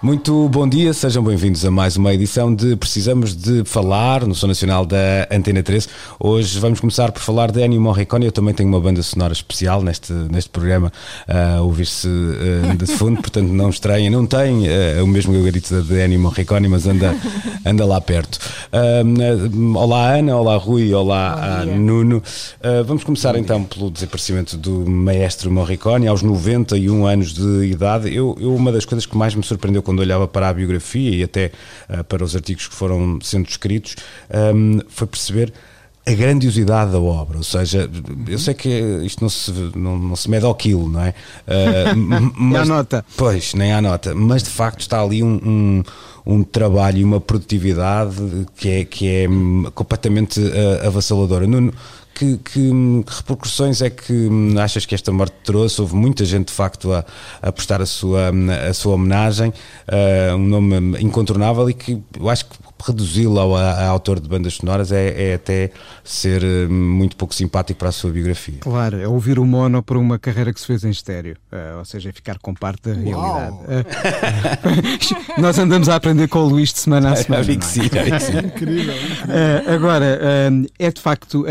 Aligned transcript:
Muito 0.00 0.48
bom 0.48 0.68
dia, 0.68 0.92
sejam 0.94 1.24
bem-vindos 1.24 1.64
a 1.64 1.72
mais 1.72 1.96
uma 1.96 2.14
edição 2.14 2.54
de 2.54 2.76
Precisamos 2.76 3.34
de 3.34 3.64
Falar 3.64 4.24
no 4.24 4.32
Som 4.32 4.46
Nacional 4.46 4.86
da 4.86 5.26
Antena 5.28 5.60
13. 5.60 5.88
Hoje 6.20 6.56
vamos 6.60 6.78
começar 6.78 7.10
por 7.10 7.20
falar 7.20 7.50
de 7.50 7.60
Ennio 7.60 7.80
Morricone. 7.80 8.24
Eu 8.24 8.30
também 8.30 8.54
tenho 8.54 8.68
uma 8.68 8.80
banda 8.80 9.02
sonora 9.02 9.32
especial 9.32 9.82
neste, 9.82 10.12
neste 10.12 10.50
programa 10.50 10.92
a 11.26 11.60
uh, 11.60 11.64
ouvir-se 11.64 12.06
uh, 12.06 12.76
de 12.76 12.86
fundo, 12.86 13.20
portanto 13.20 13.48
não 13.48 13.70
estranha, 13.70 14.08
não 14.08 14.24
tem 14.24 14.68
uh, 14.68 15.02
o 15.02 15.06
mesmo 15.08 15.32
gabarito 15.32 15.82
de 15.82 16.04
Ennio 16.04 16.20
Morricone, 16.20 16.68
mas 16.68 16.86
anda, 16.86 17.16
anda 17.66 17.84
lá 17.84 18.00
perto. 18.00 18.38
olá 19.74 20.14
Ana, 20.14 20.36
olá 20.36 20.56
Rui, 20.58 20.94
olá 20.94 21.64
Nuno. 21.76 22.22
vamos 22.86 23.02
começar 23.02 23.34
então 23.34 23.64
pelo 23.64 23.90
desaparecimento 23.90 24.56
do 24.56 24.88
maestro 24.88 25.50
Morricone 25.50 26.06
aos 26.06 26.22
91 26.22 27.04
anos 27.04 27.34
de 27.34 27.66
idade. 27.66 28.14
Eu, 28.14 28.36
eu 28.40 28.54
uma 28.54 28.70
das 28.70 28.84
coisas 28.84 29.04
que 29.04 29.16
mais 29.16 29.34
me 29.34 29.42
surpreendeu 29.42 29.82
quando 29.88 30.00
olhava 30.00 30.28
para 30.28 30.50
a 30.50 30.52
biografia 30.52 31.16
e 31.16 31.22
até 31.22 31.50
uh, 31.88 32.04
para 32.04 32.22
os 32.22 32.36
artigos 32.36 32.68
que 32.68 32.74
foram 32.74 33.18
sendo 33.22 33.48
escritos, 33.48 33.96
um, 34.54 34.80
foi 34.86 35.06
perceber 35.06 35.50
a 36.06 36.12
grandiosidade 36.12 36.92
da 36.92 37.00
obra, 37.00 37.38
ou 37.38 37.42
seja, 37.42 37.88
eu 38.26 38.38
sei 38.38 38.52
que 38.52 38.68
isto 39.02 39.22
não 39.22 39.28
se, 39.30 39.50
não, 39.74 39.98
não 39.98 40.16
se 40.16 40.28
mede 40.28 40.44
ao 40.44 40.54
quilo, 40.54 40.88
não 40.88 41.00
é? 41.02 41.14
Uh, 41.48 41.96
mas, 41.96 42.32
nem 42.38 42.56
à 42.58 42.64
nota. 42.64 43.04
Pois, 43.16 43.54
nem 43.54 43.72
à 43.72 43.80
nota, 43.80 44.14
mas 44.14 44.42
de 44.42 44.50
facto 44.50 44.80
está 44.80 45.00
ali 45.00 45.22
um, 45.22 45.40
um, 45.42 45.82
um 46.26 46.42
trabalho 46.42 46.98
e 46.98 47.04
uma 47.04 47.20
produtividade 47.20 48.46
que 48.56 48.68
é, 48.68 48.84
que 48.84 49.08
é 49.08 49.26
completamente 49.74 50.38
uh, 50.40 50.86
avassaladora. 50.86 51.46
Nuno, 51.46 51.72
que, 52.18 52.36
que, 52.38 52.70
repercussões 53.06 53.80
é 53.80 53.88
que 53.88 54.28
achas 54.60 54.84
que 54.84 54.94
esta 54.94 55.12
morte 55.12 55.34
trouxe? 55.44 55.80
Houve 55.80 55.94
muita 55.94 56.24
gente 56.24 56.48
de 56.48 56.52
facto 56.52 56.92
a, 56.92 57.04
a 57.40 57.52
prestar 57.52 57.80
a 57.80 57.86
sua, 57.86 58.32
a 58.68 58.74
sua 58.74 58.94
homenagem, 58.94 59.50
uh, 59.50 60.34
um 60.34 60.46
nome 60.46 61.00
incontornável 61.00 61.70
e 61.70 61.74
que 61.74 62.02
eu 62.18 62.28
acho 62.28 62.46
que 62.46 62.56
reduzi-lo 62.86 63.56
a, 63.56 63.72
a, 63.72 63.86
autor 63.88 64.20
de 64.20 64.28
bandas 64.28 64.54
sonoras 64.54 64.92
é, 64.92 65.30
é, 65.30 65.34
até 65.34 65.70
ser 66.04 66.42
eh, 66.42 66.66
muito 66.66 67.16
pouco 67.16 67.34
simpático 67.34 67.78
para 67.78 67.88
a 67.88 67.92
sua 67.92 68.10
biografia. 68.10 68.58
Claro, 68.60 68.98
é 68.98 69.06
ouvir 69.06 69.38
o 69.38 69.44
mono 69.44 69.82
para 69.82 69.98
uma 69.98 70.18
carreira 70.18 70.52
que 70.52 70.60
se 70.60 70.66
fez 70.66 70.84
em 70.84 70.90
estéreo, 70.90 71.36
uh, 71.52 71.78
ou 71.78 71.84
seja, 71.84 72.08
é 72.08 72.12
ficar 72.12 72.38
com 72.38 72.54
parte 72.54 72.88
da 72.88 72.94
realidade. 72.94 73.56
Uh, 73.56 75.40
nós 75.40 75.58
andamos 75.58 75.88
a 75.88 75.96
aprender 75.96 76.28
com 76.28 76.38
o 76.40 76.48
Luís 76.48 76.72
de 76.72 76.78
semana 76.78 77.12
a 77.12 77.16
semana. 77.16 77.44
É, 77.50 77.54
é, 77.54 77.60
sim, 77.60 77.90
é, 77.92 78.18
sim. 78.18 78.38
Incrível. 78.46 78.94
Uh, 78.94 79.74
agora, 79.74 80.20
é 80.78 80.90
de 80.90 81.00
facto, 81.00 81.44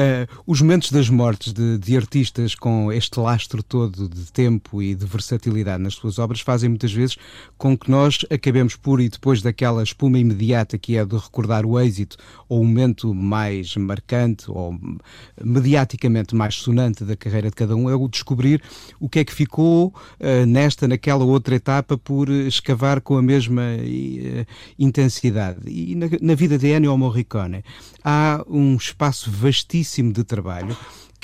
os 0.45 0.61
momentos 0.61 0.91
das 0.91 1.09
mortes 1.09 1.53
de, 1.53 1.77
de, 1.77 1.97
artistas 1.97 2.55
com 2.55 2.91
este 2.91 3.19
lastro 3.19 3.61
todo 3.61 4.07
de 4.07 4.31
tempo 4.31 4.81
e 4.81 4.95
de 4.95 5.05
versatilidade 5.05 5.81
nas 5.81 5.95
suas 5.95 6.19
obras 6.19 6.41
fazem 6.41 6.69
muitas 6.69 6.91
vezes 6.91 7.17
com 7.57 7.77
que 7.77 7.89
nós 7.89 8.19
acabemos 8.29 8.75
por, 8.75 8.99
e 9.01 9.09
depois 9.09 9.41
daquela 9.41 9.83
espuma 9.83 10.19
imediata 10.19 10.77
que 10.77 10.97
é 10.97 11.05
do 11.05 11.16
recordar 11.17 11.65
o 11.65 11.79
êxito 11.79 12.17
ou 12.47 12.61
o 12.61 12.65
momento 12.65 13.13
mais 13.13 13.75
marcante 13.75 14.49
ou 14.49 14.77
mediaticamente 15.43 16.35
mais 16.35 16.55
sonante 16.55 17.03
da 17.03 17.15
carreira 17.15 17.49
de 17.49 17.55
cada 17.55 17.75
um, 17.75 17.89
é 17.89 17.95
o 17.95 18.07
descobrir 18.07 18.61
o 18.99 19.09
que 19.09 19.19
é 19.19 19.25
que 19.25 19.33
ficou 19.33 19.87
uh, 19.87 20.45
nesta, 20.45 20.87
naquela 20.87 21.25
outra 21.25 21.55
etapa 21.55 21.97
por 21.97 22.29
escavar 22.29 23.01
com 23.01 23.17
a 23.17 23.21
mesma 23.21 23.61
uh, 23.61 24.45
intensidade. 24.77 25.59
E 25.65 25.95
na, 25.95 26.07
na 26.21 26.35
vida 26.35 26.57
de 26.57 26.67
Ennio 26.67 26.97
Morricone 26.97 27.63
há 28.03 28.43
um 28.47 28.75
espaço 28.75 29.31
vastíssimo 29.31 30.11
de 30.13 30.23
trabalho 30.23 30.75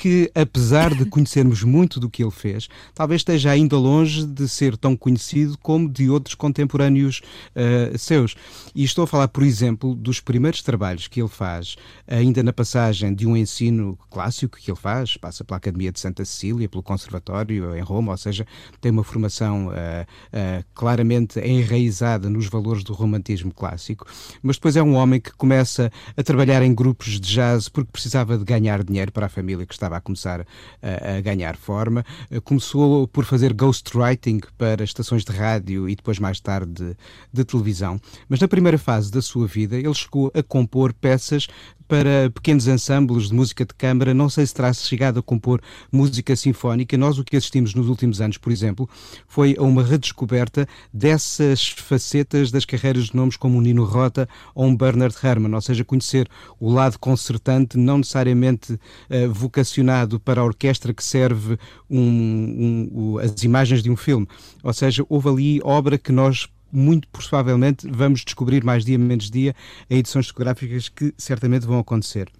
que, 0.04 0.30
apesar 0.34 0.94
de 0.94 1.06
conhecermos 1.06 1.62
muito 1.62 1.98
do 1.98 2.10
que 2.10 2.22
ele 2.22 2.30
fez, 2.30 2.68
talvez 2.94 3.20
esteja 3.20 3.50
ainda 3.50 3.78
longe 3.78 4.26
de 4.26 4.46
ser 4.46 4.76
tão 4.76 4.94
conhecido 4.94 5.56
como 5.56 5.88
de 5.88 6.10
outros 6.10 6.34
contemporâneos 6.34 7.22
uh, 7.56 7.96
seus. 7.96 8.36
E 8.74 8.84
estou 8.84 9.04
a 9.04 9.06
falar, 9.06 9.28
por 9.28 9.42
exemplo, 9.42 9.94
dos 9.94 10.20
primeiros 10.20 10.60
trabalhos 10.60 11.08
que 11.08 11.22
ele 11.22 11.28
faz, 11.30 11.76
ainda 12.06 12.42
na 12.42 12.52
passagem 12.52 13.14
de 13.14 13.26
um 13.26 13.34
ensino 13.34 13.98
clássico 14.10 14.58
que 14.58 14.70
ele 14.70 14.78
faz, 14.78 15.16
passa 15.16 15.42
pela 15.42 15.56
Academia 15.56 15.90
de 15.90 15.98
Santa 15.98 16.22
Cecília, 16.22 16.68
pelo 16.68 16.82
Conservatório 16.82 17.74
em 17.74 17.80
Roma, 17.80 18.12
ou 18.12 18.18
seja, 18.18 18.46
tem 18.82 18.92
uma 18.92 19.04
formação 19.04 19.68
uh, 19.68 19.70
uh, 19.70 20.64
claramente 20.74 21.40
enraizada 21.40 22.28
nos 22.28 22.46
valores 22.46 22.84
do 22.84 22.92
romantismo 22.92 23.54
clássico, 23.54 24.06
mas 24.42 24.56
depois 24.56 24.76
é 24.76 24.82
um 24.82 24.96
homem 24.96 25.18
que 25.18 25.32
começa 25.32 25.90
a 26.14 26.22
trabalhar 26.22 26.60
em 26.62 26.74
grupos 26.74 27.18
de 27.18 27.20
jazz 27.20 27.70
porque 27.70 27.90
precisava 27.90 28.36
de 28.36 28.44
ganhar 28.44 28.84
dinheiro 28.84 29.10
para 29.10 29.24
a 29.24 29.30
família 29.30 29.64
que 29.64 29.72
estava 29.72 29.93
estava 29.94 29.98
a 29.98 30.00
começar 30.00 30.46
a, 30.82 31.16
a 31.16 31.20
ganhar 31.20 31.56
forma. 31.56 32.04
Eh, 32.30 32.40
começou 32.40 33.06
por 33.08 33.24
fazer 33.24 33.52
ghostwriting 33.52 34.40
para 34.58 34.84
estações 34.84 35.24
de 35.24 35.32
rádio 35.32 35.88
e 35.88 35.94
depois 35.94 36.18
mais 36.18 36.40
tarde 36.40 36.72
de, 36.72 36.96
de 37.32 37.44
televisão. 37.44 38.00
Mas 38.28 38.40
na 38.40 38.48
primeira 38.48 38.78
fase 38.78 39.10
da 39.10 39.22
sua 39.22 39.46
vida 39.46 39.76
ele 39.76 39.94
chegou 39.94 40.30
a 40.34 40.42
compor 40.42 40.92
peças 40.92 41.46
para 41.86 42.30
pequenos 42.30 42.66
ensembles 42.66 43.28
de 43.28 43.34
música 43.34 43.64
de 43.64 43.74
câmara, 43.74 44.14
não 44.14 44.28
sei 44.28 44.46
se 44.46 44.54
terá 44.54 44.72
chegado 44.72 45.20
a 45.20 45.22
compor 45.22 45.60
música 45.92 46.34
sinfónica. 46.34 46.96
Nós 46.96 47.18
o 47.18 47.24
que 47.24 47.36
assistimos 47.36 47.74
nos 47.74 47.88
últimos 47.88 48.20
anos, 48.20 48.38
por 48.38 48.52
exemplo, 48.52 48.88
foi 49.26 49.54
a 49.58 49.62
uma 49.62 49.82
redescoberta 49.82 50.66
dessas 50.92 51.68
facetas 51.68 52.50
das 52.50 52.64
carreiras 52.64 53.06
de 53.06 53.16
nomes 53.16 53.36
como 53.36 53.58
o 53.58 53.60
Nino 53.60 53.84
Rota 53.84 54.28
ou 54.54 54.66
um 54.66 54.76
Bernard 54.76 55.14
Herrmann, 55.22 55.54
ou 55.54 55.60
seja, 55.60 55.84
conhecer 55.84 56.28
o 56.58 56.72
lado 56.72 56.98
concertante, 56.98 57.76
não 57.76 57.98
necessariamente 57.98 58.74
uh, 58.74 59.32
vocacionado 59.32 60.18
para 60.18 60.40
a 60.40 60.44
orquestra 60.44 60.94
que 60.94 61.04
serve 61.04 61.58
um, 61.88 62.88
um, 62.92 63.18
as 63.18 63.42
imagens 63.42 63.82
de 63.82 63.90
um 63.90 63.96
filme. 63.96 64.26
Ou 64.62 64.72
seja, 64.72 65.04
houve 65.08 65.28
ali 65.28 65.60
obra 65.62 65.98
que 65.98 66.12
nós 66.12 66.48
muito 66.74 67.08
provavelmente 67.08 67.88
vamos 67.88 68.24
descobrir 68.24 68.64
mais 68.64 68.84
dia 68.84 68.98
menos 68.98 69.30
dia 69.30 69.54
em 69.88 69.98
edições 69.98 70.26
discográficas 70.26 70.88
que 70.88 71.14
certamente 71.16 71.66
vão 71.66 71.78
acontecer. 71.78 72.30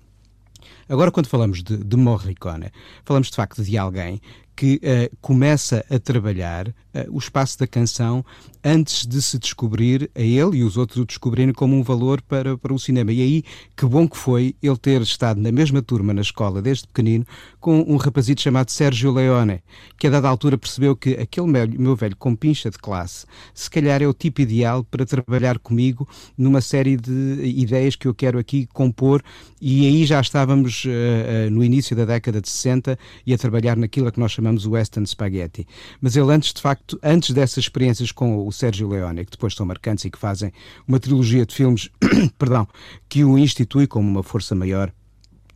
Agora, 0.88 1.10
quando 1.10 1.26
falamos 1.26 1.62
de, 1.62 1.76
de 1.76 1.96
Morricone, 1.96 2.70
falamos 3.04 3.28
de 3.28 3.36
facto 3.36 3.62
de 3.62 3.78
alguém 3.78 4.20
que 4.56 4.76
uh, 4.76 5.16
começa 5.20 5.84
a 5.90 5.98
trabalhar 5.98 6.68
uh, 6.68 6.72
o 7.10 7.18
espaço 7.18 7.58
da 7.58 7.66
canção 7.66 8.24
antes 8.62 9.06
de 9.06 9.20
se 9.20 9.38
descobrir 9.38 10.10
a 10.14 10.20
ele 10.20 10.58
e 10.58 10.64
os 10.64 10.76
outros 10.76 10.98
o 10.98 11.04
descobrirem 11.04 11.52
como 11.52 11.76
um 11.76 11.82
valor 11.82 12.22
para, 12.22 12.56
para 12.56 12.72
o 12.72 12.78
cinema. 12.78 13.12
E 13.12 13.20
aí, 13.20 13.44
que 13.76 13.84
bom 13.84 14.08
que 14.08 14.16
foi 14.16 14.54
ele 14.62 14.76
ter 14.78 15.02
estado 15.02 15.40
na 15.40 15.52
mesma 15.52 15.82
turma 15.82 16.14
na 16.14 16.22
escola 16.22 16.62
desde 16.62 16.86
pequenino 16.86 17.26
com 17.60 17.80
um 17.80 17.96
rapazito 17.96 18.40
chamado 18.40 18.70
Sérgio 18.70 19.12
Leone, 19.12 19.62
que 19.98 20.06
a 20.06 20.10
dada 20.10 20.28
altura 20.28 20.56
percebeu 20.56 20.96
que 20.96 21.10
aquele 21.14 21.46
meu, 21.46 21.68
meu 21.68 21.96
velho 21.96 22.16
compincha 22.16 22.70
de 22.70 22.78
classe 22.78 23.26
se 23.52 23.70
calhar 23.70 24.02
é 24.02 24.06
o 24.06 24.14
tipo 24.14 24.40
ideal 24.40 24.84
para 24.84 25.04
trabalhar 25.04 25.58
comigo 25.58 26.08
numa 26.36 26.60
série 26.60 26.96
de 26.96 27.42
ideias 27.44 27.96
que 27.96 28.06
eu 28.06 28.14
quero 28.14 28.38
aqui 28.38 28.66
compor 28.72 29.22
e 29.60 29.86
aí 29.86 30.04
já 30.04 30.20
estávamos 30.20 30.84
uh, 30.84 31.50
no 31.50 31.62
início 31.62 31.96
da 31.96 32.04
década 32.04 32.40
de 32.40 32.48
60 32.48 32.98
e 33.26 33.32
a 33.32 33.38
trabalhar 33.38 33.76
naquilo 33.76 34.10
que 34.10 34.20
nós 34.20 34.32
chamamos 34.32 34.43
chamamos 34.44 34.66
o 34.66 34.72
Western 34.72 35.06
Spaghetti. 35.06 35.66
Mas 36.00 36.14
ele 36.14 36.30
antes, 36.30 36.52
de 36.52 36.60
facto, 36.60 36.98
antes 37.02 37.30
dessas 37.30 37.58
experiências 37.58 38.12
com 38.12 38.46
o 38.46 38.52
Sérgio 38.52 38.88
Leone, 38.88 39.24
que 39.24 39.30
depois 39.30 39.54
são 39.54 39.64
marcantes 39.64 40.04
e 40.04 40.10
que 40.10 40.18
fazem 40.18 40.52
uma 40.86 41.00
trilogia 41.00 41.46
de 41.46 41.54
filmes, 41.54 41.88
perdão, 42.38 42.68
que 43.08 43.24
o 43.24 43.38
institui 43.38 43.86
como 43.86 44.06
uma 44.06 44.22
força 44.22 44.54
maior 44.54 44.92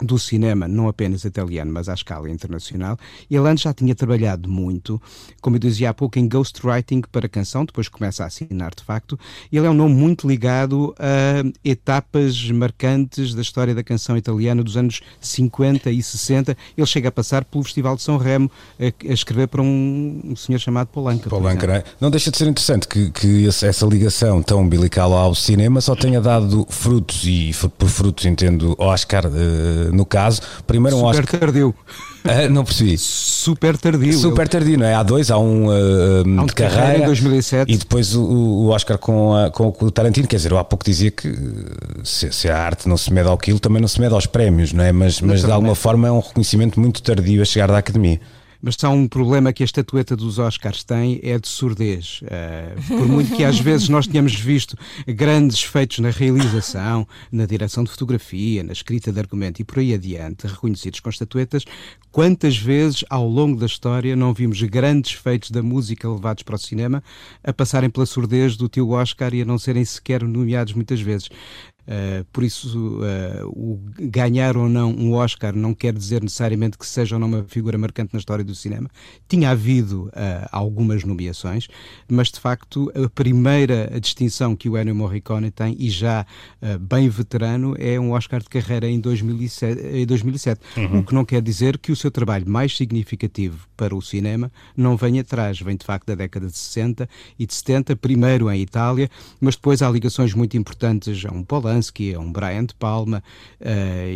do 0.01 0.19
cinema, 0.19 0.69
não 0.69 0.89
apenas 0.89 1.25
italiano, 1.25 1.73
mas 1.73 1.89
à 1.89 1.95
escala 1.95 2.31
internacional. 2.31 2.97
Ele 3.31 3.49
antes 3.49 3.65
já 3.65 3.75
tinha 3.75 3.95
trabalhado 3.95 4.49
muito, 4.49 5.01
como 5.41 5.57
eu 5.57 5.61
dizia 5.61 5.91
há 5.91 5.95
pouco, 5.95 6.19
em 6.19 6.29
ghostwriting 6.29 7.03
para 7.13 7.29
canção, 7.29 7.65
depois 7.65 7.89
começa 7.89 8.25
a 8.25 8.27
assinar 8.27 8.75
de 8.75 8.83
facto. 8.83 9.19
Ele 9.53 9.67
é 9.67 9.71
um 9.71 9.75
nome 9.75 9.95
muito 9.95 10.29
ligado 10.29 10.95
a 10.99 11.43
etapas 11.65 12.51
marcantes 12.51 13.35
da 13.35 13.43
história 13.43 13.75
da 13.75 13.83
canção 13.83 14.17
italiana 14.17 14.63
dos 14.63 14.77
anos 14.77 15.01
50 15.21 15.91
e 15.91 16.03
60. 16.03 16.57
Ele 16.77 16.87
chega 16.87 17.09
a 17.09 17.13
passar 17.13 17.45
pelo 17.45 17.65
Festival 17.65 17.97
de 17.97 18.03
São 18.03 18.17
Remo 18.17 18.51
a, 18.79 19.11
a 19.11 19.13
escrever 19.13 19.49
para 19.49 19.63
um, 19.63 20.21
um, 20.25 20.37
senhor 20.37 20.59
chamado 20.59 20.89
Polanca. 20.89 21.29
Polanca, 21.29 21.67
não, 21.67 21.75
é? 21.75 21.85
não 22.01 22.11
deixa 22.11 22.31
de 22.31 22.39
ser 22.39 22.47
interessante 22.47 22.87
que, 22.87 23.11
que 23.11 23.47
essa 23.47 23.87
ligação 23.87 24.43
tão 24.43 24.61
umbilical 24.61 25.13
ao 25.13 25.35
cinema 25.35 25.81
só 25.81 25.95
tenha 25.95 26.21
dado 26.21 26.67
frutos, 26.69 27.25
e 27.25 27.53
por 27.77 27.89
frutos 27.89 28.25
entendo 28.25 28.75
Oscar. 28.79 29.27
Uh, 29.27 29.88
no 29.93 30.05
caso. 30.07 30.41
Primeiro 30.67 30.97
um 30.97 31.01
Super 31.01 31.21
Oscar. 31.25 31.41
tardio. 31.41 31.75
Ah, 32.31 32.47
não 32.49 32.63
percebi. 32.65 32.99
Super 32.99 33.79
tardio. 33.79 34.13
Super 34.13 34.49
tardio, 34.49 34.77
não 34.77 34.85
é? 34.85 34.93
Há 34.93 35.03
dois, 35.03 35.31
há 35.31 35.39
um, 35.39 35.69
uh, 35.69 35.71
Há 36.39 36.43
um 36.43 36.47
de 36.47 36.53
carreira 36.53 36.99
em 36.99 37.07
2007. 37.07 37.73
e 37.73 37.77
depois 37.79 38.15
o, 38.15 38.23
o 38.23 38.67
Oscar 38.69 38.99
com, 38.99 39.35
a- 39.35 39.51
com 39.51 39.73
o 39.81 39.91
Tarantino. 39.91 40.27
Quer 40.27 40.37
dizer, 40.37 40.51
eu 40.51 40.59
há 40.59 40.65
pouco 40.65 40.85
dizia 40.85 41.11
que 41.11 41.33
se, 42.05 42.31
se 42.33 42.51
a 42.51 42.59
arte 42.59 42.87
não 42.89 42.99
se 42.99 43.11
mede 43.13 43.29
ao 43.29 43.39
quilo, 43.39 43.59
também 43.61 43.81
não 43.81 43.89
se 43.89 43.99
mede 44.01 44.13
aos 44.13 44.27
prémios, 44.27 44.73
não 44.75 44.85
é? 44.85 44.93
Mas, 44.93 45.21
mas 45.23 45.43
de 45.43 45.51
alguma 45.51 45.75
forma 45.77 46.09
é 46.09 46.13
um 46.13 46.19
reconhecimento 46.21 46.79
muito 46.79 47.01
tardio 47.03 47.41
a 47.41 47.45
chegar 47.47 47.69
da 47.69 47.79
academia. 47.79 48.21
Mas 48.61 48.77
há 48.83 48.91
um 48.91 49.07
problema 49.07 49.53
que 49.53 49.63
a 49.63 49.67
estatueta 49.67 50.17
dos 50.17 50.39
Oscars 50.39 50.83
tem 50.83 51.21
é 51.23 51.39
de 51.39 51.47
surdez. 51.47 52.21
Eh, 52.25 52.75
por 52.89 53.07
muito 53.07 53.35
que 53.37 53.45
às 53.45 53.59
vezes 53.61 53.89
nós 53.89 54.07
tenhamos 54.07 54.35
visto 54.35 54.77
grandes 55.07 55.63
feitos 55.63 56.01
na 56.01 56.11
realização, 56.11 57.07
na 57.31 57.47
direção 57.47 57.85
de 57.85 57.91
fotografia, 57.91 58.65
na 58.65 58.73
escrita 58.73 59.13
de 59.13 59.21
argumento 59.21 59.61
e 59.61 59.65
por 59.65 59.79
aí 59.79 59.95
adiante, 59.95 60.47
reconhecidos 60.47 60.99
com 60.99 61.09
estatuetas, 61.09 61.65
quantas 62.11 62.57
vezes 62.57 63.05
ao 63.09 63.29
longo 63.29 63.59
da 63.61 63.67
história 63.67 64.17
não 64.17 64.35
vimos 64.35 64.61
grandes 64.63 65.13
feitos 65.13 65.51
da 65.51 65.63
música 65.63 66.09
levados 66.09 66.43
para 66.43 66.57
o 66.57 66.59
cinema 66.59 67.03
a 67.45 67.53
passarem 67.53 67.89
pela 67.89 68.07
surdez 68.07 68.57
do 68.57 68.69
tio 68.69 68.91
Oscar 68.91 69.33
e 69.35 69.43
a 69.43 69.45
não 69.45 69.59
serem 69.59 69.85
sequer 69.85 70.25
nomeados 70.25 70.73
muitas 70.73 71.01
vezes. 71.01 71.29
Uh, 71.89 72.23
por 72.31 72.45
isso, 72.45 73.01
uh, 73.01 73.47
o 73.47 73.81
ganhar 73.99 74.59
ou 74.59 74.69
não 74.69 74.91
um 74.91 75.15
Oscar 75.15 75.57
não 75.57 75.73
quer 75.73 75.95
dizer 75.95 76.23
necessariamente 76.23 76.77
que 76.77 76.87
seja 76.87 77.17
ou 77.17 77.19
não 77.19 77.27
uma 77.27 77.45
figura 77.45 77.79
marcante 77.79 78.13
na 78.13 78.19
história 78.19 78.45
do 78.45 78.55
cinema. 78.55 78.91
Tinha 79.27 79.51
havido 79.51 80.09
uh, 80.09 80.49
algumas 80.53 81.03
nomeações, 81.03 81.67
mas 82.07 82.29
de 82.31 82.41
facto 82.41 82.93
a 82.95 83.09
primeira 83.09 83.91
distinção 83.99 84.55
que 84.55 84.69
o 84.69 84.77
Ennio 84.77 84.95
Morricone 84.95 85.51
tem, 85.51 85.75
e 85.79 85.89
já 85.89 86.27
bem 86.81 87.09
veterano, 87.09 87.75
é 87.79 87.99
um 87.99 88.13
Oscar 88.13 88.43
de 88.43 88.49
carreira 88.49 88.89
em 88.89 89.01
2007, 89.01 89.81
em 89.81 90.07
2007 90.07 90.61
uhum. 90.77 90.99
o 90.99 91.05
que 91.05 91.15
não 91.15 91.25
quer 91.25 91.41
dizer 91.41 91.79
que 91.79 91.93
o 91.93 91.97
seu 91.97 92.11
trabalho 92.11 92.49
mais 92.49 92.77
significativo 92.77 93.67
para 93.77 93.95
o 93.95 94.03
cinema 94.03 94.51
não 94.77 94.97
vem 94.97 95.21
atrás, 95.21 95.61
vem 95.61 95.77
de 95.77 95.87
facto 95.87 96.07
da 96.07 96.15
década 96.15 96.47
de 96.47 96.57
60 96.57 97.09
e 97.39 97.47
de 97.47 97.55
70, 97.55 97.97
primeiro 97.97 98.51
em 98.51 98.61
Itália, 98.61 99.09
mas 99.41 99.55
depois 99.55 99.81
há 99.83 99.91
ligações 99.91 100.35
muito 100.35 100.57
importantes 100.57 101.25
a 101.25 101.33
um 101.33 101.43
Polanski, 101.43 101.78
a 101.81 102.19
um 102.21 102.33
Brian 102.33 102.65
De 102.65 102.75
Palma 102.75 103.23
uh, 103.61 103.65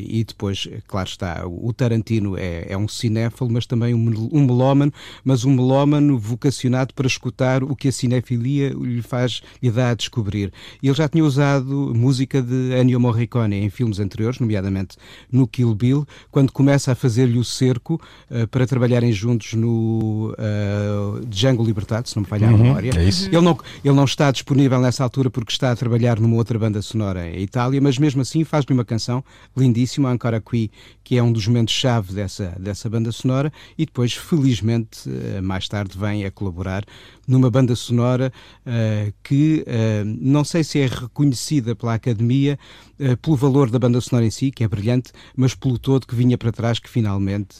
e 0.06 0.24
depois, 0.24 0.68
claro 0.86 1.08
está, 1.08 1.44
o 1.46 1.72
Tarantino 1.72 2.36
é, 2.36 2.66
é 2.68 2.76
um 2.76 2.88
cinéfilo, 2.88 3.50
mas 3.50 3.66
também 3.66 3.94
um, 3.94 4.28
um 4.32 4.44
melómano, 4.44 4.92
mas 5.24 5.44
um 5.44 5.54
melómano 5.54 6.18
vocacionado 6.18 6.94
para 6.94 7.06
escutar 7.06 7.62
o 7.62 7.74
que 7.76 7.88
a 7.88 7.92
cinefilia 7.92 8.70
lhe 8.70 9.02
faz, 9.02 9.42
lhe 9.62 9.70
dá 9.70 9.90
a 9.90 9.94
descobrir. 9.94 10.52
Ele 10.82 10.94
já 10.94 11.08
tinha 11.08 11.24
usado 11.24 11.92
música 11.94 12.40
de 12.42 12.72
Ennio 12.80 12.98
Morricone 13.00 13.56
em 13.56 13.70
filmes 13.70 13.98
anteriores, 14.00 14.38
nomeadamente 14.40 14.96
no 15.30 15.46
Kill 15.46 15.74
Bill, 15.74 16.06
quando 16.30 16.52
começa 16.52 16.92
a 16.92 16.94
fazer-lhe 16.94 17.38
o 17.38 17.44
cerco 17.44 18.00
uh, 18.30 18.46
para 18.48 18.66
trabalharem 18.66 19.12
juntos 19.12 19.54
no 19.54 20.34
uh, 20.38 21.24
Django 21.26 21.64
Libertado, 21.64 22.08
se 22.08 22.16
não 22.16 22.22
me 22.22 22.28
falha 22.28 22.48
a 22.48 22.50
Uhum, 22.52 22.58
memória. 22.58 22.90
é. 22.96 23.02
Ele, 23.08 23.40
não, 23.40 23.58
ele 23.84 23.94
não 23.94 24.04
está 24.04 24.30
disponível 24.30 24.80
nessa 24.80 25.02
altura 25.04 25.30
porque 25.30 25.52
está 25.52 25.70
a 25.72 25.76
trabalhar 25.76 26.18
numa 26.20 26.36
outra 26.36 26.58
banda 26.58 26.82
sonora 26.82 27.28
em 27.30 27.46
Itália, 27.52 27.82
mas 27.82 27.98
mesmo 27.98 28.22
assim 28.22 28.44
faz-lhe 28.44 28.72
uma 28.72 28.84
canção 28.84 29.22
lindíssima, 29.54 30.08
Ancora 30.08 30.40
Qui, 30.40 30.70
que 31.04 31.18
é 31.18 31.22
um 31.22 31.30
dos 31.30 31.46
momentos-chave 31.46 32.14
dessa, 32.14 32.56
dessa 32.58 32.88
banda 32.88 33.12
sonora, 33.12 33.52
e 33.76 33.84
depois, 33.84 34.14
felizmente, 34.14 35.06
uh, 35.06 35.42
mais 35.42 35.68
tarde 35.68 35.98
vem 35.98 36.24
a 36.24 36.30
colaborar 36.30 36.82
numa 37.26 37.50
banda 37.50 37.74
sonora 37.76 38.32
uh, 38.66 39.12
que 39.22 39.64
uh, 39.66 40.04
não 40.04 40.44
sei 40.44 40.64
se 40.64 40.80
é 40.80 40.86
reconhecida 40.86 41.74
pela 41.74 41.94
Academia 41.94 42.58
uh, 42.98 43.16
pelo 43.18 43.36
valor 43.36 43.70
da 43.70 43.78
banda 43.78 44.00
sonora 44.00 44.26
em 44.26 44.30
si, 44.30 44.50
que 44.50 44.64
é 44.64 44.68
brilhante, 44.68 45.12
mas 45.36 45.54
pelo 45.54 45.78
todo 45.78 46.06
que 46.06 46.14
vinha 46.14 46.36
para 46.36 46.52
trás, 46.52 46.78
que 46.78 46.88
finalmente 46.88 47.56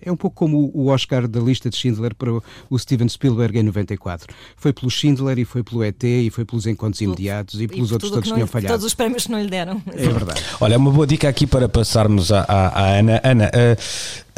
é 0.00 0.10
um 0.10 0.16
pouco 0.16 0.36
como 0.36 0.70
o 0.74 0.88
Oscar 0.88 1.26
da 1.26 1.40
lista 1.40 1.70
de 1.70 1.76
Schindler 1.76 2.14
para 2.14 2.30
o 2.32 2.78
Steven 2.78 3.08
Spielberg 3.08 3.58
em 3.58 3.62
94. 3.62 4.34
Foi 4.56 4.72
pelo 4.72 4.90
Schindler 4.90 5.38
e 5.38 5.44
foi 5.44 5.62
pelo 5.62 5.84
ET 5.84 6.02
e 6.02 6.30
foi 6.30 6.44
pelos 6.44 6.66
Encontros 6.66 7.00
Imediatos 7.00 7.60
e 7.60 7.68
pelos 7.68 7.90
e 7.90 7.92
outros 7.92 8.10
todos 8.10 8.24
que 8.24 8.30
não, 8.30 8.36
tinham 8.36 8.46
falhado. 8.46 8.74
Todos 8.74 8.86
os 8.86 8.94
prémios 8.94 9.26
que 9.26 9.32
não 9.32 9.40
lhe 9.40 9.48
deram. 9.48 9.82
É 9.92 10.08
verdade. 10.08 10.42
Olha, 10.60 10.78
uma 10.78 10.90
boa 10.90 11.06
dica 11.06 11.28
aqui 11.28 11.46
para 11.46 11.68
passarmos 11.68 12.32
à, 12.32 12.40
à, 12.42 12.68
à 12.68 12.98
Ana. 12.98 13.20
Ana, 13.24 13.50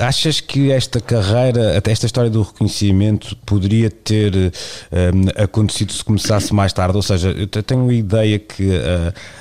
achas 0.00 0.40
que 0.40 0.70
esta 0.70 1.00
carreira, 1.00 1.76
até 1.76 1.92
esta 1.92 2.06
história 2.06 2.30
do 2.30 2.42
reconhecimento, 2.42 3.36
poderia 3.44 3.90
ter 3.90 4.49
um, 4.92 5.42
acontecido 5.42 5.92
se 5.92 6.04
começasse 6.04 6.52
mais 6.54 6.72
tarde? 6.72 6.96
Ou 6.96 7.02
seja, 7.02 7.30
eu 7.30 7.46
tenho 7.62 7.88
a 7.88 7.92
ideia 7.92 8.38
que 8.38 8.70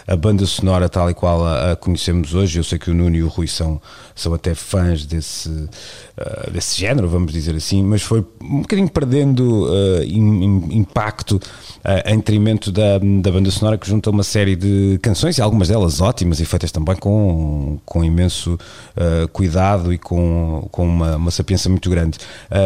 a, 0.07 0.13
a 0.13 0.15
banda 0.15 0.45
sonora, 0.45 0.89
tal 0.89 1.09
e 1.09 1.13
qual 1.13 1.45
a, 1.45 1.71
a, 1.71 1.75
conhecemos 1.75 2.33
hoje, 2.33 2.59
eu 2.59 2.63
sei 2.63 2.77
que 2.77 2.89
o 2.89 2.93
Nuno 2.93 3.15
e 3.15 3.23
o 3.23 3.27
Rui 3.27 3.47
são, 3.47 3.81
são 4.15 4.33
até 4.33 4.53
fãs 4.53 5.05
desse, 5.05 5.49
uh, 5.49 6.51
desse 6.51 6.79
género, 6.79 7.07
vamos 7.07 7.31
dizer 7.31 7.55
assim, 7.55 7.83
mas 7.83 8.01
foi 8.01 8.25
um 8.41 8.61
bocadinho 8.61 8.89
perdendo 8.89 9.67
uh, 9.67 10.03
in, 10.03 10.77
impacto 10.77 11.33
uh, 11.33 12.09
em 12.09 12.17
detrimento 12.17 12.71
da, 12.71 12.97
da 12.97 13.31
banda 13.31 13.51
sonora 13.51 13.77
que 13.77 13.87
junta 13.87 14.09
uma 14.09 14.23
série 14.23 14.55
de 14.55 14.99
canções 15.01 15.37
e 15.37 15.41
algumas 15.41 15.67
delas 15.67 16.01
ótimas 16.01 16.39
e 16.39 16.45
feitas 16.45 16.71
também 16.71 16.95
com, 16.95 17.79
com 17.85 18.03
imenso 18.03 18.57
cuidado 19.31 19.93
e 19.93 19.97
com, 19.97 20.67
com 20.71 20.85
uma, 20.85 21.15
uma 21.15 21.31
sapiência 21.31 21.69
muito 21.69 21.89
grande. 21.89 22.17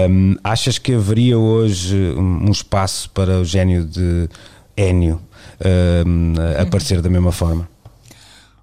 Um, 0.10 0.36
achas 0.44 0.78
que 0.78 0.94
haveria 0.94 1.38
hoje 1.38 1.96
um 2.18 2.33
espaço 2.52 3.10
para 3.12 3.40
o 3.40 3.46
gênio 3.46 3.86
de 3.86 4.30
Ennio 4.78 5.22
um, 6.06 6.34
aparecer 6.62 7.02
da 7.02 7.10
mesma 7.10 7.32
forma? 7.32 7.70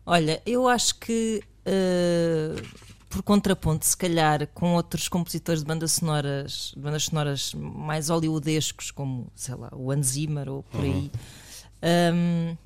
Olha, 0.05 0.43
eu 0.45 0.67
acho 0.67 0.97
que 0.97 1.43
uh, 1.67 2.91
por 3.11 3.25
contraponto, 3.25 3.85
se 3.85 3.97
calhar, 3.97 4.47
com 4.55 4.75
outros 4.75 5.09
compositores 5.09 5.63
de 5.63 5.67
bandas 5.67 5.93
sonoras, 5.93 6.73
bandas 6.77 7.05
sonoras 7.07 7.53
mais 7.55 8.09
hollywoodescos, 8.09 8.93
como, 8.93 9.27
sei 9.35 9.57
lá, 9.57 9.69
o 9.73 9.91
Hans 9.91 10.07
Zimmer 10.07 10.49
ou 10.49 10.63
por 10.63 10.81
aí, 10.81 11.11
um, 12.15 12.57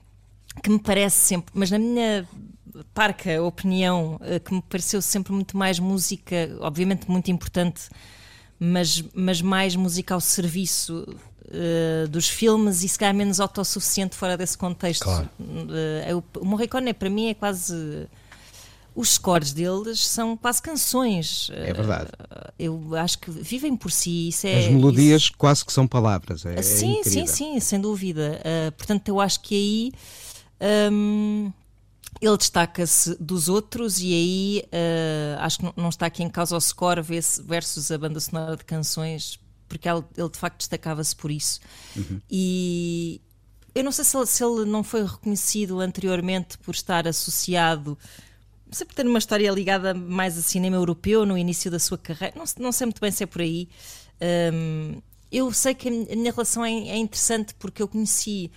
que 0.63 0.69
me 0.69 0.79
parece 0.79 1.17
sempre, 1.17 1.51
mas 1.55 1.71
na 1.71 1.79
minha 1.79 2.29
parca 2.93 3.43
opinião, 3.43 4.17
uh, 4.17 4.39
que 4.39 4.55
me 4.55 4.61
pareceu 4.61 5.01
sempre 5.01 5.33
muito 5.33 5.57
mais 5.57 5.79
música, 5.79 6.37
obviamente 6.61 7.11
muito 7.11 7.31
importante, 7.31 7.89
mas, 8.59 9.03
mas 9.15 9.41
mais 9.41 9.77
música 9.77 10.15
ao 10.15 10.21
serviço 10.21 11.07
uh, 11.47 12.09
dos 12.09 12.29
filmes 12.29 12.83
e 12.83 12.89
se 12.89 12.99
calhar 12.99 13.15
menos 13.15 13.41
autossuficiente 13.41 14.17
fora 14.17 14.37
desse 14.37 14.57
contexto. 14.57 15.05
Claro. 15.05 15.29
Uh, 15.39 16.25
o 16.41 16.45
Morricone 16.45 16.93
para 16.95 17.11
mim 17.11 17.29
é 17.29 17.35
quase 17.35 18.07
os 18.95 19.15
scores 19.15 19.53
deles 19.53 20.07
são 20.07 20.37
quase 20.37 20.63
canções. 20.63 21.51
É 21.53 21.73
verdade. 21.73 22.11
Eu 22.59 22.95
acho 22.95 23.19
que 23.19 23.31
vivem 23.31 23.77
por 23.77 23.91
si. 23.91 24.29
Isso 24.29 24.47
é, 24.47 24.61
As 24.61 24.69
melodias 24.69 25.23
isso... 25.23 25.33
quase 25.37 25.65
que 25.65 25.73
são 25.73 25.87
palavras. 25.87 26.47
É, 26.47 26.63
sim, 26.63 27.01
é 27.01 27.03
sim, 27.03 27.27
sim, 27.27 27.61
sem 27.61 27.81
dúvida. 27.81 28.41
Uh, 28.41 28.73
portanto, 28.73 29.09
eu 29.09 29.21
acho 29.21 29.41
que 29.41 29.55
aí. 29.55 30.91
Um, 30.93 31.53
ele 32.27 32.37
destaca-se 32.39 33.17
dos 33.21 33.49
outros 33.49 34.01
e 34.01 34.13
aí 34.13 34.63
uh, 34.67 35.41
acho 35.41 35.59
que 35.59 35.73
não 35.77 35.89
está 35.89 36.07
aqui 36.07 36.23
em 36.23 36.31
causa 36.31 36.57
o 36.57 36.61
score 36.61 37.03
versus 37.03 37.91
a 37.91 37.99
banda 37.99 38.19
sonora 38.19 38.57
de 38.57 38.65
canções, 38.65 39.39
porque 39.69 39.89
ele, 39.89 40.03
ele 40.17 40.29
de 40.31 40.39
facto 40.39 40.59
destacava-se 40.59 41.15
por 41.15 41.31
isso. 41.31 41.61
Uhum. 41.95 42.21
E 42.31 43.21
eu 43.75 43.85
não 43.85 43.93
sei 43.93 44.05
se 44.05 44.17
ele, 44.17 44.27
se 44.27 44.45
ele, 44.45 44.65
não 44.65 44.83
foi 44.83 45.05
reconhecido 45.05 45.81
anteriormente 45.81 46.57
por 46.59 46.75
estar 46.75 47.07
associado, 47.07 47.99
sempre 48.71 48.95
ter 48.97 49.07
uma 49.07 49.19
história 49.19 49.51
ligada 49.51 49.93
mais 49.93 50.39
a 50.39 50.43
cinema 50.43 50.77
europeu 50.77 51.27
no 51.27 51.37
início 51.37 51.71
da 51.71 51.79
sua 51.79 51.99
carreira, 51.99 52.35
não, 52.37 52.45
não 52.59 52.73
sei 52.73 52.87
muito 52.87 53.01
bem 53.01 53.11
se 53.11 53.23
é 53.23 53.27
por 53.27 53.43
aí. 53.43 53.69
Um, 54.53 55.03
eu 55.31 55.53
sei 55.53 55.75
que 55.75 55.89
a 55.89 56.17
minha 56.17 56.33
relação 56.33 56.65
é, 56.65 56.71
é 56.71 56.97
interessante 56.97 57.55
porque 57.55 57.83
eu 57.83 57.89
conheci 57.89 58.51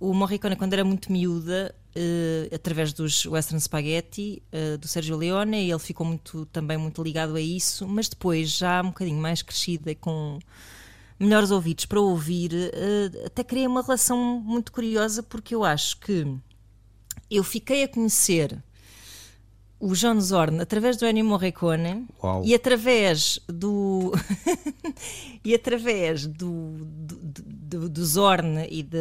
o 0.00 0.12
Morricone 0.12 0.56
quando 0.56 0.72
era 0.72 0.84
muito 0.84 1.12
miúda 1.12 1.74
Uh, 1.96 2.52
através 2.52 2.92
dos 2.92 3.24
Western 3.24 3.60
Spaghetti 3.60 4.42
uh, 4.52 4.76
do 4.78 4.88
Sergio 4.88 5.16
Leone 5.16 5.64
e 5.64 5.70
ele 5.70 5.78
ficou 5.78 6.04
muito, 6.04 6.44
também 6.46 6.76
muito 6.76 7.00
ligado 7.00 7.36
a 7.36 7.40
isso, 7.40 7.86
mas 7.86 8.08
depois 8.08 8.50
já 8.50 8.82
um 8.82 8.88
bocadinho 8.88 9.20
mais 9.20 9.42
crescida 9.42 9.92
e 9.92 9.94
com 9.94 10.40
melhores 11.20 11.52
ouvidos 11.52 11.86
para 11.86 12.00
ouvir, 12.00 12.52
uh, 12.52 13.26
até 13.26 13.44
criei 13.44 13.68
uma 13.68 13.80
relação 13.80 14.18
muito 14.40 14.72
curiosa 14.72 15.22
porque 15.22 15.54
eu 15.54 15.62
acho 15.62 16.00
que 16.00 16.26
eu 17.30 17.44
fiquei 17.44 17.84
a 17.84 17.88
conhecer 17.88 18.60
o 19.78 19.92
John 19.94 20.20
Zorn 20.20 20.60
através 20.60 20.96
do 20.96 21.06
Ennio 21.06 21.24
Morricone 21.24 22.06
Uau. 22.22 22.42
e 22.44 22.54
através 22.54 23.38
do 23.46 24.12
e 25.44 25.54
através 25.54 26.26
do, 26.26 26.76
do, 26.80 27.16
do, 27.22 27.88
do 27.88 28.04
Zorn 28.04 28.66
e 28.70 28.82
de 28.82 28.98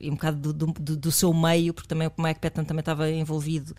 e 0.00 0.10
um 0.10 0.14
bocado 0.14 0.52
do, 0.52 0.66
do, 0.66 0.96
do, 0.96 1.12
seu 1.12 1.32
meio, 1.32 1.74
porque 1.74 1.88
também 1.88 2.08
o 2.08 2.22
Mike 2.22 2.40
Patton 2.40 2.64
também 2.64 2.80
estava 2.80 3.10
envolvido 3.10 3.74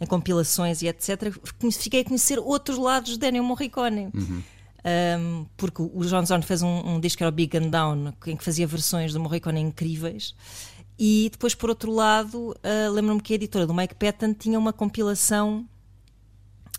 em 0.00 0.06
compilações 0.06 0.82
e 0.82 0.88
etc. 0.88 1.32
Fiquei 1.78 2.00
a 2.00 2.04
conhecer 2.04 2.38
outros 2.38 2.78
lados 2.78 3.16
de 3.16 3.28
Ennio 3.28 3.44
Morricone. 3.44 4.08
Uhum. 4.14 4.42
Um, 4.86 5.46
porque 5.56 5.82
o 5.82 6.04
John 6.04 6.24
Zorn 6.24 6.44
fez 6.44 6.62
um, 6.62 6.68
um, 6.68 7.00
disco 7.00 7.18
que 7.18 7.24
era 7.24 7.28
o 7.28 7.34
Big 7.34 7.56
and 7.58 7.70
Down, 7.70 8.14
em 8.26 8.36
que 8.36 8.44
fazia 8.44 8.66
versões 8.66 9.12
do 9.12 9.18
Morricone 9.18 9.60
incríveis. 9.60 10.34
E 10.98 11.28
depois, 11.30 11.54
por 11.54 11.68
outro 11.68 11.92
lado, 11.92 12.52
uh, 12.52 12.92
lembro-me 12.92 13.20
que 13.20 13.32
a 13.32 13.36
editora 13.36 13.66
do 13.66 13.74
Mike 13.74 13.96
Patton 13.96 14.32
tinha 14.32 14.58
uma 14.58 14.72
compilação 14.72 15.66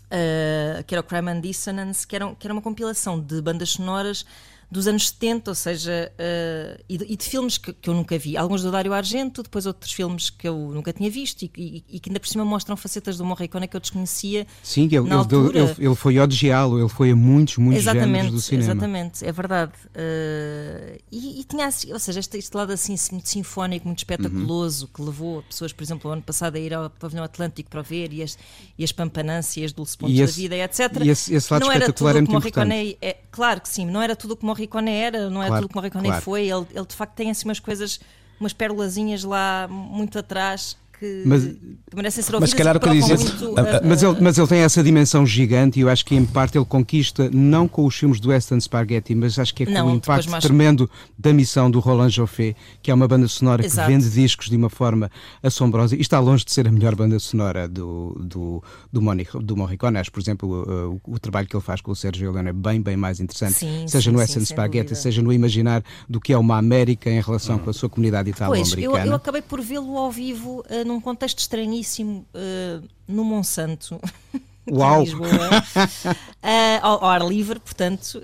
uh, 0.08 0.82
que 0.84 0.94
era 0.94 1.00
o 1.00 1.04
Crime 1.04 1.30
and 1.30 1.40
Dissonance, 1.40 2.06
que 2.06 2.16
era, 2.16 2.34
que 2.34 2.46
era 2.46 2.52
uma 2.52 2.62
compilação 2.62 3.20
de 3.20 3.40
bandas 3.40 3.70
sonoras 3.70 4.24
dos 4.70 4.86
anos 4.86 5.08
70, 5.08 5.50
ou 5.50 5.54
seja, 5.54 6.12
uh, 6.12 6.84
e, 6.88 6.98
de, 6.98 7.04
e, 7.08 7.16
de, 7.16 7.24
filmes 7.24 7.56
que, 7.56 7.72
que, 7.72 7.88
eu 7.88 7.94
nunca 7.94 8.18
vi. 8.18 8.36
Alguns 8.36 8.62
do 8.62 8.70
Dário 8.70 8.92
Argento, 8.92 9.42
depois 9.42 9.64
outros 9.64 9.92
filmes 9.92 10.28
que 10.28 10.46
eu 10.46 10.56
nunca 10.74 10.92
tinha 10.92 11.10
visto 11.10 11.42
e, 11.42 11.50
e, 11.56 11.84
e 11.88 12.00
que 12.00 12.10
ainda 12.10 12.20
por 12.20 12.28
cima 12.28 12.44
mostram 12.44 12.76
facetas 12.76 13.16
do 13.16 13.24
Morricone 13.24 13.66
que 13.66 13.74
eu 13.74 13.80
desconhecia. 13.80 14.46
Sim, 14.62 14.84
ele, 14.84 14.96
ele, 14.96 15.58
ele, 15.58 15.74
ele, 15.78 15.94
foi 15.94 16.18
odiá-lo, 16.18 16.78
ele 16.78 16.88
foi 16.88 17.12
a 17.12 17.16
muitos, 17.16 17.56
muitos 17.56 17.82
exatamente, 17.82 18.30
do 18.30 18.40
cinema. 18.40 18.72
Exatamente, 18.72 19.24
é 19.24 19.32
verdade. 19.32 19.72
Uh, 19.86 21.00
e, 21.10 21.44
tinha, 21.44 21.66
assim, 21.66 21.90
ou 21.90 21.98
seja, 21.98 22.20
este, 22.20 22.36
este, 22.36 22.54
lado 22.54 22.70
assim 22.70 22.94
muito 23.10 23.28
sinfónico, 23.28 23.86
muito 23.86 23.98
espetaculoso, 23.98 24.84
uhum. 24.84 24.90
que 24.92 25.02
levou 25.02 25.42
pessoas, 25.44 25.72
por 25.72 25.82
exemplo, 25.82 26.10
o 26.10 26.12
ano 26.12 26.22
passado 26.22 26.56
a 26.56 26.58
ir 26.58 26.74
ao 26.74 26.90
Pavilhão 26.90 27.24
Atlântico 27.24 27.70
para 27.70 27.80
ver 27.80 28.12
e 28.12 28.22
as, 28.22 28.36
e 28.76 28.84
as 28.84 28.92
pampanâncias, 28.92 29.72
Dulce 29.72 29.96
Pontos 29.96 30.18
da 30.18 30.26
Vida, 30.26 30.56
etc. 30.56 30.78
E 31.02 31.08
esse, 31.08 31.34
esse 31.34 31.50
lado 31.50 31.64
não 31.64 31.72
espetacular 31.72 31.76
era 31.76 31.92
tudo 31.92 32.08
é 32.10 32.12
muito 32.20 32.32
Morricone, 32.32 32.98
é, 33.00 33.16
Claro 33.30 33.60
que 33.60 33.68
sim, 33.68 33.86
não 33.86 34.02
era 34.02 34.14
tudo 34.14 34.34
o 34.34 34.36
que 34.36 34.44
Morricone 34.44 34.57
era, 34.90 35.30
não 35.30 35.42
é 35.42 35.46
claro, 35.46 35.62
tudo 35.62 35.70
que 35.70 35.74
Morricone 35.76 36.08
claro. 36.08 36.22
foi. 36.22 36.48
Ele, 36.48 36.66
ele 36.74 36.86
de 36.86 36.94
facto 36.94 37.14
tem 37.14 37.30
assim 37.30 37.46
umas 37.46 37.60
coisas, 37.60 38.00
umas 38.40 38.52
pérolazinhas 38.52 39.24
lá 39.24 39.68
muito 39.68 40.18
atrás 40.18 40.76
que 40.98 41.22
mas, 41.24 41.48
merecem 41.94 42.22
ser 42.22 42.34
ouvidas. 42.34 42.50
Mas, 42.50 42.58
calhar, 42.58 42.78
que 42.78 42.90
dizer, 42.90 43.18
muito, 43.18 43.54
mas, 43.84 44.02
ele, 44.02 44.16
mas 44.20 44.38
ele 44.38 44.46
tem 44.46 44.58
essa 44.60 44.82
dimensão 44.82 45.26
gigante 45.26 45.78
e 45.78 45.82
eu 45.82 45.88
acho 45.88 46.04
que 46.04 46.14
em 46.14 46.24
parte 46.24 46.58
ele 46.58 46.64
conquista, 46.64 47.30
não 47.32 47.68
com 47.68 47.84
os 47.84 47.94
filmes 47.94 48.20
do 48.20 48.30
Western 48.30 48.60
Spaghetti, 48.60 49.14
mas 49.14 49.38
acho 49.38 49.54
que 49.54 49.62
é 49.62 49.66
com 49.66 49.72
não, 49.72 49.86
o 49.86 49.94
impacto 49.96 50.30
mais... 50.30 50.42
tremendo 50.42 50.90
da 51.16 51.32
missão 51.32 51.70
do 51.70 51.78
Roland 51.78 52.10
Joffé, 52.10 52.54
que 52.82 52.90
é 52.90 52.94
uma 52.94 53.06
banda 53.06 53.28
sonora 53.28 53.64
Exato. 53.64 53.86
que 53.86 53.94
vende 53.94 54.10
discos 54.10 54.48
de 54.48 54.56
uma 54.56 54.68
forma 54.68 55.10
assombrosa 55.42 55.96
e 55.96 56.00
está 56.00 56.18
longe 56.18 56.44
de 56.44 56.52
ser 56.52 56.66
a 56.66 56.72
melhor 56.72 56.94
banda 56.94 57.18
sonora 57.18 57.68
do, 57.68 58.16
do, 58.20 58.62
do, 58.92 59.00
Monic, 59.00 59.38
do 59.38 59.56
Morricone. 59.56 59.98
Acho, 59.98 60.10
por 60.10 60.20
exemplo, 60.20 60.48
o, 60.48 61.00
o, 61.06 61.14
o, 61.14 61.18
trabalho 61.18 61.46
que 61.46 61.56
ele 61.56 61.62
faz 61.62 61.80
com 61.80 61.92
o 61.92 61.96
Sérgio 61.96 62.32
Leone 62.32 62.48
é 62.48 62.52
bem, 62.52 62.80
bem 62.80 62.96
mais 62.96 63.20
interessante, 63.20 63.54
sim, 63.54 63.86
seja 63.86 64.10
sim, 64.10 64.12
no 64.12 64.18
Western 64.18 64.44
Spaghetti, 64.44 64.96
seja 64.96 65.22
no 65.22 65.32
imaginar 65.32 65.82
do 66.08 66.20
que 66.20 66.32
é 66.32 66.38
uma 66.38 66.56
América 66.58 67.10
em 67.10 67.20
relação 67.20 67.56
hum. 67.56 67.60
com 67.60 67.70
a 67.70 67.72
sua 67.72 67.88
comunidade 67.88 68.30
italo-americana. 68.30 69.04
Eu, 69.04 69.06
eu 69.06 69.14
acabei 69.14 69.42
por 69.42 69.60
vê-lo 69.60 69.96
ao 69.96 70.10
vivo 70.10 70.64
uh, 70.68 70.87
num 70.88 71.00
contexto 71.00 71.38
estranhíssimo 71.38 72.26
uh, 72.34 72.88
no 73.06 73.24
Monsanto. 73.24 74.00
Uau! 74.70 75.00
Lisboa, 75.00 75.28
uh, 75.28 76.80
ao, 76.82 77.04
ao, 77.04 77.10
ar 77.10 77.26
livre, 77.26 77.58
portanto, 77.58 78.22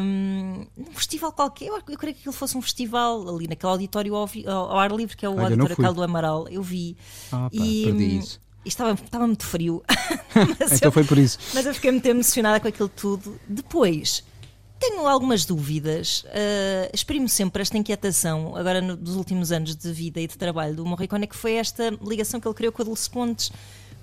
um, 0.00 0.66
um 0.76 0.84
festival 0.94 1.32
qualquer. 1.32 1.66
Eu, 1.66 1.74
eu 1.76 1.96
creio 1.96 2.14
que 2.14 2.20
aquilo 2.20 2.32
fosse 2.32 2.56
um 2.56 2.62
festival 2.62 3.28
ali 3.28 3.46
naquele 3.46 3.70
auditório 3.70 4.14
ao, 4.14 4.28
ao 4.46 4.78
ar 4.78 4.90
livre, 4.90 5.16
que 5.16 5.24
é 5.24 5.28
o 5.28 5.34
Olha, 5.34 5.44
auditório 5.44 5.76
Caldo 5.76 6.02
Amaral. 6.02 6.48
Eu 6.48 6.62
vi. 6.62 6.96
Ah, 7.30 7.48
pá, 7.48 7.50
e, 7.52 7.84
perdi 7.84 8.18
isso. 8.18 8.40
E 8.64 8.68
estava, 8.68 8.92
estava 8.94 9.26
muito 9.26 9.44
frio. 9.44 9.82
então 10.60 10.78
eu, 10.82 10.92
foi 10.92 11.04
por 11.04 11.18
isso. 11.18 11.38
Mas 11.54 11.66
eu 11.66 11.72
fiquei 11.72 11.92
muito 11.92 12.06
emocionada 12.06 12.58
com 12.58 12.66
aquilo 12.66 12.88
tudo. 12.88 13.38
Depois, 13.48 14.24
tenho 14.78 15.06
algumas 15.06 15.44
dúvidas. 15.44 16.24
Uh, 16.24 16.90
exprimo 16.92 17.28
sempre 17.28 17.62
esta 17.62 17.76
inquietação, 17.76 18.54
agora 18.56 18.80
no, 18.80 18.96
dos 18.96 19.16
últimos 19.16 19.52
anos 19.52 19.74
de 19.74 19.92
vida 19.92 20.20
e 20.20 20.26
de 20.26 20.36
trabalho 20.36 20.74
do 20.74 20.84
Morricone, 20.84 21.26
que 21.26 21.36
foi 21.36 21.54
esta 21.54 21.90
ligação 22.06 22.40
que 22.40 22.46
ele 22.46 22.54
criou 22.54 22.72
com 22.72 22.82
a 22.82 22.84
Dulce 22.84 23.08
Pontes. 23.08 23.50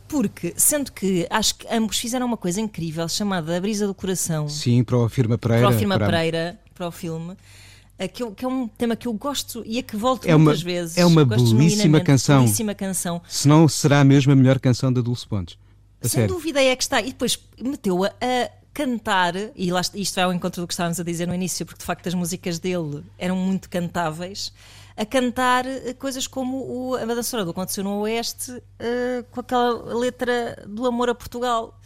Porque, 0.08 0.53
sendo 0.58 0.92
que 0.92 1.25
acho 1.30 1.56
que 1.56 1.68
ambos 1.74 1.98
fizeram 1.98 2.25
uma 2.25 2.38
coisa 2.38 2.60
incrível 2.60 3.08
chamada 3.08 3.56
A 3.56 3.60
Brisa 3.60 3.88
do 3.88 3.94
Coração. 3.94 4.48
Sim, 4.50 4.84
para 4.84 4.98
o 4.98 5.08
Firma 5.10 5.38
Pereira. 5.38 5.68
Para 5.68 5.75
o 5.75 5.80
Firma 5.80 5.98
para... 5.98 6.06
Pereira, 6.06 6.60
para 6.75 6.88
o 6.88 6.92
filme. 6.92 7.32
Uh, 7.34 8.10
que, 8.12 8.22
eu, 8.24 8.32
que, 8.32 8.44
é 8.44 8.48
um 8.48 8.68
tema 8.68 8.96
que 8.96 9.08
eu 9.08 9.13
gosto 9.13 9.63
e 9.65 9.80
a 9.80 9.84
que 9.84 9.96
volto 9.96 10.25
é 10.25 10.36
muitas 10.36 10.62
vezes. 10.62 10.98
É 10.98 11.06
uma 11.06 11.24
belíssima 11.24 12.01
canção. 12.01 12.44
belíssima 12.44 12.75
canção. 12.75 13.22
Se 13.27 13.48
não 13.48 13.68
será 13.68 14.03
mesmo 14.03 14.34
a 14.34 14.36
melhor 14.36 14.60
canção 14.60 14.92
da 14.92 15.01
Dulce 15.01 15.27
Pontes. 15.27 15.58
Sem 16.01 16.10
sério. 16.10 16.36
dúvida 16.36 16.62
é 16.62 16.75
que 16.75 16.84
está. 16.84 17.00
E 17.01 17.06
depois 17.06 17.39
meteu-a 17.62 18.08
a 18.22 18.62
cantar, 18.74 19.36
e 19.56 19.72
lá, 19.72 19.82
isto 19.94 20.20
é 20.20 20.24
ao 20.24 20.34
encontro 20.34 20.62
do 20.62 20.68
que 20.68 20.74
estávamos 20.74 21.00
a 21.00 21.03
dizer 21.03 21.27
no 21.27 21.36
início, 21.36 21.65
porque 21.65 21.80
de 21.80 21.86
facto 21.86 22.08
as 22.08 22.13
músicas 22.13 22.60
dele 22.60 23.03
eram 23.18 23.36
muito 23.36 23.70
cantáveis, 23.70 24.51
a 24.98 25.06
cantar 25.06 25.65
eh, 25.65 25.94
coisas 25.94 26.27
como 26.27 26.58
o, 26.58 26.96
a 26.96 27.06
banda 27.06 27.24
sonora 27.24 27.46
do 27.46 27.51
Aconteceu 27.51 27.84
no 27.84 28.00
Oeste, 28.01 28.51
uh, 28.51 29.24
com 29.32 29.39
aquela 29.39 29.94
letra 29.96 30.63
do 30.68 30.86
amor 30.86 31.10
a 31.10 31.15
Portugal, 31.15 31.80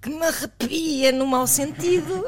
que 0.00 0.10
me 0.10 0.24
arrepia 0.24 1.12
no 1.12 1.26
mau 1.26 1.46
sentido 1.46 2.24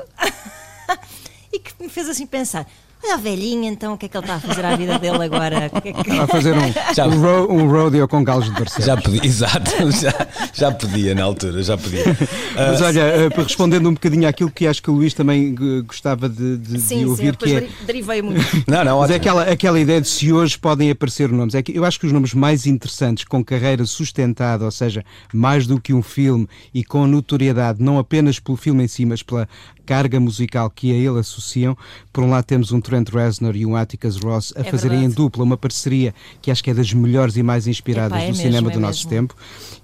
e 1.52 1.58
que 1.58 1.82
me 1.82 1.88
fez 1.88 2.08
assim 2.08 2.26
pensar 2.26 2.66
Olha 3.02 3.14
a 3.14 3.16
velhinha, 3.16 3.70
então, 3.70 3.94
o 3.94 3.98
que 3.98 4.06
é 4.06 4.08
que 4.08 4.16
ele 4.16 4.24
está 4.24 4.36
a 4.36 4.40
fazer 4.40 4.64
à 4.64 4.74
vida 4.74 4.98
dele 4.98 5.24
agora? 5.24 5.68
Que 5.68 5.88
é 5.88 5.92
que... 5.92 6.10
Está 6.10 6.24
a 6.24 6.26
fazer 6.26 6.54
um, 6.56 6.72
já, 6.94 7.06
um, 7.06 7.20
ro 7.20 7.52
um 7.52 7.70
rodeo 7.70 8.08
com 8.08 8.24
galos 8.24 8.46
de 8.46 8.50
Barcelos. 8.50 8.86
Já 8.86 8.96
podia, 8.96 9.20
exato, 9.24 9.70
já, 9.92 10.26
já 10.52 10.72
podia 10.72 11.14
na 11.14 11.22
altura, 11.22 11.62
já 11.62 11.78
podia. 11.78 12.04
Mas 12.56 12.82
olha, 12.82 13.02
uh, 13.28 13.42
respondendo 13.42 13.88
um 13.88 13.94
bocadinho 13.94 14.28
àquilo 14.28 14.50
que 14.50 14.66
acho 14.66 14.82
que 14.82 14.90
o 14.90 14.94
Luís 14.94 15.14
também 15.14 15.54
gostava 15.86 16.28
de, 16.28 16.58
de, 16.58 16.80
sim, 16.80 16.98
de 16.98 17.06
ouvir, 17.06 17.36
sim, 17.40 17.46
que 17.46 17.54
é... 17.54 17.68
derivei 17.86 18.20
muito. 18.20 18.40
Não, 18.66 18.84
não, 18.84 18.98
Mas 18.98 19.10
é 19.12 19.14
aquela, 19.14 19.42
aquela 19.44 19.78
ideia 19.78 20.00
de 20.00 20.08
se 20.08 20.32
hoje 20.32 20.58
podem 20.58 20.90
aparecer 20.90 21.28
nomes. 21.30 21.54
É 21.54 21.62
que 21.62 21.76
eu 21.76 21.84
acho 21.84 22.00
que 22.00 22.06
os 22.06 22.12
nomes 22.12 22.34
mais 22.34 22.66
interessantes, 22.66 23.24
com 23.24 23.44
carreira 23.44 23.86
sustentada, 23.86 24.64
ou 24.64 24.70
seja, 24.72 25.04
mais 25.32 25.66
do 25.66 25.80
que 25.80 25.94
um 25.94 26.02
filme 26.02 26.48
e 26.74 26.82
com 26.82 27.06
notoriedade, 27.06 27.80
não 27.80 27.98
apenas 27.98 28.40
pelo 28.40 28.56
filme 28.56 28.84
em 28.84 28.88
si, 28.88 29.06
mas 29.06 29.22
pela 29.22 29.48
carga 29.88 30.20
musical 30.20 30.68
que 30.68 30.92
a 30.92 30.94
ele 30.94 31.18
associam. 31.18 31.74
Por 32.12 32.22
um 32.22 32.28
lado 32.28 32.44
temos 32.44 32.72
um 32.72 32.80
Trent 32.80 33.08
Reznor 33.08 33.56
e 33.56 33.64
um 33.64 33.74
Atticus 33.74 34.18
Ross 34.18 34.52
a 34.54 34.60
é 34.60 34.64
fazerem 34.64 34.98
verdade. 34.98 35.14
em 35.14 35.16
dupla 35.16 35.42
uma 35.42 35.56
parceria 35.56 36.14
que 36.42 36.50
acho 36.50 36.62
que 36.62 36.68
é 36.68 36.74
das 36.74 36.92
melhores 36.92 37.38
e 37.38 37.42
mais 37.42 37.66
inspiradas 37.66 38.12
Epá, 38.12 38.18
é 38.18 38.26
do 38.26 38.36
mesmo, 38.36 38.42
cinema 38.42 38.70
é 38.70 38.74
do 38.74 38.80
nosso 38.80 39.08
tempo. 39.08 39.34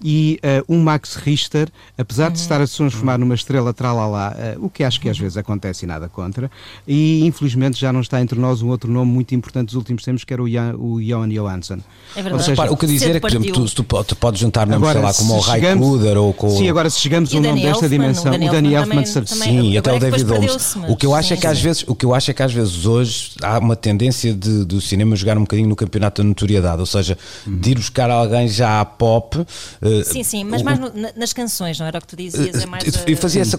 E 0.04 0.38
uh, 0.44 0.74
um 0.74 0.82
Max 0.82 1.14
Richter, 1.14 1.70
apesar 1.96 2.26
uhum. 2.26 2.32
de 2.34 2.38
estar 2.38 2.60
a 2.60 2.66
se 2.66 2.76
transformar 2.76 3.16
numa 3.16 3.34
estrela 3.34 3.72
tralalá, 3.72 4.36
uh, 4.58 4.66
o 4.66 4.68
que 4.68 4.84
acho 4.84 5.00
que 5.00 5.08
às 5.08 5.18
vezes 5.18 5.38
acontece 5.38 5.86
e 5.86 5.88
nada 5.88 6.06
contra, 6.06 6.50
e 6.86 7.24
infelizmente 7.24 7.80
já 7.80 7.90
não 7.90 8.02
está 8.02 8.20
entre 8.20 8.38
nós 8.38 8.60
um 8.60 8.68
outro 8.68 8.92
nome 8.92 9.10
muito 9.10 9.34
importante 9.34 9.68
dos 9.68 9.74
últimos 9.76 10.04
tempos, 10.04 10.22
que 10.22 10.34
era 10.34 10.42
o, 10.42 10.50
Jan, 10.50 10.74
o 10.76 11.00
Johan 11.00 11.30
Johansson. 11.30 11.78
É 12.14 12.22
verdade. 12.22 12.44
Seja, 12.44 12.70
o 12.70 12.76
que 12.76 12.86
dizer 12.86 13.10
é 13.10 13.14
que, 13.14 13.20
por 13.20 13.30
exemplo, 13.30 13.52
tu, 13.52 13.84
tu, 13.84 14.04
tu 14.04 14.16
podes 14.16 14.38
juntar 14.38 14.66
nomes, 14.66 14.86
agora, 14.86 14.98
sei 14.98 15.02
lá, 15.02 15.14
como 15.14 15.38
o 15.38 15.40
Ray 15.40 15.76
Kuder 15.78 16.18
ou 16.18 16.34
com... 16.34 16.50
Sim, 16.50 16.68
agora 16.68 16.90
se 16.90 17.00
chegamos 17.00 17.32
a 17.32 17.38
um 17.38 17.40
nome 17.40 17.62
desta 17.62 17.88
dimensão, 17.88 18.34
o 18.34 18.50
Danny 18.50 18.74
Elfman, 18.74 19.06
sim, 19.06 19.70
e 19.72 19.78
até 19.96 20.08
o 20.08 20.10
David 20.10 20.30
Holmes. 20.30 20.76
O 20.88 20.96
que 20.96 21.06
eu 21.06 21.14
acho 21.14 21.34
é 21.34 21.36
que 21.36 21.46
às 21.46 21.60
vezes, 21.60 21.84
o 21.86 21.94
que 21.94 22.04
eu 22.04 22.14
acho 22.14 22.30
é 22.30 22.34
que 22.34 22.42
às 22.42 22.52
vezes 22.52 22.86
hoje 22.86 23.32
há 23.42 23.58
uma 23.58 23.76
tendência 23.76 24.34
de, 24.34 24.64
do 24.64 24.80
cinema 24.80 25.16
jogar 25.16 25.36
um 25.36 25.42
bocadinho 25.42 25.68
no 25.68 25.76
campeonato 25.76 26.22
da 26.22 26.28
notoriedade, 26.28 26.80
ou 26.80 26.86
seja, 26.86 27.16
uhum. 27.46 27.58
de 27.58 27.70
ir 27.70 27.74
buscar 27.76 28.10
alguém 28.10 28.48
já 28.48 28.80
a 28.80 28.84
pop. 28.84 29.38
Uh, 29.38 30.04
sim, 30.04 30.22
sim, 30.22 30.44
mas 30.44 30.62
o, 30.62 30.64
mais 30.64 30.78
no, 30.78 30.92
nas 31.16 31.32
canções, 31.32 31.78
não 31.78 31.86
era 31.86 31.98
o 31.98 32.00
que 32.00 32.06
tu 32.08 32.16
dizias? 32.16 32.62
É 32.62 32.66
mais 32.66 32.84
eu 32.84 33.16
fazia 33.16 33.42
essa, 33.42 33.58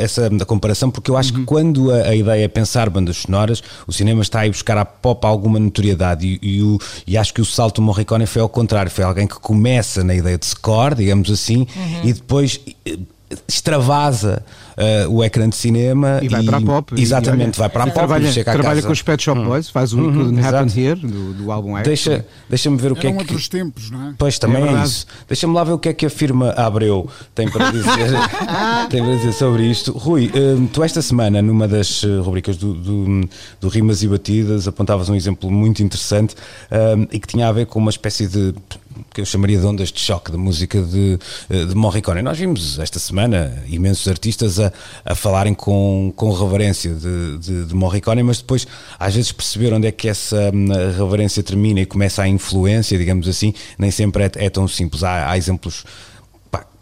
essa 0.00 0.30
comparação 0.46 0.90
porque 0.90 1.10
eu 1.10 1.16
acho 1.16 1.32
uhum. 1.32 1.40
que 1.40 1.46
quando 1.46 1.90
a, 1.90 2.08
a, 2.08 2.14
ideia 2.14 2.44
é 2.44 2.48
pensar 2.48 2.88
bandas 2.90 3.18
sonoras, 3.18 3.62
o 3.86 3.92
cinema 3.92 4.22
está 4.22 4.40
a 4.40 4.46
ir 4.46 4.50
buscar 4.50 4.76
a 4.78 4.84
pop 4.84 5.26
alguma 5.26 5.58
notoriedade 5.58 6.38
e, 6.42 6.56
e, 6.56 6.62
o, 6.62 6.78
e 7.06 7.16
acho 7.16 7.34
que 7.34 7.40
o 7.40 7.44
salto 7.44 7.76
do 7.76 7.82
Morricone 7.82 8.26
foi 8.26 8.42
ao 8.42 8.48
contrário, 8.48 8.90
foi 8.90 9.04
alguém 9.04 9.26
que 9.26 9.34
começa 9.36 10.02
na 10.04 10.14
ideia 10.14 10.38
de 10.38 10.46
score, 10.46 10.94
digamos 10.94 11.30
assim, 11.30 11.66
uhum. 11.76 12.00
e 12.04 12.12
depois 12.12 12.60
extravasa 13.48 14.44
uh, 14.76 15.10
o 15.10 15.24
ecrã 15.24 15.48
de 15.48 15.56
cinema 15.56 16.20
e 16.22 16.28
vai 16.28 16.42
para 16.42 16.58
a 16.58 16.60
pop. 16.60 17.00
Exatamente, 17.00 17.58
vai 17.58 17.68
para 17.68 17.84
a 17.84 17.86
pop. 17.86 17.94
Trabalha, 17.94 18.44
trabalha 18.44 18.82
com 18.82 18.92
os 18.92 19.02
Pet 19.02 19.22
Shop 19.22 19.40
hum. 19.40 19.44
Boys, 19.44 19.68
faz 19.68 19.92
o 19.92 20.00
uhum, 20.00 20.12
Couldn't 20.12 20.44
Happen 20.44 20.84
Here 20.84 21.00
do, 21.00 21.34
do 21.34 21.52
álbum 21.52 21.74
Deixa, 21.82 22.24
Deixa-me 22.48 22.76
ver 22.76 22.92
o 22.92 22.96
que 22.96 23.06
Eram 23.06 23.20
é 23.20 23.24
que. 23.24 23.32
outros 23.32 23.48
tempos, 23.48 23.90
não 23.90 24.10
é? 24.10 24.14
Pois 24.18 24.38
também 24.38 24.64
é, 24.64 24.72
é 24.72 24.84
isso. 24.84 25.06
Deixa-me 25.28 25.54
lá 25.54 25.64
ver 25.64 25.72
o 25.72 25.78
que 25.78 25.88
é 25.88 25.92
que 25.92 26.06
a 26.06 26.10
firma 26.10 26.50
Abreu 26.50 27.08
tem 27.34 27.50
para 27.50 27.70
dizer, 27.70 28.10
tem 28.90 29.02
para 29.02 29.16
dizer 29.16 29.32
sobre 29.32 29.64
isto. 29.64 29.92
Rui, 29.92 30.26
uh, 30.26 30.68
tu 30.72 30.82
esta 30.82 31.02
semana, 31.02 31.40
numa 31.42 31.66
das 31.66 32.02
eh, 32.04 32.18
rubricas 32.18 32.56
do, 32.56 32.74
do, 32.74 33.28
do, 33.60 33.68
Rimas 33.68 34.02
e 34.02 34.08
Batidas, 34.08 34.68
apontavas 34.68 35.08
um 35.08 35.14
exemplo 35.14 35.50
muito 35.50 35.82
interessante 35.82 36.34
uh, 36.34 37.06
e 37.10 37.18
que 37.18 37.26
tinha 37.26 37.48
a 37.48 37.52
ver 37.52 37.66
com 37.66 37.78
uma 37.78 37.90
espécie 37.90 38.26
de 38.26 38.54
que 39.12 39.20
eu 39.20 39.24
chamaria 39.24 39.58
de 39.58 39.66
ondas 39.66 39.90
de 39.90 40.00
choque 40.00 40.30
da 40.30 40.38
música 40.38 40.80
de, 40.80 41.18
eh, 41.50 41.64
de 41.64 41.74
Morricone. 41.74 42.22
Nós 42.22 42.38
vimos 42.38 42.78
esta 42.78 42.98
semana 42.98 43.62
imensos 43.68 44.06
artistas 44.08 44.58
a, 44.58 44.63
a 45.04 45.14
falarem 45.14 45.54
com, 45.54 46.12
com 46.14 46.30
reverência 46.32 46.94
de, 46.94 47.38
de, 47.38 47.64
de, 47.66 47.74
Morricone, 47.74 48.22
mas 48.22 48.38
depois 48.38 48.66
às 48.98 49.14
vezes 49.14 49.32
perceber 49.32 49.72
onde 49.72 49.86
é 49.86 49.92
que 49.92 50.08
essa 50.08 50.50
hum, 50.54 50.66
reverência 50.96 51.42
termina 51.42 51.80
e 51.80 51.86
começa 51.86 52.22
a 52.22 52.28
influência, 52.28 52.96
digamos 52.96 53.28
assim, 53.28 53.52
nem 53.78 53.90
sempre 53.90 54.24
é, 54.24 54.30
é 54.36 54.50
tão 54.50 54.68
simples. 54.68 55.02
Há, 55.02 55.30
há 55.30 55.36
exemplos 55.36 55.84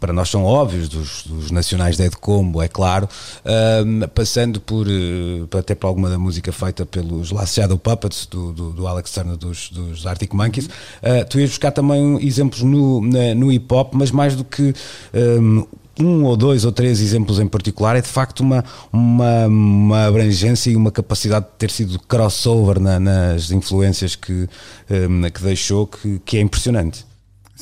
para 0.03 0.11
nós 0.11 0.29
são 0.29 0.43
óbvios, 0.43 0.89
dos, 0.89 1.23
dos 1.23 1.49
nacionais 1.49 1.95
de 1.95 2.03
Ed 2.03 2.17
Combo, 2.17 2.61
é 2.61 2.67
claro, 2.67 3.07
uh, 3.07 4.07
passando 4.09 4.59
por 4.59 4.85
uh, 4.85 5.57
até 5.57 5.73
por 5.73 5.87
alguma 5.87 6.09
da 6.09 6.19
música 6.19 6.51
feita 6.51 6.85
pelos 6.85 7.31
Last 7.31 7.55
Shadow 7.55 7.77
Puppets 7.77 8.25
do, 8.25 8.51
do, 8.51 8.71
do 8.73 8.85
Alex 8.85 9.11
Turner 9.11 9.37
dos, 9.37 9.69
dos 9.69 10.05
Arctic 10.05 10.33
Monkeys. 10.33 10.65
Uh, 10.65 11.23
tu 11.29 11.39
ias 11.39 11.51
buscar 11.51 11.71
também 11.71 12.17
exemplos 12.21 12.63
no, 12.63 12.99
na, 12.99 13.33
no 13.33 13.49
hip 13.49 13.73
hop, 13.73 13.93
mas 13.93 14.11
mais 14.11 14.35
do 14.35 14.43
que 14.43 14.73
um, 15.13 15.65
um 15.99 16.23
ou 16.23 16.35
dois 16.35 16.65
ou 16.65 16.71
três 16.71 16.99
exemplos 16.99 17.39
em 17.39 17.47
particular, 17.47 17.95
é 17.95 18.01
de 18.01 18.07
facto 18.07 18.39
uma, 18.39 18.63
uma, 18.91 19.47
uma 19.47 20.05
abrangência 20.05 20.71
e 20.71 20.75
uma 20.75 20.91
capacidade 20.91 21.45
de 21.45 21.51
ter 21.57 21.69
sido 21.69 21.99
crossover 21.99 22.79
na, 22.79 22.99
nas 22.99 23.51
influências 23.51 24.15
que, 24.15 24.47
um, 24.89 25.29
que 25.29 25.41
deixou 25.41 25.87
que, 25.87 26.19
que 26.25 26.37
é 26.37 26.41
impressionante. 26.41 27.05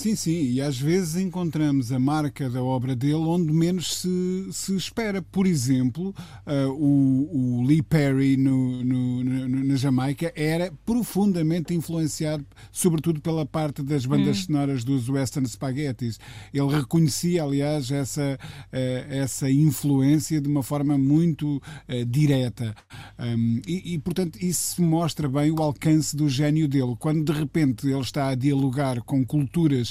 Sim, 0.02 0.16
sim, 0.16 0.42
e 0.54 0.60
às 0.60 0.80
vezes 0.80 1.16
encontramos 1.16 1.92
a 1.92 2.00
marca 2.00 2.50
da 2.50 2.64
obra 2.64 2.96
dele 2.96 3.14
onde 3.18 3.54
menos 3.54 3.98
se, 3.98 4.48
se 4.52 4.76
espera. 4.76 5.22
Por 5.22 5.46
exemplo, 5.46 6.10
uh, 6.48 6.72
o, 6.72 7.60
o, 7.60 7.64
Lee 7.64 7.84
Perry 7.84 8.36
no, 8.36 8.84
no, 8.84 9.24
no, 9.24 9.64
na 9.64 9.76
Jamaica 9.76 10.34
era 10.36 10.74
profundamente 10.84 11.76
influenciado, 11.76 12.44
sobretudo 12.72 13.22
pela 13.22 13.46
parte 13.46 13.84
das 13.84 14.04
bandas 14.04 14.40
hum. 14.40 14.46
sonoras 14.46 14.84
dos 14.84 15.08
Western 15.08 15.48
Spaghettis. 15.48 16.20
Ele 16.52 16.76
reconhecia, 16.76 17.44
aliás, 17.44 17.92
essa, 17.92 18.40
uh, 18.42 19.14
essa 19.14 19.52
influência 19.52 20.42
de 20.42 20.48
uma 20.48 20.64
forma 20.64 20.98
muito 20.98 21.58
uh, 21.58 22.06
direta. 22.08 22.74
Um, 23.20 23.62
e, 23.68 23.94
e, 23.94 24.00
portanto, 24.00 24.40
isso 24.42 24.82
mostra 24.82 25.30
bem 25.30 25.52
o 25.52 25.62
alcance 25.62 26.16
do 26.16 26.28
gênio 26.28 26.68
dele. 26.68 26.96
Quando 26.98 27.24
de 27.24 27.40
repente 27.40 27.88
ele 27.88 28.02
está 28.02 28.30
a 28.30 28.36
dialogar 28.36 29.00
com 29.02 29.24
culturas 29.24 29.91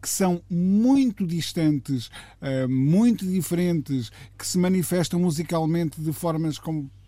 que 0.00 0.08
são 0.08 0.42
muito 0.48 1.26
distantes, 1.26 2.10
eh, 2.40 2.66
muito 2.66 3.26
diferentes, 3.26 4.10
que 4.38 4.46
se 4.46 4.58
manifestam 4.58 5.20
musicalmente 5.20 6.00
de 6.00 6.12
formas 6.12 6.58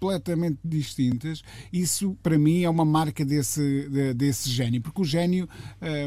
completamente 0.03 0.59
distintas. 0.65 1.43
Isso, 1.73 2.17
para 2.23 2.37
mim, 2.37 2.65
é 2.65 2.71
uma 2.71 2.85
marca 2.85 3.25
desse, 3.25 3.89
desse 4.15 4.51
gênio, 4.51 4.81
porque 4.81 5.01
o 5.01 5.05
gênio 5.05 5.49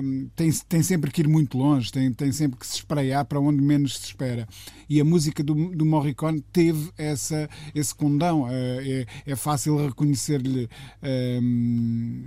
um, 0.04 0.30
tem, 0.36 0.52
tem 0.68 0.84
sempre 0.84 1.10
que 1.12 1.22
ir 1.22 1.28
muito 1.28 1.58
longe, 1.58 1.92
tem, 1.92 2.12
tem 2.12 2.32
sempre 2.32 2.60
que 2.60 2.68
se 2.68 2.76
espraiar 2.76 3.24
para 3.26 3.40
onde 3.40 3.62
menos 3.62 3.98
se 3.98 4.08
espera. 4.08 4.48
E 4.90 5.00
a 5.00 5.06
música 5.06 5.42
do, 5.44 5.76
do 5.76 5.86
Morricone 5.86 6.42
teve 6.52 6.92
essa, 6.98 7.50
esse 7.74 7.96
condão. 7.96 8.44
Uh, 8.44 8.50
é, 8.50 9.06
é 9.26 9.36
fácil 9.36 9.78
reconhecer-lhe, 9.78 10.70
um, 11.42 12.24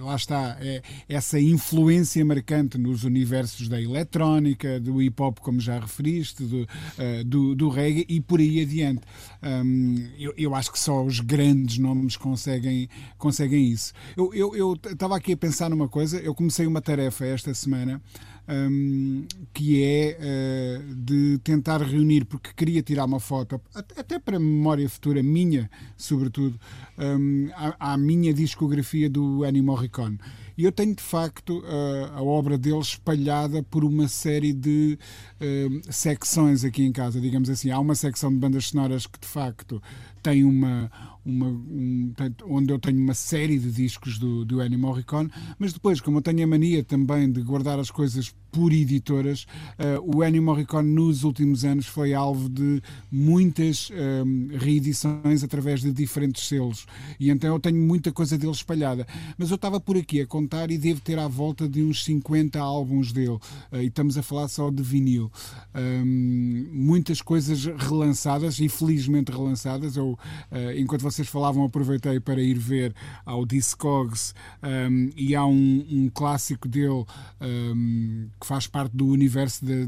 lá 0.00 0.14
está, 0.14 0.56
é, 0.60 0.80
essa 1.08 1.40
influência 1.40 2.24
marcante 2.24 2.78
nos 2.78 3.04
universos 3.04 3.68
da 3.74 3.80
eletrónica, 3.80 4.78
do 4.78 5.02
hip 5.02 5.20
hop, 5.20 5.38
como 5.40 5.60
já 5.60 5.78
referiste, 5.78 6.44
do, 6.44 6.62
uh, 6.62 7.24
do, 7.26 7.54
do 7.54 7.68
reggae 7.68 8.06
e 8.08 8.20
por 8.20 8.38
aí 8.38 8.60
adiante. 8.62 9.02
Um, 9.42 10.08
eu, 10.18 10.32
eu 10.36 10.54
acho 10.54 10.70
que 10.70 10.78
só 10.78 11.04
os 11.04 11.20
grandes 11.20 11.78
nomes 11.78 12.16
conseguem, 12.16 12.88
conseguem 13.18 13.68
isso. 13.68 13.92
Eu 14.16 14.74
estava 14.74 15.16
aqui 15.16 15.32
a 15.32 15.36
pensar 15.36 15.68
numa 15.68 15.88
coisa, 15.88 16.18
eu 16.18 16.34
comecei 16.34 16.66
uma 16.66 16.80
tarefa 16.80 17.26
esta 17.26 17.52
semana 17.52 18.00
um, 18.48 19.26
que 19.52 19.82
é 19.82 20.18
uh, 20.20 20.94
de 20.94 21.38
tentar 21.38 21.82
reunir, 21.82 22.24
porque 22.24 22.50
queria 22.54 22.82
tirar 22.82 23.04
uma 23.04 23.20
foto, 23.20 23.60
até 23.74 24.18
para 24.18 24.38
memória 24.38 24.88
futura 24.88 25.22
minha, 25.22 25.70
sobretudo, 25.96 26.58
um, 26.98 27.48
à, 27.54 27.92
à, 27.92 27.96
minha 27.96 28.32
discografia 28.32 29.08
do 29.08 29.44
Ennio 29.44 29.64
Morricone. 29.64 30.18
E 30.56 30.64
eu 30.64 30.72
tenho 30.72 30.94
de 30.94 31.02
facto 31.02 31.58
uh, 31.60 32.12
a 32.14 32.22
obra 32.22 32.56
dele 32.56 32.78
espalhada 32.78 33.62
por 33.62 33.84
uma 33.84 34.06
série 34.08 34.52
de 34.52 34.98
uh, 35.40 35.92
secções 35.92 36.64
aqui 36.64 36.84
em 36.84 36.92
casa, 36.92 37.20
digamos 37.20 37.50
assim. 37.50 37.70
Há 37.70 37.78
uma 37.78 37.94
secção 37.94 38.30
de 38.30 38.38
bandas 38.38 38.68
sonoras 38.68 39.06
que 39.06 39.18
de 39.18 39.26
facto 39.26 39.82
tem 40.24 40.42
uma, 40.42 40.90
uma 41.22 41.48
um, 41.48 42.14
onde 42.46 42.72
eu 42.72 42.78
tenho 42.78 42.98
uma 42.98 43.12
série 43.12 43.58
de 43.58 43.70
discos 43.70 44.18
do, 44.18 44.42
do 44.42 44.62
Ennio 44.62 44.78
Morricone, 44.78 45.30
mas 45.58 45.74
depois, 45.74 46.00
como 46.00 46.18
eu 46.18 46.22
tenho 46.22 46.42
a 46.42 46.46
mania 46.46 46.82
também 46.82 47.30
de 47.30 47.42
guardar 47.42 47.78
as 47.78 47.90
coisas 47.90 48.34
por 48.50 48.72
editoras, 48.72 49.46
uh, 49.78 50.16
o 50.16 50.24
Ennio 50.24 50.42
Morricone 50.42 50.88
nos 50.88 51.24
últimos 51.24 51.64
anos 51.64 51.86
foi 51.86 52.14
alvo 52.14 52.48
de 52.48 52.80
muitas 53.10 53.90
um, 53.90 54.56
reedições 54.56 55.42
através 55.42 55.80
de 55.80 55.92
diferentes 55.92 56.46
selos 56.46 56.86
e 57.18 57.30
então 57.30 57.52
eu 57.52 57.58
tenho 57.58 57.76
muita 57.76 58.12
coisa 58.12 58.38
dele 58.38 58.52
espalhada. 58.52 59.06
Mas 59.36 59.50
eu 59.50 59.56
estava 59.56 59.80
por 59.80 59.96
aqui 59.96 60.20
a 60.20 60.26
contar 60.26 60.70
e 60.70 60.78
devo 60.78 61.00
ter 61.00 61.18
à 61.18 61.26
volta 61.26 61.68
de 61.68 61.82
uns 61.82 62.04
50 62.04 62.60
álbuns 62.60 63.12
dele 63.12 63.30
uh, 63.72 63.76
e 63.82 63.86
estamos 63.86 64.16
a 64.16 64.22
falar 64.22 64.46
só 64.46 64.70
de 64.70 64.82
vinil. 64.82 65.30
Um, 65.74 66.68
muitas 66.72 67.20
coisas 67.20 67.64
relançadas 67.64 68.60
e 68.60 68.68
felizmente 68.68 69.32
relançadas. 69.32 69.96
Eu, 69.96 70.13
uh, 70.14 70.70
enquanto 70.76 71.02
vocês 71.02 71.28
falavam, 71.28 71.64
aproveitei 71.64 72.20
para 72.20 72.40
ir 72.40 72.58
ver 72.58 72.94
ao 73.24 73.44
Discogs 73.44 74.34
um, 74.62 75.10
e 75.16 75.34
há 75.34 75.44
um, 75.44 75.86
um 75.90 76.10
clássico 76.12 76.68
dele 76.68 77.04
um, 77.40 78.28
que 78.40 78.46
faz 78.46 78.66
parte 78.66 78.96
do 78.96 79.06
universo 79.06 79.64
de, 79.64 79.86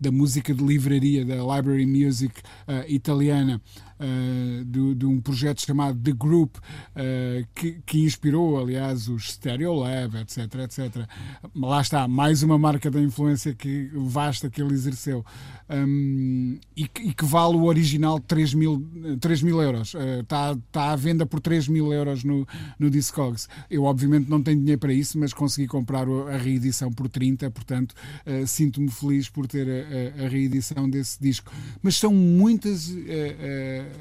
da 0.00 0.10
música 0.10 0.54
de 0.54 0.62
livraria, 0.62 1.24
da 1.24 1.36
library 1.36 1.86
music 1.86 2.40
uh, 2.68 2.84
italiana, 2.88 3.60
uh, 4.02 4.64
de, 4.64 4.94
de, 4.94 5.06
um 5.06 5.20
projeto 5.20 5.62
chamado 5.62 5.98
The 5.98 6.12
Group, 6.12 6.56
uh, 6.56 7.46
que, 7.54 7.80
que, 7.86 8.00
inspirou, 8.00 8.58
aliás, 8.58 9.08
os 9.08 9.32
Stereo 9.32 9.74
Lab, 9.74 10.16
etc, 10.16 10.38
etc. 10.64 11.08
Lá 11.54 11.80
está, 11.80 12.08
mais 12.08 12.42
uma 12.42 12.58
marca 12.58 12.90
da 12.90 13.00
influência 13.00 13.54
que 13.54 13.90
vasta 13.94 14.50
que 14.50 14.60
ele 14.60 14.74
exerceu. 14.74 15.24
Um, 15.70 16.58
e, 16.76 16.86
que, 16.86 17.02
e, 17.02 17.14
que, 17.14 17.24
vale 17.24 17.56
o 17.56 17.64
original 17.64 18.20
3 18.20 18.54
mil, 18.54 18.86
3 19.20 19.42
mil 19.42 19.62
euros. 19.62 19.94
Está 20.20 20.56
tá 20.70 20.90
à 20.90 20.96
venda 20.96 21.24
por 21.24 21.40
3 21.40 21.68
mil 21.68 21.92
euros 21.92 22.24
no, 22.24 22.46
no 22.78 22.90
Discogs. 22.90 23.48
Eu, 23.70 23.84
obviamente, 23.84 24.28
não 24.28 24.42
tenho 24.42 24.58
dinheiro 24.58 24.80
para 24.80 24.92
isso, 24.92 25.18
mas 25.18 25.32
consegui 25.32 25.66
comprar 25.66 26.06
a 26.08 26.36
reedição 26.36 26.90
por 26.92 27.08
30, 27.08 27.50
portanto, 27.50 27.94
uh, 28.26 28.46
sinto-me 28.46 28.90
feliz 28.90 29.28
por 29.28 29.46
ter 29.46 29.66
a, 29.68 30.22
a, 30.22 30.26
a, 30.26 30.28
reedição 30.28 30.88
desse 30.90 31.20
disco. 31.20 31.52
Mas 31.82 31.96
são 31.96 32.12
muitas. 32.12 32.88
Uh, 32.88 32.92
uh, 32.96 33.91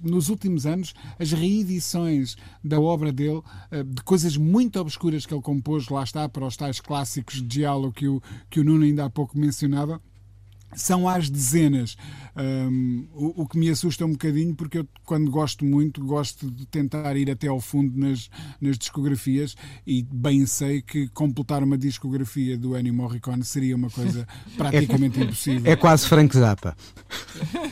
nos 0.00 0.28
últimos 0.28 0.64
anos, 0.66 0.94
as 1.18 1.32
reedições 1.32 2.36
da 2.62 2.80
obra 2.80 3.12
dele, 3.12 3.42
de 3.86 4.02
coisas 4.02 4.36
muito 4.36 4.78
obscuras 4.78 5.26
que 5.26 5.34
ele 5.34 5.42
compôs, 5.42 5.88
lá 5.88 6.02
está, 6.04 6.28
para 6.28 6.46
os 6.46 6.56
tais 6.56 6.80
clássicos 6.80 7.36
de 7.36 7.42
diálogo 7.42 7.92
que 7.92 8.08
o, 8.08 8.22
que 8.48 8.60
o 8.60 8.64
Nuno 8.64 8.84
ainda 8.84 9.04
há 9.04 9.10
pouco 9.10 9.36
mencionava, 9.36 10.00
são 10.74 11.08
às 11.08 11.28
dezenas, 11.30 11.96
um, 12.36 13.06
o, 13.14 13.42
o, 13.42 13.48
que 13.48 13.58
me 13.58 13.68
assusta 13.68 14.04
um 14.04 14.12
bocadinho, 14.12 14.54
porque 14.54 14.78
eu, 14.78 14.88
quando 15.04 15.30
gosto 15.30 15.64
muito, 15.64 16.04
gosto 16.04 16.50
de 16.50 16.66
tentar 16.66 17.16
ir 17.16 17.30
até 17.30 17.48
ao 17.48 17.60
fundo 17.60 17.98
nas, 17.98 18.30
nas 18.60 18.78
discografias 18.78 19.56
e 19.86 20.02
bem 20.02 20.46
sei 20.46 20.82
que 20.82 21.08
completar 21.08 21.62
uma 21.62 21.76
discografia 21.76 22.56
do 22.56 22.76
Ennio 22.76 22.94
Morricone 22.94 23.42
seria 23.44 23.74
uma 23.74 23.90
coisa 23.90 24.26
praticamente 24.56 25.18
é, 25.18 25.24
impossível. 25.24 25.72
É 25.72 25.74
quase 25.74 26.06
Frank 26.06 26.36
Zappa. 26.36 26.76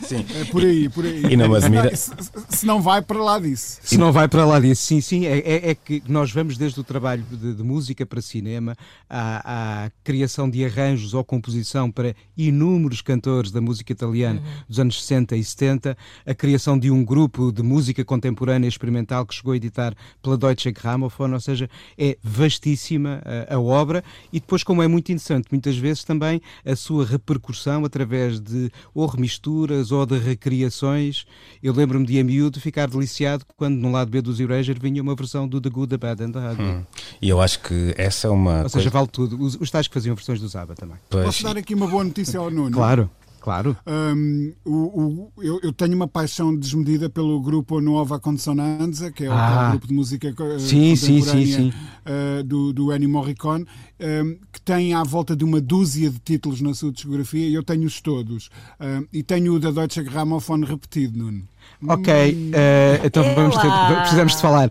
Sim. 0.02 0.24
É 0.35 0.44
por 0.46 0.62
aí, 0.62 0.88
por 0.88 1.04
aí. 1.04 1.22
E 1.32 1.37
não 1.37 1.54
admira... 1.54 1.94
se, 1.94 2.11
se, 2.48 2.66
não 2.66 2.80
vai 2.80 3.02
para 3.02 3.22
lá 3.22 3.38
disso. 3.38 3.78
Se 3.82 3.96
não 3.98 4.12
vai 4.12 4.26
para 4.26 4.44
lá 4.44 4.59
disso, 4.59 4.82
sim, 4.82 5.00
sim. 5.00 5.26
É, 5.26 5.38
é, 5.38 5.70
é 5.70 5.74
que 5.74 6.02
nós 6.09 6.32
vamos 6.32 6.56
desde 6.56 6.80
o 6.80 6.85
trabalho 6.85 7.24
de, 7.30 7.54
de 7.54 7.62
música 7.62 8.04
para 8.06 8.20
cinema 8.20 8.74
à, 9.09 9.85
à 9.85 9.90
criação 10.02 10.48
de 10.48 10.64
arranjos 10.64 11.14
ou 11.14 11.22
composição 11.22 11.90
para 11.90 12.14
inúmeros 12.37 12.86
inúmeros 12.87 13.03
cantores 13.03 13.51
da 13.51 13.61
música 13.61 13.92
italiana 13.92 14.40
uhum. 14.40 14.62
dos 14.68 14.79
anos 14.79 15.03
60 15.03 15.37
e 15.37 15.44
70, 15.44 15.99
a 16.25 16.35
criação 16.35 16.79
de 16.79 16.90
um 16.90 17.05
grupo 17.05 17.53
de 17.53 17.62
música 17.62 18.05
contemporânea 18.05 18.68
experimental 18.68 19.27
que 19.27 19.35
chegou 19.35 19.53
a 19.53 19.57
editar 19.57 19.94
pela 20.22 20.37
Deutsche 20.37 20.70
Grammophon, 20.70 21.33
ou 21.33 21.40
seja, 21.40 21.68
é 21.99 22.16
vastíssima 22.22 23.20
a, 23.49 23.55
a 23.55 23.61
obra 23.61 24.03
e 24.33 24.40
depois, 24.40 24.62
como 24.62 24.83
é 24.83 24.88
muito 24.88 25.11
interessante, 25.11 25.49
muitas 25.51 25.77
vezes 25.77 26.05
também 26.05 26.40
a 26.64 26.77
sua 26.77 27.05
repercussão 27.05 27.85
através 27.85 28.40
de 28.40 28.70
ou 28.94 29.07
remisturas 29.07 29.90
ou 29.90 30.07
de 30.07 30.18
recriações. 30.18 31.27
Eu 31.62 31.72
lembro-me 31.72 32.07
de 32.07 32.20
a 32.20 32.25
miúdo 32.25 32.61
ficar 32.61 32.88
deliciado 32.88 33.44
quando 33.57 33.77
no 33.77 33.90
lado 33.90 34.11
B 34.11 34.22
dos 34.22 34.38
Erasure 34.40 34.79
vinha 34.79 35.03
uma 35.03 35.14
versão 35.14 35.49
do 35.49 35.61
The 35.61 35.70
Good, 35.70 35.90
The 35.90 35.96
Bad 35.96 36.22
and 36.22 36.33
The 36.33 36.53
Ugly. 36.53 36.64
Hum. 36.64 36.83
E 37.20 37.29
eu 37.29 37.40
acho 37.40 37.61
que 37.61 37.94
essa 37.96 38.29
é 38.29 38.31
uma. 38.31 38.62
Ou 38.62 38.68
seja, 38.68 38.90
vale 38.90 39.09
tudo. 39.09 39.40
Os, 39.40 39.57
os 39.61 39.70
tais 39.70 39.88
que 39.88 39.94
faziam 39.94 40.14
versões 40.14 40.40
do 40.40 40.49
Zaba 40.49 40.75
também. 40.75 40.96
Pois. 41.11 41.25
Posso 41.25 41.42
dar 41.42 41.57
aqui 41.57 41.75
uma 41.75 41.87
boa 41.87 42.05
notícia 42.05 42.38
ao 42.38 42.51
Nuno? 42.51 42.76
Claro. 42.77 43.11
Claro. 43.47 43.77
Um, 43.87 44.53
o, 44.65 44.73
o, 44.75 45.33
eu, 45.41 45.61
eu, 45.62 45.73
tenho 45.73 45.95
uma 45.95 46.09
paixão 46.09 46.53
desmedida 46.53 47.09
pelo 47.09 47.41
grupo 47.41 47.81
Nova 47.81 48.19
Consonanza, 48.19 49.12
que 49.12 49.23
é 49.23 49.29
ah. 49.29 49.67
o 49.69 49.71
grupo 49.71 49.87
de 49.87 49.95
música 49.95 50.35
uh, 50.37 50.59
sim, 50.59 50.97
sim, 50.97 51.23
sim, 51.23 51.47
sim. 51.47 51.73
Uh, 52.05 52.43
do, 52.43 52.73
do 52.73 52.93
Ennio 52.93 53.09
Morricone, 53.09 53.65
um, 54.01 54.37
que 54.53 54.61
tem 54.61 54.95
à 54.95 55.05
volta 55.05 55.37
de 55.37 55.45
uma 55.45 55.61
dúzia 55.61 56.11
de 56.11 56.19
títulos 56.19 56.61
na 56.61 56.75
sua 56.75 56.91
discografia, 56.91 57.49
e 57.49 57.55
eu 57.55 57.62
tenho-os 57.62 58.01
todos. 58.01 58.51
Um, 58.81 59.07
e 59.12 59.23
tenho 59.23 59.55
o 59.55 59.61
da 59.61 59.71
Deutsche 59.71 60.03
Grammophon 60.03 60.65
repetido, 60.65 61.17
Nuno. 61.17 61.45
Ok, 61.87 62.12
uh, 62.12 63.07
então 63.07 63.23
vamos 63.33 63.57
ter, 63.59 63.71
precisamos 64.01 64.35
de 64.35 64.43
falar. 64.43 64.71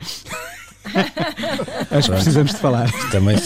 Acho 1.91 2.10
que 2.10 2.15
precisamos 2.15 2.52
de 2.52 2.58
falar. 2.58 2.91
Também, 3.12 3.38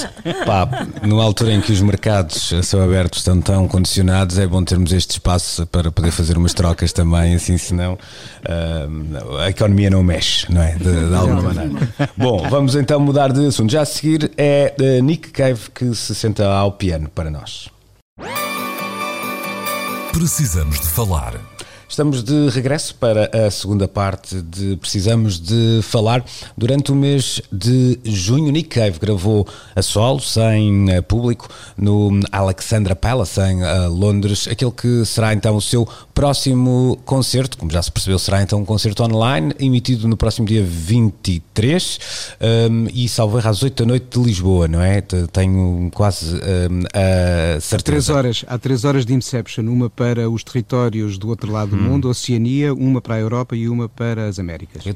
pá, 0.45 0.88
numa 1.02 1.23
altura 1.23 1.54
em 1.54 1.62
que 1.62 1.71
os 1.71 1.82
mercados 1.82 2.54
a 2.54 2.63
céu 2.63 2.84
aberto 2.84 3.17
estão 3.17 3.39
tão 3.41 3.67
condicionados, 3.67 4.38
é 4.38 4.47
bom 4.47 4.63
termos 4.63 4.91
este 4.91 5.12
espaço 5.12 5.65
para 5.67 5.91
poder 5.91 6.12
fazer 6.12 6.38
umas 6.38 6.54
trocas 6.54 6.91
também, 6.93 7.36
assim, 7.36 7.58
senão 7.58 7.93
uh, 7.93 9.38
a 9.39 9.49
economia 9.49 9.89
não 9.89 10.04
mexe, 10.04 10.52
não 10.52 10.62
é? 10.62 10.73
De, 10.75 11.10
de 11.10 11.15
alguma 11.15 11.41
maneira. 11.41 11.89
Bom, 12.17 12.47
vamos 12.49 12.75
então 12.75 12.99
mudar 12.99 13.32
de 13.32 13.45
assunto. 13.45 13.71
Já 13.71 13.82
a 13.82 13.86
seguir 13.86 14.32
é 14.38 14.73
uh, 14.80 15.04
Nick 15.04 15.30
Cave 15.32 15.69
que 15.73 15.93
se 15.95 16.13
senta 16.15 16.47
ao 16.47 16.71
piano 16.71 17.10
para 17.10 17.30
nós. 17.30 17.69
Precisamos 20.12 20.80
de 20.80 20.88
falar. 20.88 21.36
Estamos 21.89 22.23
de 22.23 22.49
regresso 22.49 22.93
para 22.93 23.32
a 23.47 23.49
segunda 23.49 23.88
parte 23.88 24.43
de 24.43 24.78
Precisamos 24.78 25.39
de 25.39 25.82
Falar. 25.82 26.23
Durante 26.56 26.91
o 26.91 26.95
mês 26.95 27.41
de 27.52 27.99
junho, 28.04 28.52
Nick 28.52 28.80
Cave 28.80 28.99
gravou 28.99 29.47
a 29.75 29.82
solo, 29.82 30.19
sem 30.19 30.88
eh, 30.91 31.02
público, 31.02 31.49
no 31.75 32.12
Alexandra 32.32 32.95
Palace, 32.95 33.41
em 33.41 33.63
eh, 33.63 33.88
Londres, 33.88 34.47
aquele 34.47 34.71
que 34.71 35.04
será 35.04 35.34
então 35.34 35.56
o 35.56 35.62
seu 35.62 35.89
próximo 36.19 36.99
concerto, 37.05 37.58
como 37.58 37.71
já 37.71 37.82
se 37.82 37.89
percebeu, 37.89 38.19
será 38.19 38.43
então 38.43 38.60
um 38.60 38.65
concerto 38.65 39.01
online, 39.03 39.53
emitido 39.58 40.05
no 40.05 40.17
próximo 40.17 40.45
dia 40.45 40.62
23 40.62 41.99
um, 42.69 42.88
e 42.93 43.08
salvo 43.08 43.38
erro 43.38 43.49
às 43.49 43.63
8 43.63 43.84
da 43.84 43.88
noite 43.88 44.19
de 44.19 44.25
Lisboa, 44.25 44.67
não 44.67 44.82
é? 44.82 44.99
Tenho 44.99 45.89
quase 45.93 46.36
um, 46.36 46.82
a 46.93 47.62
certeza. 47.62 47.75
Há 47.77 47.79
três 47.79 48.10
horas, 48.10 48.45
há 48.49 48.58
três 48.58 48.84
horas 48.84 49.05
de 49.05 49.13
Inception, 49.13 49.63
uma 49.63 49.89
para 49.89 50.29
os 50.29 50.43
territórios 50.43 51.17
do 51.17 51.29
outro 51.29 51.53
lado 51.53 51.69
do 51.69 51.77
hum. 51.77 51.84
mundo, 51.84 52.10
Oceania, 52.10 52.73
uma 52.73 52.99
para 52.99 53.15
a 53.15 53.19
Europa 53.19 53.55
e 53.55 53.69
uma 53.69 53.88
para 53.88 54.27
as 54.27 54.39
Américas. 54.39 54.86
Eu 54.86 54.95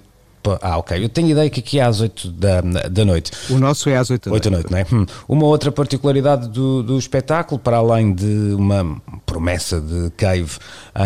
ah, 0.62 0.78
ok. 0.78 1.04
Eu 1.04 1.10
tenho 1.10 1.30
ideia 1.30 1.50
que 1.50 1.60
aqui 1.60 1.80
é 1.80 1.84
às 1.84 2.02
8 2.02 2.32
da, 2.32 2.62
da 2.62 3.06
noite. 3.06 3.32
O 3.50 3.58
nosso 3.58 3.90
é 3.90 3.98
às 3.98 4.10
8 4.10 4.26
da 4.26 4.32
noite. 4.32 4.48
8 4.48 4.52
da 4.52 4.58
noite, 4.58 4.72
não 4.72 4.78
é? 4.78 4.86
Hum. 4.92 5.06
Uma 5.28 5.46
outra 5.46 5.72
particularidade 5.72 6.50
do, 6.50 6.84
do 6.84 6.98
espetáculo, 6.98 7.60
para 7.60 7.78
além 7.78 8.14
de 8.14 8.54
uma 8.54 9.02
promessa 9.26 9.80
de 9.80 10.12
Cave 10.12 10.58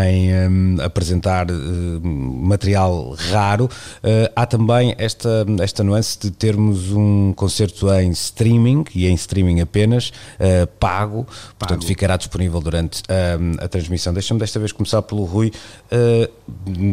em 0.04 0.34
um, 0.34 0.78
apresentar 0.82 1.48
uh, 1.50 2.02
material 2.04 3.16
raro, 3.30 3.66
uh, 3.66 4.32
há 4.36 4.46
também 4.46 4.96
esta, 4.98 5.46
esta 5.62 5.84
nuance 5.84 6.20
de 6.20 6.32
termos 6.32 6.92
um 6.92 7.34
concerto 7.34 7.92
em 7.94 8.10
streaming 8.12 8.86
e 8.94 9.08
em 9.08 9.14
streaming 9.14 9.62
apenas, 9.62 10.10
uh, 10.40 10.68
pago, 10.80 11.24
pago, 11.24 11.28
portanto 11.58 11.86
ficará 11.86 12.18
disponível 12.18 12.60
durante 12.60 13.04
hum, 13.40 13.54
a 13.60 13.68
transmissão. 13.68 14.14
Deixa-me 14.14 14.40
desta 14.40 14.60
vez 14.60 14.72
começar 14.72 15.02
pelo 15.02 15.24
Rui. 15.26 15.52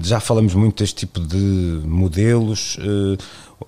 já 0.03 0.21
falamos 0.21 0.55
muito 0.55 0.83
deste 0.83 1.07
tipo 1.07 1.21
de 1.21 1.81
modelo 1.85 2.34
Uh, 2.43 3.17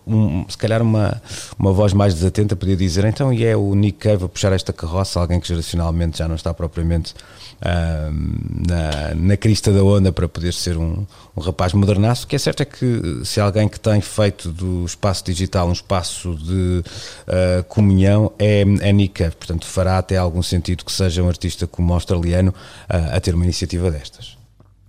um, 0.06 0.48
se 0.48 0.56
calhar 0.56 0.82
uma, 0.82 1.20
uma 1.58 1.72
voz 1.72 1.92
mais 1.92 2.14
desatenta 2.14 2.56
podia 2.56 2.76
dizer 2.76 3.04
então 3.04 3.32
e 3.32 3.44
é 3.44 3.56
o 3.56 3.74
Nick 3.74 3.98
Cave 3.98 4.24
a 4.24 4.28
puxar 4.28 4.52
esta 4.52 4.72
carroça, 4.72 5.20
alguém 5.20 5.40
que 5.40 5.48
geracionalmente 5.48 6.18
já 6.18 6.28
não 6.28 6.34
está 6.34 6.52
propriamente 6.52 7.14
uh, 7.60 8.66
na, 8.68 9.14
na 9.14 9.36
crista 9.36 9.72
da 9.72 9.82
onda 9.82 10.12
para 10.12 10.28
poder 10.28 10.52
ser 10.52 10.76
um, 10.76 11.06
um 11.36 11.40
rapaz 11.40 11.72
modernaço, 11.72 12.24
o 12.24 12.28
que 12.28 12.36
é 12.36 12.38
certo 12.38 12.62
é 12.62 12.64
que 12.64 13.22
se 13.24 13.40
alguém 13.40 13.68
que 13.68 13.80
tem 13.80 14.00
feito 14.00 14.50
do 14.50 14.84
espaço 14.84 15.24
digital 15.24 15.68
um 15.68 15.72
espaço 15.72 16.34
de 16.34 16.82
uh, 17.26 17.64
comunhão 17.68 18.32
é, 18.38 18.60
é 18.80 18.92
Nick 18.92 19.22
Cave, 19.22 19.36
portanto 19.36 19.66
fará 19.66 19.98
até 19.98 20.16
algum 20.16 20.42
sentido 20.42 20.84
que 20.84 20.92
seja 20.92 21.22
um 21.22 21.28
artista 21.28 21.66
como 21.66 21.92
australiano 21.92 22.50
uh, 22.90 23.16
a 23.16 23.20
ter 23.20 23.34
uma 23.34 23.44
iniciativa 23.44 23.90
destas 23.90 24.35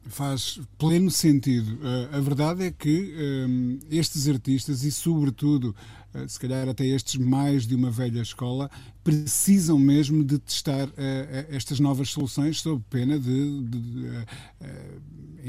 faz 0.08 0.60
pleno 0.78 1.12
sentido. 1.12 1.76
Uh, 1.76 2.16
a 2.16 2.20
verdade 2.20 2.66
é 2.66 2.72
que 2.72 3.14
um, 3.48 3.80
estes 3.90 4.28
artistas, 4.28 4.84
e 4.84 4.92
sobretudo, 4.92 5.76
uh, 6.14 6.28
se 6.28 6.40
calhar 6.40 6.68
até 6.68 6.86
estes 6.86 7.16
mais 7.16 7.68
de 7.68 7.76
uma 7.76 7.92
velha 7.92 8.22
escola, 8.22 8.70
precisam 9.04 9.78
mesmo 9.78 10.24
de 10.24 10.40
testar 10.40 10.88
uh, 10.88 10.94
estas 11.50 11.80
novas 11.80 12.10
soluções 12.10 12.62
sob 12.62 12.84
pena 12.90 13.20
de, 13.20 13.62
de, 13.62 13.80
de 13.80 14.26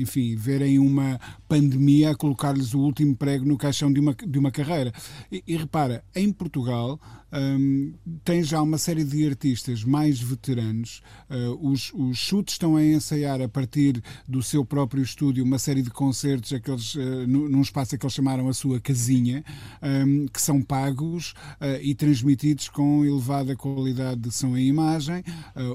enfim, 0.00 0.36
verem 0.36 0.78
uma 0.78 1.20
pandemia 1.48 2.10
a 2.10 2.14
colocar-lhes 2.14 2.74
o 2.74 2.80
último 2.80 3.16
prego 3.16 3.44
no 3.44 3.56
caixão 3.56 3.92
de 3.92 4.00
uma, 4.00 4.14
de 4.14 4.38
uma 4.38 4.50
carreira. 4.50 4.92
E, 5.30 5.42
e 5.46 5.56
repara, 5.56 6.04
em 6.14 6.32
Portugal 6.32 6.98
um, 7.32 7.92
tem 8.24 8.42
já 8.42 8.60
uma 8.62 8.78
série 8.78 9.04
de 9.04 9.26
artistas 9.26 9.84
mais 9.84 10.20
veteranos. 10.20 11.02
Uh, 11.28 11.70
os, 11.70 11.92
os 11.94 12.16
chutes 12.16 12.54
estão 12.54 12.76
a 12.76 12.84
ensaiar 12.84 13.40
a 13.42 13.48
partir 13.48 14.02
do 14.26 14.42
seu 14.42 14.64
próprio 14.64 15.02
estúdio 15.02 15.44
uma 15.44 15.58
série 15.58 15.82
de 15.82 15.90
concertos 15.90 16.52
aqueles, 16.52 16.94
uh, 16.94 17.26
num 17.26 17.60
espaço 17.60 17.96
que 17.98 18.04
eles 18.04 18.14
chamaram 18.14 18.48
a 18.48 18.54
sua 18.54 18.80
casinha, 18.80 19.44
um, 19.82 20.26
que 20.26 20.40
são 20.40 20.62
pagos 20.62 21.32
uh, 21.60 21.80
e 21.82 21.94
transmitidos 21.94 22.68
com 22.68 23.04
elevada 23.04 23.54
qualidade 23.54 24.20
de 24.20 24.32
som 24.32 24.56
e 24.56 24.66
imagem. 24.66 25.22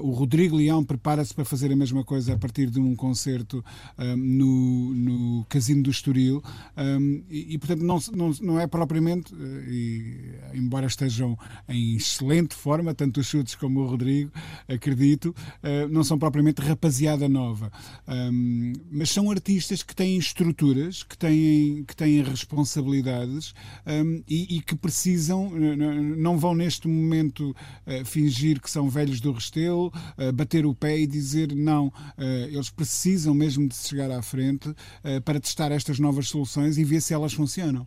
O 0.02 0.10
Rodrigo 0.10 0.56
Leão 0.56 0.84
prepara-se 0.84 1.34
para 1.34 1.44
fazer 1.44 1.72
a 1.72 1.76
mesma 1.76 2.04
coisa 2.04 2.34
a 2.34 2.38
partir 2.38 2.70
de 2.70 2.80
um 2.80 2.94
concerto 2.94 3.64
um, 4.14 4.16
no, 4.16 4.94
no 4.94 5.44
Casino 5.48 5.82
do 5.82 5.90
Estoril. 5.90 6.42
Um, 6.76 7.22
e, 7.28 7.54
e, 7.54 7.58
portanto, 7.58 7.82
não, 7.82 7.98
não, 8.12 8.32
não 8.40 8.60
é 8.60 8.66
propriamente, 8.66 9.34
uh, 9.34 9.38
e, 9.68 10.34
embora 10.54 10.86
estejam 10.86 11.38
em 11.68 11.96
excelente 11.96 12.54
forma, 12.54 12.94
tanto 12.94 13.20
os 13.20 13.26
chutes 13.26 13.54
como 13.54 13.80
o 13.80 13.86
Rodrigo, 13.86 14.30
acredito, 14.68 15.34
uh, 15.62 15.88
não 15.90 16.04
são 16.04 16.18
propriamente 16.18 16.60
rapaziada 16.60 17.28
nova. 17.28 17.70
Um, 18.06 18.72
mas 18.90 19.10
são 19.10 19.30
artistas 19.30 19.82
que 19.82 19.94
têm 19.94 20.16
estruturas, 20.16 21.02
que 21.02 21.16
têm, 21.16 21.84
que 21.84 21.96
têm 21.96 22.22
responsabilidades 22.22 23.54
um, 23.86 24.22
e, 24.28 24.56
e, 24.56 24.60
que 24.60 24.74
precisam, 24.74 25.50
não 25.50 26.38
vão 26.38 26.54
neste 26.54 26.88
momento 26.88 27.50
uh, 27.50 28.04
fingir 28.04 28.60
que 28.60 28.70
são 28.70 28.88
velhos 28.88 29.20
do 29.20 29.32
Restelo, 29.32 29.92
uh, 30.18 30.32
bater 30.32 30.66
o 30.66 30.74
pé 30.74 30.98
e 30.98 31.06
dizer 31.06 31.54
não. 31.54 31.92
eles 32.48 32.70
precisam 32.70 33.34
mesmo 33.34 33.68
de 33.68 33.74
chegar 33.94 34.10
à 34.10 34.22
frente 34.22 34.74
para 35.24 35.38
testar 35.38 35.70
estas 35.70 35.98
novas 35.98 36.28
soluções 36.28 36.76
e 36.78 36.84
ver 36.84 37.00
se 37.00 37.14
elas 37.14 37.32
funcionam. 37.32 37.86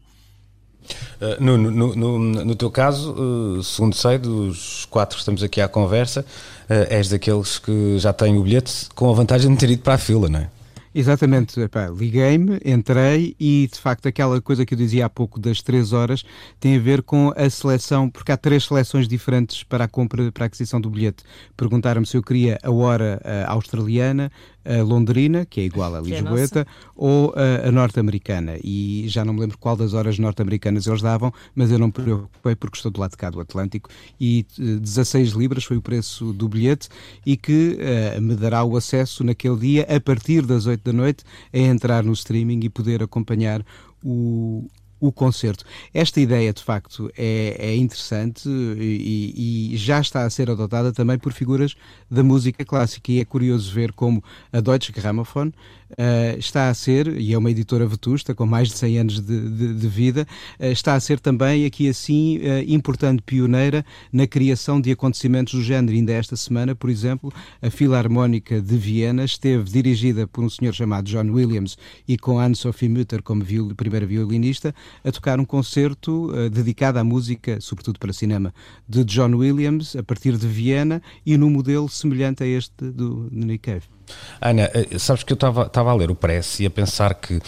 Uh, 1.19 1.43
no, 1.43 1.57
no, 1.57 1.95
no, 1.95 2.19
no, 2.19 2.55
teu 2.55 2.69
caso, 2.69 3.11
uh, 3.13 3.63
segundo 3.63 3.95
sei, 3.95 4.17
dos 4.17 4.85
quatro 4.85 5.15
que 5.15 5.21
estamos 5.21 5.43
aqui 5.43 5.59
à 5.59 5.67
conversa, 5.67 6.21
uh, 6.21 6.87
és 6.89 7.09
daqueles 7.09 7.59
que 7.59 7.97
já 7.99 8.13
têm 8.13 8.37
o 8.37 8.43
bilhete 8.43 8.87
com 8.95 9.09
a 9.09 9.13
vantagem 9.13 9.51
de 9.51 9.57
ter 9.57 9.69
ido 9.69 9.81
para 9.81 9.95
a 9.95 9.97
fila, 9.97 10.29
não 10.29 10.39
é? 10.39 10.49
Exatamente, 10.95 11.59
liguei-me, 11.95 12.59
entrei 12.65 13.35
e 13.39 13.69
de 13.71 13.79
facto 13.79 14.07
aquela 14.07 14.41
coisa 14.41 14.65
que 14.65 14.73
eu 14.73 14.77
dizia 14.77 15.05
há 15.05 15.09
pouco 15.09 15.39
das 15.39 15.61
três 15.61 15.93
horas 15.93 16.23
tem 16.59 16.75
a 16.75 16.79
ver 16.79 17.03
com 17.03 17.31
a 17.37 17.47
seleção, 17.51 18.09
porque 18.09 18.31
há 18.31 18.37
três 18.37 18.65
seleções 18.65 19.07
diferentes 19.07 19.63
para 19.63 19.83
a 19.83 19.87
compra, 19.87 20.31
para 20.31 20.45
a 20.45 20.47
aquisição 20.47 20.81
do 20.81 20.89
bilhete. 20.89 21.23
Perguntaram-me 21.55 22.07
se 22.07 22.17
eu 22.17 22.23
queria 22.23 22.57
a 22.63 22.71
hora 22.71 23.21
australiana, 23.45 24.31
a 24.67 24.83
londrina, 24.83 25.45
que 25.45 25.61
é 25.61 25.63
igual 25.63 25.95
à 25.95 25.99
é 25.99 26.01
Lisboeta, 26.01 26.61
é 26.61 26.65
ou 26.95 27.33
a, 27.35 27.67
a 27.67 27.71
norte-americana. 27.71 28.57
E 28.63 29.05
já 29.07 29.23
não 29.23 29.33
me 29.33 29.39
lembro 29.39 29.57
qual 29.57 29.75
das 29.75 29.93
horas 29.93 30.19
norte-americanas 30.19 30.85
eles 30.87 31.01
davam, 31.01 31.33
mas 31.55 31.71
eu 31.71 31.79
não 31.79 31.87
me 31.87 31.93
preocupei 31.93 32.55
porque 32.55 32.77
estou 32.77 32.91
do 32.91 32.99
lado 32.99 33.11
de 33.11 33.17
cá 33.17 33.29
do 33.29 33.39
Atlântico. 33.39 33.89
E 34.19 34.45
16 34.57 35.33
eh, 35.33 35.37
libras 35.37 35.63
foi 35.63 35.77
o 35.77 35.81
preço 35.81 36.33
do 36.33 36.49
bilhete 36.49 36.89
e 37.25 37.37
que 37.37 37.77
uh, 38.17 38.21
me 38.21 38.35
dará 38.35 38.63
o 38.63 38.75
acesso 38.75 39.23
naquele 39.23 39.57
dia, 39.57 39.87
a 39.89 39.99
partir 39.99 40.45
das 40.45 40.65
8 40.65 40.83
da 40.83 40.93
noite, 40.93 41.23
a 41.53 41.57
entrar 41.57 42.03
no 42.03 42.13
streaming 42.13 42.59
e 42.63 42.69
poder 42.69 43.01
acompanhar 43.01 43.63
o, 44.03 44.67
o 44.99 45.11
concerto. 45.11 45.63
Esta 45.93 46.19
ideia, 46.19 46.51
de 46.53 46.63
facto, 46.63 47.11
é, 47.17 47.55
é 47.59 47.75
interessante 47.75 48.49
e, 48.49 49.71
e, 49.73 49.77
já 49.77 49.99
está 49.99 50.23
a 50.23 50.29
ser 50.29 50.49
adotada 50.49 50.91
também 50.91 51.17
por 51.17 51.33
figuras 51.33 51.75
da 52.09 52.23
música 52.23 52.65
clássica. 52.65 53.11
E 53.11 53.19
é 53.19 53.25
curioso 53.25 53.71
ver 53.73 53.91
como 53.93 54.23
a 54.51 54.59
Deutsche 54.59 54.91
Grammophon 54.91 55.51
uh, 55.91 56.37
está 56.37 56.69
a 56.69 56.73
ser, 56.73 57.07
e 57.19 57.33
é 57.33 57.37
uma 57.37 57.51
editora 57.51 57.85
vetusta 57.85 58.33
com 58.33 58.45
mais 58.45 58.69
de 58.69 58.77
100 58.77 58.99
anos 58.99 59.21
de, 59.21 59.49
de, 59.49 59.73
de 59.73 59.87
vida, 59.87 60.27
uh, 60.59 60.65
está 60.65 60.95
a 60.95 60.99
ser 60.99 61.19
também 61.19 61.65
aqui 61.65 61.87
assim 61.87 62.37
uh, 62.37 62.63
importante 62.67 63.21
pioneira 63.21 63.85
na 64.11 64.27
criação 64.27 64.81
de 64.81 64.91
acontecimentos 64.91 65.53
do 65.53 65.63
género. 65.63 65.95
Ainda 65.95 66.13
esta 66.13 66.35
semana, 66.35 66.75
por 66.75 66.89
exemplo, 66.89 67.31
a 67.61 67.69
Filarmónica 67.69 68.61
de 68.61 68.77
Viena 68.77 69.23
esteve 69.23 69.69
dirigida 69.69 70.27
por 70.27 70.43
um 70.43 70.49
senhor 70.49 70.73
chamado 70.73 71.05
John 71.05 71.31
Williams 71.31 71.77
e 72.07 72.17
com 72.17 72.39
Anne-Sophie 72.39 72.89
Mutter 72.89 73.21
como 73.21 73.43
viol, 73.43 73.73
primeira 73.75 74.05
violinista, 74.05 74.73
a 75.03 75.11
tocar 75.11 75.39
um 75.39 75.45
concerto 75.45 76.31
dedicado 76.49 76.99
à 76.99 77.03
música, 77.03 77.59
sobretudo 77.61 77.99
para 77.99 78.13
cinema, 78.13 78.53
de 78.87 79.03
John 79.03 79.35
Williams, 79.35 79.95
a 79.95 80.03
partir 80.03 80.37
de 80.37 80.47
Viena 80.47 81.01
e 81.25 81.37
num 81.37 81.49
modelo 81.49 81.89
semelhante 81.89 82.43
a 82.43 82.47
este 82.47 82.89
do 82.91 83.27
Nick. 83.31 83.96
Ana, 84.41 84.69
eh, 84.73 84.97
sabes 84.99 85.23
que 85.23 85.33
eu 85.33 85.35
estava 85.35 85.91
a 85.91 85.93
ler 85.93 86.11
o 86.11 86.15
Press 86.15 86.59
e 86.59 86.65
a 86.65 86.69
pensar 86.69 87.13
que 87.15 87.35
uh, 87.35 87.41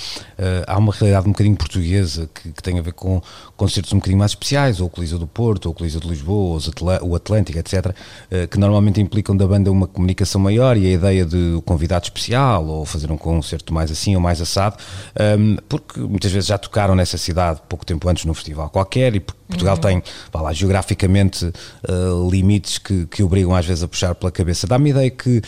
há 0.68 0.78
uma 0.78 0.92
realidade 0.92 1.28
um 1.28 1.32
bocadinho 1.32 1.56
portuguesa 1.56 2.30
que, 2.34 2.52
que, 2.52 2.64
tem 2.64 2.80
a 2.80 2.82
ver 2.82 2.94
com 2.94 3.22
concertos 3.56 3.94
um 3.94 3.98
bocadinho 3.98 4.20
mais 4.20 4.32
especiais, 4.32 4.80
ou 4.80 4.88
o 4.88 4.90
Coliseu 4.90 5.20
do 5.20 5.28
Porto, 5.28 5.68
ou 5.68 5.72
o 5.72 5.76
Coliseu 5.76 6.00
de 6.00 6.08
Lisboa, 6.08 6.60
ou 7.02 7.10
o 7.10 7.16
Atlântico, 7.16 7.58
etc., 7.60 7.88
uh, 7.88 8.48
que 8.48 8.58
normalmente 8.58 9.00
implicam 9.00 9.36
da 9.36 9.48
banda 9.48 9.72
uma 9.72 9.88
comunicação 9.88 10.42
maior 10.42 10.78
e 10.78 10.88
a 10.88 10.92
ideia 10.92 11.26
de 11.26 11.54
o 11.56 11.62
convidado 11.62 12.06
especial, 12.06 12.66
ou 12.66 12.86
fazer 12.86 13.12
um 13.12 13.18
concerto 13.18 13.74
mais 13.74 13.92
assim 13.92 14.16
ou 14.16 14.22
mais 14.22 14.42
assado, 14.42 14.78
um, 15.20 15.24
ehm, 15.24 15.58
porque 15.68 16.00
muitas 16.00 16.32
vezes 16.32 16.48
já 16.48 16.58
tocaram 16.58 16.96
nessa 16.96 17.18
cidade 17.18 17.62
pouco 17.68 17.86
tempo 17.86 18.08
antes 18.10 18.26
num 18.26 18.34
festival 18.34 18.70
qualquer 18.70 19.16
e 19.16 19.20
Portugal 19.20 19.76
uhum. 19.76 19.82
tem, 19.82 20.04
vá 20.32 20.42
lá, 20.42 20.54
geograficamente 20.54 21.46
uh, 21.46 22.30
limites 22.30 22.78
que, 22.78 23.08
que 23.08 23.24
obrigam 23.24 23.56
às 23.56 23.66
vezes 23.66 23.84
a 23.84 23.88
puxar 23.88 24.14
pela 24.14 24.32
cabeça. 24.32 24.68
Dá-me 24.68 24.90
a 24.90 24.92
ideia 24.92 25.10
que, 25.10 25.42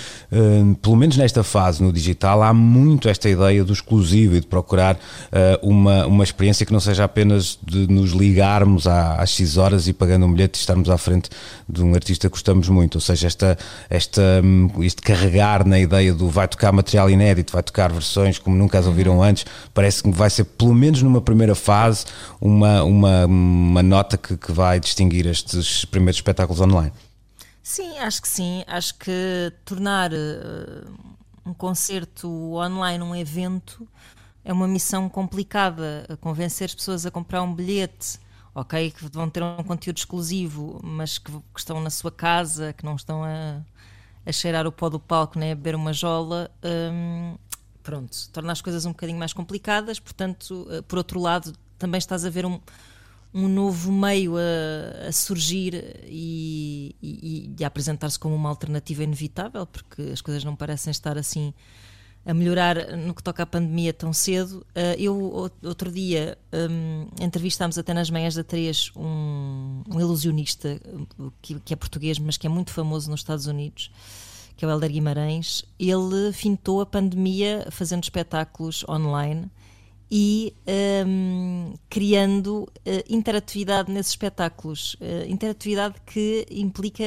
pelo 0.81 0.95
menos 1.01 1.17
nesta 1.17 1.43
fase 1.43 1.81
no 1.81 1.91
digital, 1.91 2.43
há 2.43 2.53
muito 2.53 3.09
esta 3.09 3.27
ideia 3.27 3.63
do 3.63 3.73
exclusivo 3.73 4.35
e 4.35 4.39
de 4.39 4.45
procurar 4.45 4.95
uh, 4.95 5.67
uma, 5.67 6.05
uma 6.05 6.23
experiência 6.23 6.63
que 6.63 6.71
não 6.71 6.79
seja 6.79 7.03
apenas 7.03 7.57
de 7.65 7.91
nos 7.91 8.11
ligarmos 8.11 8.85
à, 8.85 9.15
às 9.15 9.31
X 9.31 9.57
horas 9.57 9.87
e 9.87 9.93
pagando 9.93 10.27
um 10.27 10.31
bilhete 10.31 10.59
e 10.59 10.61
estarmos 10.61 10.91
à 10.91 10.99
frente 10.99 11.31
de 11.67 11.81
um 11.81 11.95
artista 11.95 12.27
que 12.27 12.33
gostamos 12.33 12.69
muito. 12.69 12.95
Ou 12.95 13.01
seja, 13.01 13.25
esta, 13.25 13.57
esta, 13.89 14.21
hum, 14.43 14.69
este 14.81 15.01
carregar 15.01 15.65
na 15.65 15.79
ideia 15.79 16.13
do 16.13 16.29
vai 16.29 16.47
tocar 16.47 16.71
material 16.71 17.09
inédito, 17.09 17.51
vai 17.51 17.63
tocar 17.63 17.91
versões 17.91 18.37
como 18.37 18.55
nunca 18.55 18.77
as 18.77 18.85
ouviram 18.85 19.23
antes, 19.23 19.43
parece 19.73 20.03
que 20.03 20.11
vai 20.11 20.29
ser, 20.29 20.43
pelo 20.43 20.75
menos 20.75 21.01
numa 21.01 21.19
primeira 21.19 21.55
fase, 21.55 22.05
uma, 22.39 22.83
uma, 22.83 23.25
uma 23.25 23.81
nota 23.81 24.19
que, 24.19 24.37
que 24.37 24.51
vai 24.51 24.79
distinguir 24.79 25.25
estes 25.25 25.83
primeiros 25.83 26.17
espetáculos 26.17 26.61
online. 26.61 26.91
Sim, 27.63 27.97
acho 27.99 28.21
que 28.21 28.27
sim. 28.27 28.63
Acho 28.67 28.95
que 28.95 29.53
tornar 29.65 30.11
uh, 30.13 30.91
um 31.45 31.53
concerto 31.53 32.27
online 32.55 33.03
um 33.03 33.15
evento 33.15 33.87
é 34.43 34.51
uma 34.51 34.67
missão 34.67 35.07
complicada. 35.09 36.05
Convencer 36.21 36.65
as 36.65 36.75
pessoas 36.75 37.05
a 37.05 37.11
comprar 37.11 37.43
um 37.43 37.53
bilhete, 37.53 38.19
ok, 38.55 38.91
que 38.91 39.05
vão 39.09 39.29
ter 39.29 39.43
um 39.43 39.63
conteúdo 39.63 39.97
exclusivo, 39.97 40.79
mas 40.83 41.17
que, 41.17 41.31
que 41.31 41.59
estão 41.59 41.79
na 41.81 41.89
sua 41.89 42.11
casa, 42.11 42.73
que 42.73 42.83
não 42.83 42.95
estão 42.95 43.23
a, 43.23 43.61
a 44.25 44.31
cheirar 44.31 44.65
o 44.67 44.71
pó 44.71 44.89
do 44.89 44.99
palco, 44.99 45.37
nem 45.37 45.51
a 45.51 45.55
beber 45.55 45.75
uma 45.75 45.93
jola. 45.93 46.49
Um, 46.63 47.37
pronto, 47.83 48.29
torna 48.31 48.51
as 48.51 48.61
coisas 48.61 48.85
um 48.85 48.91
bocadinho 48.91 49.19
mais 49.19 49.33
complicadas. 49.33 49.99
Portanto, 49.99 50.67
uh, 50.69 50.83
por 50.83 50.97
outro 50.97 51.19
lado, 51.19 51.53
também 51.77 51.99
estás 51.99 52.25
a 52.25 52.29
ver 52.29 52.45
um 52.45 52.59
um 53.33 53.47
novo 53.47 53.91
meio 53.91 54.35
a, 54.37 55.07
a 55.07 55.11
surgir 55.11 55.73
e, 56.05 56.95
e, 57.01 57.53
e 57.57 57.63
a 57.63 57.67
apresentar-se 57.67 58.19
como 58.19 58.35
uma 58.35 58.49
alternativa 58.49 59.03
inevitável, 59.03 59.65
porque 59.65 60.01
as 60.13 60.21
coisas 60.21 60.43
não 60.43 60.55
parecem 60.55 60.91
estar 60.91 61.17
assim 61.17 61.53
a 62.25 62.33
melhorar 62.33 62.95
no 62.97 63.15
que 63.15 63.23
toca 63.23 63.43
à 63.43 63.45
pandemia 63.45 63.93
tão 63.93 64.13
cedo. 64.13 64.65
Uh, 64.75 64.99
eu, 64.99 65.51
outro 65.63 65.91
dia, 65.91 66.37
um, 66.53 67.07
entrevistámos 67.19 67.77
até 67.77 67.93
nas 67.93 68.09
manhãs 68.09 68.35
da 68.35 68.43
3 68.43 68.91
um, 68.95 69.81
um 69.89 69.99
ilusionista 69.99 70.79
que, 71.41 71.59
que, 71.61 71.73
é 71.73 71.75
português, 71.75 72.19
mas 72.19 72.37
que 72.37 72.45
é 72.45 72.49
muito 72.49 72.71
famoso 72.71 73.09
nos 73.09 73.21
Estados 73.21 73.47
Unidos, 73.47 73.91
que 74.55 74.63
é 74.63 74.67
o 74.67 74.71
Helder 74.71 74.91
Guimarães. 74.91 75.65
Ele 75.79 76.31
fintou 76.31 76.81
a 76.81 76.85
pandemia 76.85 77.67
fazendo 77.71 78.03
espetáculos 78.03 78.85
online 78.87 79.49
e 80.13 80.53
um, 81.07 81.73
criando 81.89 82.63
uh, 82.63 82.69
interatividade 83.07 83.89
nesses 83.89 84.11
espetáculos. 84.11 84.95
Uh, 84.95 85.25
interatividade 85.29 85.95
que 86.05 86.45
implica 86.51 87.03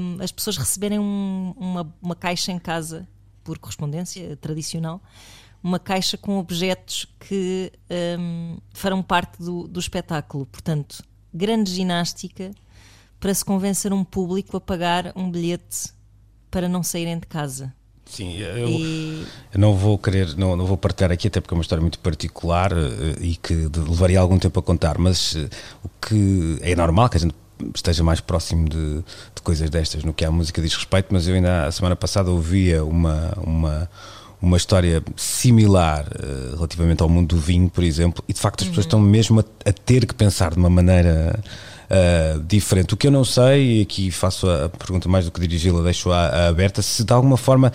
um, 0.00 0.20
as 0.20 0.32
pessoas 0.32 0.56
receberem 0.56 0.98
um, 0.98 1.54
uma, 1.56 1.94
uma 2.02 2.16
caixa 2.16 2.50
em 2.50 2.58
casa, 2.58 3.06
por 3.44 3.58
correspondência 3.58 4.36
tradicional, 4.36 5.00
uma 5.62 5.78
caixa 5.78 6.18
com 6.18 6.38
objetos 6.38 7.06
que 7.20 7.72
hum, 8.18 8.58
farão 8.74 9.02
parte 9.02 9.42
do, 9.42 9.66
do 9.66 9.80
espetáculo. 9.80 10.44
Portanto, 10.46 11.02
grande 11.32 11.72
ginástica 11.72 12.50
para 13.18 13.32
se 13.32 13.44
convencer 13.44 13.92
um 13.92 14.04
público 14.04 14.56
a 14.56 14.60
pagar 14.60 15.12
um 15.16 15.30
bilhete 15.30 15.92
para 16.50 16.68
não 16.68 16.82
saírem 16.82 17.18
de 17.18 17.26
casa. 17.26 17.74
Sim, 18.08 18.38
eu, 18.38 18.68
e... 18.68 19.26
eu, 19.52 19.60
não 19.60 19.74
vou 19.74 19.98
querer, 19.98 20.34
não, 20.36 20.56
não 20.56 20.64
vou 20.64 20.76
partilhar 20.76 21.12
aqui, 21.12 21.28
até 21.28 21.40
porque 21.40 21.52
é 21.52 21.56
uma 21.56 21.62
história 21.62 21.82
muito 21.82 21.98
particular 21.98 22.72
uh, 22.72 22.76
e 23.20 23.36
que 23.36 23.54
levaria 23.76 24.18
algum 24.18 24.38
tempo 24.38 24.58
a 24.58 24.62
contar, 24.62 24.98
mas 24.98 25.34
uh, 25.34 25.48
o 25.84 25.90
que 26.00 26.58
é 26.62 26.74
normal 26.74 27.08
que 27.10 27.18
a 27.18 27.20
gente 27.20 27.34
esteja 27.74 28.02
mais 28.02 28.20
próximo 28.20 28.68
de, 28.68 28.96
de, 28.98 29.42
coisas 29.42 29.68
destas 29.68 30.04
no 30.04 30.14
que 30.14 30.24
a 30.24 30.30
música 30.30 30.62
diz 30.62 30.74
respeito, 30.74 31.08
mas 31.10 31.28
eu 31.28 31.34
ainda 31.34 31.66
a 31.66 31.72
semana 31.72 31.94
passada 31.94 32.30
ouvia 32.30 32.82
uma, 32.84 33.34
uma, 33.36 33.90
uma 34.40 34.56
história 34.56 35.02
similar 35.14 36.06
uh, 36.06 36.56
relativamente 36.56 37.02
ao 37.02 37.08
mundo 37.08 37.36
do 37.36 37.40
vinho, 37.40 37.68
por 37.68 37.84
exemplo, 37.84 38.24
e 38.26 38.32
de 38.32 38.40
facto 38.40 38.62
as 38.62 38.66
uhum. 38.66 38.70
pessoas 38.70 38.86
estão 38.86 39.00
mesmo 39.00 39.40
a, 39.40 39.44
a 39.68 39.72
ter 39.72 40.06
que 40.06 40.14
pensar 40.14 40.52
de 40.52 40.58
uma 40.58 40.70
maneira 40.70 41.38
uh, 41.90 42.42
diferente. 42.44 42.94
O 42.94 42.96
que 42.96 43.06
eu 43.06 43.10
não 43.10 43.24
sei, 43.24 43.78
e 43.78 43.82
aqui 43.82 44.10
faço 44.10 44.48
a 44.48 44.68
pergunta 44.68 45.08
mais 45.08 45.24
do 45.24 45.30
que 45.30 45.40
dirigi-la, 45.40 45.82
deixo-a 45.82 46.48
aberta, 46.48 46.82
se 46.82 47.04
de 47.04 47.12
alguma 47.12 47.36
forma 47.36 47.72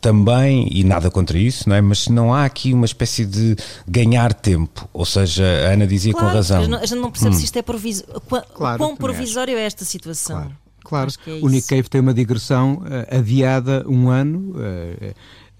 também, 0.00 0.68
e 0.70 0.84
nada 0.84 1.10
contra 1.10 1.36
isso, 1.36 1.68
não 1.68 1.74
é? 1.74 1.80
mas 1.80 2.06
não 2.08 2.32
há 2.32 2.44
aqui 2.44 2.72
uma 2.72 2.86
espécie 2.86 3.26
de 3.26 3.56
ganhar 3.86 4.32
tempo, 4.32 4.88
ou 4.92 5.04
seja, 5.04 5.44
a 5.44 5.72
Ana 5.72 5.86
dizia 5.86 6.12
claro, 6.12 6.28
com 6.28 6.34
razão. 6.34 6.60
A 6.60 6.86
gente 6.86 7.00
não 7.00 7.10
percebe 7.10 7.34
hum. 7.34 7.38
se 7.38 7.44
isto 7.44 7.56
é 7.56 7.62
provisório, 7.62 8.20
claro, 8.54 8.78
quão 8.78 8.96
provisório 8.96 9.56
é 9.56 9.62
esta 9.62 9.84
situação. 9.84 10.36
Claro. 10.36 10.56
Claro, 10.84 11.12
é 11.26 11.32
o 11.42 11.48
Nick 11.50 11.68
Cave 11.68 11.82
tem 11.82 12.00
uma 12.00 12.14
digressão 12.14 12.76
uh, 12.76 13.18
adiada 13.18 13.84
um 13.86 14.08
ano. 14.08 14.54
Uh, 14.56 15.14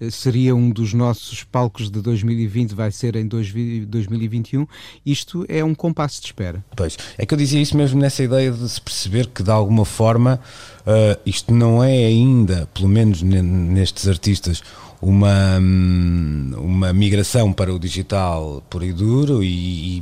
seria 0.09 0.55
um 0.55 0.69
dos 0.69 0.93
nossos 0.93 1.43
palcos 1.43 1.89
de 1.89 2.01
2020, 2.01 2.73
vai 2.73 2.91
ser 2.91 3.15
em 3.15 3.27
2021. 3.27 4.65
Isto 5.05 5.45
é 5.49 5.63
um 5.63 5.75
compasso 5.75 6.21
de 6.21 6.27
espera. 6.27 6.63
Pois, 6.75 6.97
é 7.17 7.25
que 7.25 7.33
eu 7.33 7.37
dizia 7.37 7.61
isso 7.61 7.75
mesmo 7.75 7.99
nessa 7.99 8.23
ideia 8.23 8.51
de 8.51 8.69
se 8.69 8.81
perceber 8.81 9.27
que 9.27 9.43
de 9.43 9.51
alguma 9.51 9.85
forma 9.85 10.39
uh, 10.81 11.19
isto 11.25 11.53
não 11.53 11.83
é 11.83 12.05
ainda, 12.05 12.67
pelo 12.73 12.87
menos 12.87 13.21
nestes 13.21 14.07
artistas, 14.07 14.63
uma, 15.01 15.57
hum, 15.59 16.51
uma 16.57 16.91
migração 16.91 17.53
para 17.53 17.73
o 17.73 17.79
digital 17.79 18.61
por 18.69 18.83
e 18.83 18.91
duro 18.91 19.41
e, 19.41 19.97
e, 19.97 20.01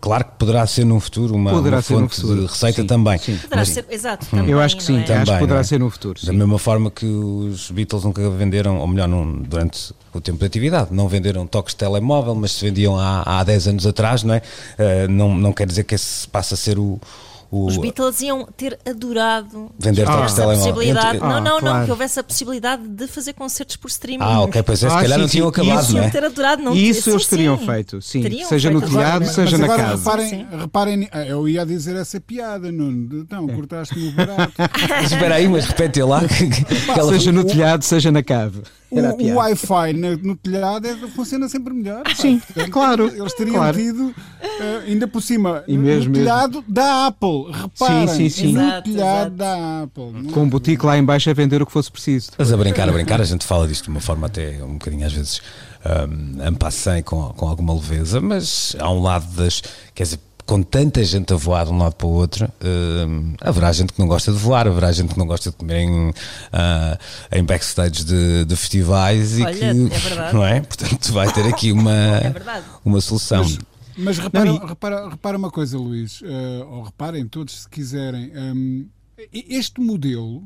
claro 0.00 0.24
que 0.24 0.30
poderá 0.38 0.64
ser 0.66 0.84
no 0.84 1.00
futuro 1.00 1.34
uma, 1.34 1.52
uma 1.52 1.82
fonte 1.82 2.16
futuro. 2.16 2.42
de 2.42 2.46
receita 2.46 2.82
sim, 2.82 2.86
também. 2.86 3.18
Sim. 3.18 3.36
Poderá 3.38 3.60
Mas, 3.62 3.68
ser, 3.70 3.86
exato, 3.90 4.26
também, 4.26 4.50
Eu 4.50 4.60
acho 4.60 4.76
que 4.76 4.84
sim, 4.84 4.98
é? 4.98 5.02
também, 5.02 5.22
acho 5.22 5.32
que 5.32 5.38
poderá 5.38 5.60
é? 5.60 5.62
ser 5.64 5.80
no 5.80 5.90
futuro. 5.90 6.20
Da 6.24 6.32
mesma 6.32 6.58
forma 6.58 6.90
que 6.90 7.06
os 7.06 7.70
Beatles 7.72 8.04
nunca 8.04 8.28
venderam, 8.30 8.78
ou 8.78 8.86
melhor, 8.86 9.08
não, 9.08 9.32
durante 9.32 9.92
o 10.14 10.20
tempo 10.20 10.38
de 10.38 10.46
atividade, 10.46 10.88
não 10.92 11.08
venderam 11.08 11.46
toques 11.46 11.74
de 11.74 11.78
telemóvel, 11.78 12.34
mas 12.34 12.52
se 12.52 12.64
vendiam 12.64 12.96
há, 12.96 13.40
há 13.40 13.44
10 13.44 13.68
anos 13.68 13.86
atrás, 13.86 14.22
não 14.22 14.34
é? 14.34 14.38
Uh, 14.78 15.10
não, 15.10 15.34
não 15.34 15.52
quer 15.52 15.66
dizer 15.66 15.84
que 15.84 15.94
esse 15.94 16.28
passa 16.28 16.54
a 16.54 16.56
ser 16.56 16.78
o 16.78 17.00
o... 17.50 17.66
Os 17.66 17.76
Beatles 17.76 18.20
iam 18.20 18.46
ter 18.56 18.78
adorado 18.88 19.70
vender 19.78 20.08
ah, 20.08 20.24
essa 20.24 20.42
possibilidade. 20.44 21.18
Ah, 21.20 21.28
não, 21.28 21.40
não, 21.40 21.60
claro. 21.60 21.78
não, 21.78 21.84
que 21.84 21.90
houvesse 21.90 22.18
a 22.18 22.22
possibilidade 22.22 22.86
de 22.88 23.06
fazer 23.06 23.32
concertos 23.34 23.76
por 23.76 23.88
streaming. 23.88 24.24
Ah, 24.24 24.40
ok, 24.40 24.62
pois 24.62 24.82
é, 24.82 24.88
se 24.88 24.94
ah, 24.94 24.98
calhar 25.00 25.18
sim, 25.18 25.22
não 25.22 25.28
tinham 25.28 25.48
acabado, 25.48 25.82
isso, 25.82 25.92
não 25.94 26.02
é? 26.02 26.10
ter 26.10 26.24
adorado, 26.24 26.62
não 26.62 26.74
Isso 26.74 27.02
sim, 27.02 27.10
eles 27.10 27.26
teriam 27.26 27.58
sim. 27.58 27.66
feito, 27.66 28.02
sim. 28.02 28.22
Teriam 28.22 28.48
seja 28.48 28.70
feito. 28.70 28.84
no 28.84 28.90
telhado, 28.90 29.26
seja 29.26 29.58
na 29.58 29.68
casa. 29.68 29.96
Reparem, 29.96 30.46
reparem, 30.58 31.08
ah, 31.12 31.24
eu 31.24 31.48
ia 31.48 31.64
dizer 31.64 31.96
essa 31.96 32.20
piada, 32.20 32.72
Nuno. 32.72 33.20
Então, 33.20 33.46
cortaste-me 33.46 34.08
o 34.08 34.12
barato. 34.12 34.52
Espera 35.04 35.36
aí, 35.36 35.48
mas 35.48 35.66
repete 35.66 36.02
lá. 36.02 36.22
seja 37.08 37.32
no 37.32 37.44
telhado, 37.44 37.84
seja 37.84 38.10
na 38.10 38.22
cave. 38.22 38.62
O, 38.90 39.00
o 39.00 39.34
Wi-Fi 39.34 39.92
no, 39.94 40.16
no 40.18 40.36
telhado 40.36 40.86
é, 40.86 40.96
funciona 41.08 41.48
sempre 41.48 41.74
melhor. 41.74 42.02
Sim, 42.14 42.38
Portanto, 42.38 42.70
claro. 42.70 43.12
Eles 43.14 43.32
teriam 43.34 43.56
claro. 43.56 43.76
tido, 43.76 44.08
uh, 44.08 44.14
ainda 44.86 45.08
por 45.08 45.20
cima, 45.20 45.64
e 45.66 45.76
mesmo, 45.76 46.10
no 46.10 46.14
telhado 46.14 46.58
mesmo. 46.58 46.72
da 46.72 47.06
Apple. 47.06 47.52
Reparem, 47.52 48.08
sim, 48.08 48.28
sim, 48.28 48.30
sim. 48.30 48.52
no 48.52 48.62
exato, 48.62 48.90
telhado 48.90 49.34
exato. 49.34 49.36
da 49.36 49.82
Apple. 49.82 50.32
Com 50.32 50.42
um 50.42 50.48
boutique 50.48 50.86
lá 50.86 50.96
embaixo 50.96 51.28
a 51.28 51.32
vender 51.32 51.60
o 51.60 51.66
que 51.66 51.72
fosse 51.72 51.90
preciso. 51.90 52.30
Mas 52.38 52.52
a 52.52 52.56
brincar, 52.56 52.88
a 52.88 52.92
brincar, 52.92 53.20
a 53.20 53.24
gente 53.24 53.44
fala 53.44 53.66
disto 53.66 53.84
de 53.84 53.90
uma 53.90 54.00
forma 54.00 54.28
até 54.28 54.62
um 54.62 54.74
bocadinho 54.74 55.04
às 55.04 55.12
vezes 55.12 55.40
um, 55.84 56.42
ampassem 56.46 57.02
com, 57.02 57.32
com 57.34 57.48
alguma 57.48 57.74
leveza, 57.74 58.20
mas 58.20 58.76
há 58.78 58.90
um 58.90 59.02
lado 59.02 59.26
das. 59.34 59.62
Quer 59.94 60.04
dizer, 60.04 60.20
com 60.46 60.62
tanta 60.62 61.02
gente 61.04 61.32
a 61.32 61.36
voar 61.36 61.66
de 61.66 61.72
um 61.72 61.78
lado 61.78 61.96
para 61.96 62.06
o 62.06 62.10
outro, 62.10 62.46
uh, 62.46 63.34
haverá 63.40 63.72
gente 63.72 63.92
que 63.92 63.98
não 63.98 64.06
gosta 64.06 64.32
de 64.32 64.38
voar, 64.38 64.68
haverá 64.68 64.92
gente 64.92 65.12
que 65.12 65.18
não 65.18 65.26
gosta 65.26 65.50
de 65.50 65.56
comer 65.56 65.80
em, 65.80 66.08
uh, 66.10 66.12
em 67.32 67.42
backstage 67.42 68.04
de, 68.04 68.44
de 68.44 68.56
festivais 68.56 69.40
Olha, 69.40 69.50
e 69.50 69.54
que, 69.58 69.64
é 69.64 69.98
verdade. 69.98 70.34
não 70.34 70.46
é? 70.46 70.60
Portanto, 70.60 71.12
vai 71.12 71.32
ter 71.32 71.46
aqui 71.46 71.72
uma, 71.72 71.90
é 72.22 72.32
uma 72.84 73.00
solução. 73.00 73.42
Mas, 73.42 73.58
mas 73.98 74.18
repara, 74.18 74.52
repara, 74.66 75.08
repara, 75.08 75.36
uma 75.36 75.50
coisa, 75.50 75.76
Luís, 75.76 76.20
uh, 76.20 76.66
ou 76.70 76.82
reparem 76.84 77.26
todos 77.26 77.62
se 77.62 77.68
quiserem, 77.68 78.30
um, 78.36 78.88
este 79.32 79.80
modelo. 79.80 80.44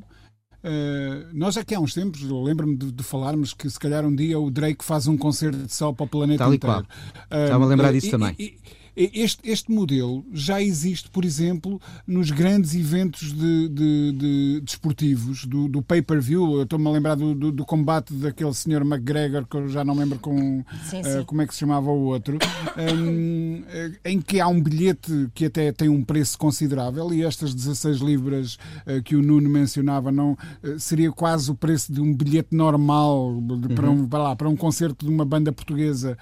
Uh, 0.63 1.29
nós 1.33 1.57
aqui 1.57 1.75
há 1.75 1.81
uns 1.81 1.93
tempos, 1.93 2.23
lembro-me 2.23 2.77
de, 2.77 2.93
de, 2.93 3.03
falarmos 3.03 3.55
que 3.55 3.69
se 3.69 3.79
calhar 3.79 4.05
um 4.05 4.15
dia 4.15 4.39
o 4.39 4.51
Drake 4.51 4.85
faz 4.85 5.07
um 5.07 5.17
concerto 5.17 5.59
de 5.59 5.75
sol 5.75 5.95
para 5.95 6.05
o 6.05 6.09
planeta 6.09 6.45
Tal 6.45 6.55
inteiro. 6.55 6.87
Uh, 7.31 7.45
Estava 7.45 7.65
a 7.65 7.69
lembrar 7.69 7.93
disso 7.93 8.11
também. 8.11 8.35
E, 8.39 8.59
este, 8.97 9.49
este 9.49 9.71
modelo 9.71 10.25
já 10.33 10.61
existe, 10.63 11.11
por 11.11 11.25
exemplo, 11.25 11.81
nos 12.07 12.31
grandes 12.31 12.75
eventos 12.75 13.33
de, 13.33 13.69
de, 13.69 14.13
de 14.13 14.61
desportivos, 14.63 15.45
do, 15.45 15.69
do 15.69 15.83
pay-per-view. 15.83 16.63
Estou-me 16.63 16.87
a 16.89 16.91
lembrar 16.91 17.15
do, 17.15 17.35
do, 17.35 17.53
do, 17.53 17.65
combate 17.65 18.13
daquele 18.15 18.53
senhor 18.55 18.83
McGregor, 18.83 19.47
que 19.47 19.57
eu 19.57 19.69
já 19.69 19.85
não 19.85 19.95
lembro 19.95 20.19
com, 20.19 20.65
sim, 20.85 21.03
sim. 21.03 21.19
Uh, 21.21 21.25
como 21.25 21.43
é 21.43 21.47
que 21.47 21.55
se 21.55 21.61
chamava 21.61 21.91
o 21.91 22.05
outro, 22.05 22.39
um, 22.77 23.63
eh, 23.69 23.93
em 24.05 24.21
que 24.21 24.41
há 24.41 24.49
um 24.49 24.61
bilhete 24.61 25.29
que 25.35 25.47
até 25.47 25.73
tem 25.73 25.89
um 25.89 26.03
preço 26.03 26.39
considerável 26.39 27.13
e 27.13 27.23
estas 27.23 27.55
16 27.55 27.99
libras 27.99 28.55
uh, 28.87 29.03
que 29.05 29.15
o 29.17 29.23
Nuno 29.23 29.49
mencionava 29.49 30.11
não 30.11 30.33
uh, 30.33 30.79
seria 30.79 31.13
quase 31.13 31.51
o 31.51 31.55
preço 31.55 31.93
de 31.93 32.01
um 32.01 32.15
bilhete 32.15 32.55
normal 32.55 33.43
para, 33.75 33.91
um, 33.91 34.01
uhum. 34.01 34.09
para, 34.09 34.23
lá, 34.23 34.37
para 34.37 34.49
um 34.49 34.57
concerto 34.57 35.07
de 35.07 35.13
uma 35.13 35.25
banda 35.25 35.53
portuguesa 35.53 36.19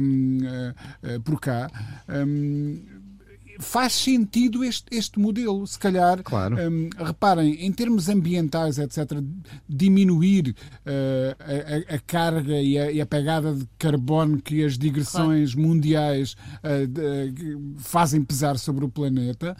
um, 0.00 0.40
por 1.24 1.40
cá. 1.40 1.70
Um, 2.12 3.00
faz 3.62 3.92
sentido 3.92 4.64
este, 4.64 4.86
este 4.90 5.20
modelo. 5.20 5.66
Se 5.66 5.78
calhar, 5.78 6.22
Claro. 6.22 6.56
hum, 6.56 6.88
reparem, 6.96 7.52
em 7.66 7.70
termos 7.70 8.08
ambientais, 8.08 8.78
etc., 8.78 9.22
diminuir 9.68 10.54
eh, 10.86 11.36
a, 11.90 11.94
a- 11.96 11.98
carga 12.06 12.58
e 12.60 12.78
a, 12.78 12.90
e 12.90 13.00
a 13.02 13.06
pegada 13.06 13.54
de 13.54 13.66
carbono 13.78 14.40
que 14.40 14.64
as 14.64 14.78
digressões 14.78 15.54
mundiais 15.54 16.36
eh, 16.62 16.86
de- 16.86 17.32
que 17.32 17.56
fazem 17.76 18.22
pesar 18.24 18.58
sobre 18.58 18.82
o 18.84 18.88
planeta 18.88 19.54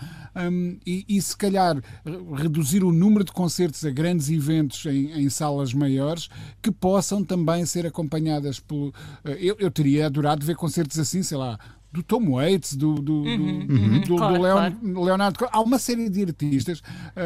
hum, 0.50 0.78
e, 0.86 1.04
e, 1.06 1.20
se 1.20 1.36
calhar, 1.36 1.76
re- 1.76 2.42
reduzir 2.42 2.82
o 2.82 2.92
número 2.92 3.22
de 3.24 3.32
concertos 3.32 3.84
a 3.84 3.90
grandes 3.90 4.30
eventos 4.30 4.86
em, 4.86 5.12
em 5.12 5.28
salas 5.28 5.74
maiores 5.74 6.28
que 6.62 6.70
possam 6.72 7.22
também 7.22 7.66
ser 7.66 7.86
acompanhadas 7.86 8.58
por. 8.58 8.94
eh, 9.24 9.36
eu, 9.40 9.56
eu 9.58 9.70
teria 9.70 10.06
adorado 10.06 10.44
ver 10.46 10.56
concertos 10.56 10.98
assim, 10.98 11.22
sei 11.22 11.36
lá. 11.36 11.58
Do 11.92 12.05
Tom 12.05 12.31
Waits, 12.31 12.76
do, 12.76 12.94
do, 12.94 13.03
do- 13.03 13.24
do- 13.66 14.00
do 14.00 14.16
Claro, 14.16 14.40
Leon- 14.40 14.53
claro. 14.53 14.76
Leonardo. 15.05 15.48
Há 15.50 15.61
uma 15.61 15.76
série 15.76 16.09
de 16.09 16.22
artistas, 16.22 16.81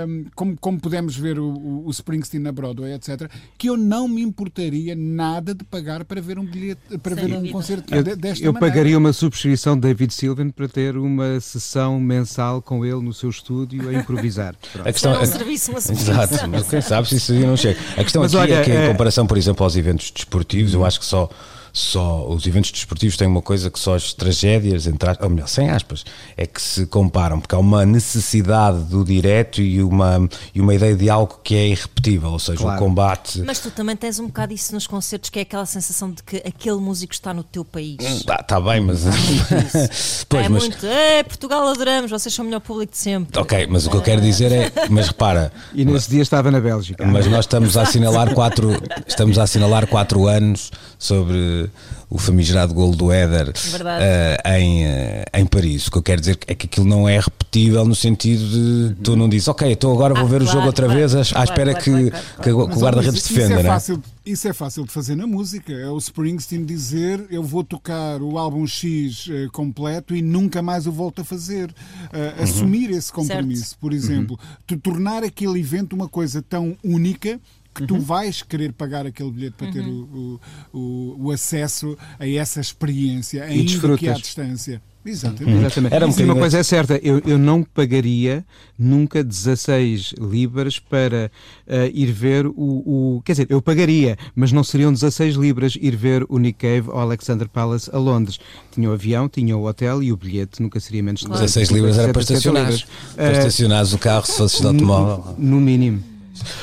hum, 0.08 0.24
como, 0.34 0.56
como 0.58 0.80
pudemos 0.80 1.14
ver 1.14 1.38
o, 1.38 1.84
o- 1.86 1.90
Springsteen 1.90 2.42
na 2.42 2.50
Broadway, 2.50 2.94
etc., 2.94 3.30
que 3.58 3.68
eu 3.68 3.76
não 3.76 4.08
me 4.08 4.22
importaria 4.22 4.94
nada 4.96 5.54
de 5.54 5.62
pagar 5.64 6.04
para 6.06 6.18
ver 6.22 6.38
um 6.38 6.46
bilhete, 6.46 6.80
para 7.02 7.14
Sem 7.14 7.26
ver 7.26 7.36
um 7.36 7.52
concerto 7.52 7.94
Eu, 7.94 8.02
de- 8.02 8.16
desta 8.16 8.42
eu 8.42 8.54
maneira. 8.54 8.72
pagaria 8.74 8.96
uma 8.96 9.12
subscrição 9.12 9.74
de 9.74 9.82
David 9.82 10.14
Sylvian 10.14 10.48
para 10.48 10.66
ter 10.66 10.96
uma 10.96 11.38
sessão 11.40 12.00
mensal 12.00 12.62
com 12.62 12.86
ele 12.86 13.02
no 13.02 13.12
seu 13.12 13.28
estúdio 13.28 13.86
a 13.90 13.92
improvisar. 13.92 14.54
A 14.82 14.90
questão 14.92 15.12
um 15.12 15.20
é- 15.20 15.26
serviço, 15.26 15.72
uma. 15.72 15.78
Exato, 15.78 16.48
mas 16.48 16.68
quem 16.70 16.80
sabe 16.80 17.06
se 17.08 17.16
isso 17.16 17.34
não 17.34 17.56
chega. 17.56 17.78
A 17.98 18.02
questão 18.02 18.22
Mas 18.22 18.34
aqui 18.34 18.50
é 18.52 18.54
olha, 18.56 18.64
que, 18.64 18.70
em 18.70 18.76
é- 18.76 18.88
comparação, 18.88 19.26
por 19.26 19.36
exemplo, 19.36 19.62
aos 19.62 19.76
eventos 19.76 20.10
desportivos, 20.10 20.72
eu 20.72 20.84
acho 20.86 20.98
que 20.98 21.04
só, 21.04 21.28
só 21.76 22.24
os 22.28 22.46
eventos 22.46 22.70
desportivos 22.70 23.16
têm 23.16 23.26
uma 23.26 23.42
coisa 23.42 23.68
que 23.68 23.80
só 23.80 23.96
as 23.96 24.12
tragédias, 24.12 24.86
entre 24.86 25.10
aspas, 25.10 25.24
ou 25.24 25.30
melhor, 25.34 25.48
sem 25.48 25.70
aspas, 25.70 26.04
é 26.36 26.46
que 26.46 26.62
se 26.62 26.86
comparam, 26.86 27.40
porque 27.40 27.52
há 27.52 27.58
uma 27.58 27.84
necessidade 27.84 28.78
do 28.84 29.04
direto 29.04 29.60
e 29.60 29.82
uma, 29.82 30.28
e 30.54 30.60
uma 30.60 30.72
ideia 30.72 30.94
de 30.94 31.10
algo 31.10 31.40
que 31.42 31.56
é 31.56 31.66
irrepetível, 31.66 32.30
ou 32.30 32.38
seja, 32.38 32.58
Claro. 32.60 32.76
o 32.80 32.84
combate. 32.86 33.42
Mas 33.44 33.58
tu 33.58 33.72
também 33.72 33.96
tens 33.96 34.20
um 34.20 34.26
bocado 34.28 34.52
isso 34.52 34.72
nos 34.72 34.86
concertos, 34.86 35.30
que 35.30 35.40
é 35.40 35.42
aquela 35.42 35.66
sensação 35.66 36.12
de 36.12 36.22
que 36.22 36.36
aquele 36.46 36.76
músico 36.76 37.12
está 37.12 37.34
no 37.34 37.42
teu 37.42 37.64
país. 37.64 37.96
Está 38.00 38.36
tá 38.36 38.60
bem, 38.60 38.80
mas. 38.80 39.02
pois, 40.28 40.46
é 40.46 40.48
mas 40.48 40.62
muito. 40.68 40.86
É, 40.86 41.24
Portugal 41.24 41.66
adoramos, 41.66 42.08
vocês 42.08 42.32
são 42.32 42.44
o 42.44 42.46
melhor 42.46 42.60
público 42.60 42.92
de 42.92 42.98
sempre. 42.98 43.36
Ok, 43.40 43.66
mas 43.68 43.84
o 43.84 43.90
que 43.90 43.96
eu 43.96 44.02
quero 44.02 44.20
dizer 44.20 44.52
é. 44.52 44.72
Mas 44.88 45.08
repara, 45.08 45.52
E 45.74 45.84
nesse 45.84 46.08
dia 46.08 46.22
estava 46.22 46.52
na 46.52 46.60
Bélgica. 46.60 47.04
mas 47.04 47.26
nós 47.26 47.40
estamos 47.46 47.76
a 47.76 47.82
assinalar 47.82 48.32
quatro, 48.32 48.70
estamos 49.08 49.38
a 49.38 49.42
assinalar 49.42 49.88
quatro 49.88 50.28
anos 50.28 50.70
sobre 50.98 51.63
o 52.10 52.18
famigerado 52.18 52.72
golo 52.74 52.94
do 52.96 53.10
Éder 53.12 53.52
eh, 54.00 54.58
em, 54.60 54.84
eh, 54.84 55.24
em 55.34 55.46
Paris. 55.46 55.86
O 55.86 55.90
que 55.90 55.98
eu 55.98 56.02
quero 56.02 56.20
dizer 56.20 56.38
é 56.46 56.54
que 56.54 56.66
aquilo 56.66 56.86
não 56.86 57.08
é 57.08 57.18
repetível 57.18 57.84
no 57.84 57.94
sentido 57.94 58.44
de 58.90 58.94
tu 59.02 59.16
não 59.16 59.28
dizes, 59.28 59.48
ok, 59.48 59.70
então 59.70 59.92
agora 59.92 60.14
vou 60.14 60.24
Ah, 60.24 60.28
ver 60.28 60.36
o 60.42 60.44
claro, 60.44 60.52
jogo 60.52 60.66
outra 60.66 60.86
claro, 60.86 60.98
vez 61.00 61.14
à 61.14 61.24
claro, 61.24 61.50
espera 61.50 61.70
claro, 61.72 61.84
que, 61.84 61.90
claro, 62.10 62.10
claro, 62.10 62.42
que 62.42 62.52
o- 62.52 62.60
o 62.60 62.80
guarda-redes 62.82 63.14
isso- 63.20 63.32
isso 63.32 63.40
é 63.40 63.42
defenda, 63.42 63.62
não 63.62 63.70
é? 63.70 63.72
fácil- 63.74 64.02
Isso 64.26 64.48
é 64.48 64.54
fácil 64.54 64.84
de 64.86 64.90
fazer 64.90 65.14
na 65.16 65.26
música. 65.26 65.70
É 65.70 65.86
o 65.90 65.98
Springsteen 65.98 66.64
dizer 66.64 67.26
eu 67.30 67.42
vou 67.42 67.62
tocar 67.62 68.22
o 68.22 68.38
álbum 68.38 68.66
X 68.66 69.28
eh, 69.30 69.48
completo 69.52 70.16
e 70.16 70.22
nunca 70.22 70.62
mais 70.62 70.86
o 70.86 70.92
volto 70.92 71.20
a 71.20 71.24
fazer. 71.24 71.70
Eh, 72.10 72.32
Uhum. 72.38 72.42
Assumir 72.44 72.90
esse 72.90 73.12
compromisso, 73.12 73.76
por 73.78 73.92
exemplo. 73.92 74.38
Tu 74.66 74.78
tornar 74.78 75.22
aquele 75.22 75.60
evento 75.60 75.92
uma 75.94 76.08
coisa 76.08 76.40
tão 76.40 76.74
única 76.82 77.38
que 77.74 77.80
Uhum. 77.82 77.86
tu 77.88 77.98
vais 77.98 78.42
querer 78.42 78.72
pagar 78.72 79.04
aquele 79.06 79.30
bilhete 79.30 79.56
para 79.58 79.70
ter 79.72 79.80
o, 79.82 80.38
o, 80.72 80.78
o- 80.78 81.16
o 81.26 81.30
acesso 81.30 81.96
a 82.18 82.28
essa 82.28 82.60
experiência, 82.60 83.42
ainda 83.44 83.96
que 83.98 84.08
à 84.08 84.12
distância. 84.14 84.80
Exatamente. 85.06 85.58
Exatamente. 85.58 85.94
Era 85.94 86.06
um 86.06 86.10
uma 86.24 86.34
coisa 86.34 86.58
é 86.58 86.62
certa, 86.62 86.98
eu, 87.02 87.20
eu 87.26 87.36
não 87.36 87.62
pagaria 87.62 88.42
nunca 88.78 89.22
16 89.22 90.14
libras 90.18 90.78
para 90.78 91.30
eh, 91.66 91.90
ir 91.92 92.10
ver 92.10 92.46
o, 92.46 92.52
o- 92.56 93.22
Quer 93.22 93.32
dizer, 93.32 93.46
eu 93.50 93.60
pagaria, 93.60 94.16
mas 94.34 94.50
não 94.50 94.64
seriam 94.64 94.90
16 94.90 95.34
libras 95.34 95.76
ir 95.78 95.94
ver 95.94 96.24
o 96.26 96.38
Nick 96.38 96.58
Cave 96.60 96.88
ao 96.90 97.00
Alexander 97.00 97.46
Palace 97.50 97.90
a 97.92 97.98
Londres. 97.98 98.38
Tinha 98.72 98.88
o 98.88 98.92
avião, 98.94 99.28
tinha 99.28 99.54
o 99.54 99.66
hotel 99.66 100.02
e 100.02 100.10
o 100.10 100.16
bilhete 100.16 100.62
nunca 100.62 100.80
seria 100.80 101.02
menos 101.02 101.20
de 101.20 101.28
16 101.28 101.68
libras 101.68 101.98
era 101.98 102.10
para 102.10 102.22
60 102.22 102.38
estacionares. 102.38 102.80
libras. 102.80 103.14
Para 103.14 103.32
estacionares 103.38 103.92
o 103.92 103.98
carro 103.98 104.24
se 104.26 104.32
fosses 104.38 104.60
de 104.60 104.66
automóvel. 104.66 105.34
no 105.36 105.60
mínimo. 105.60 106.02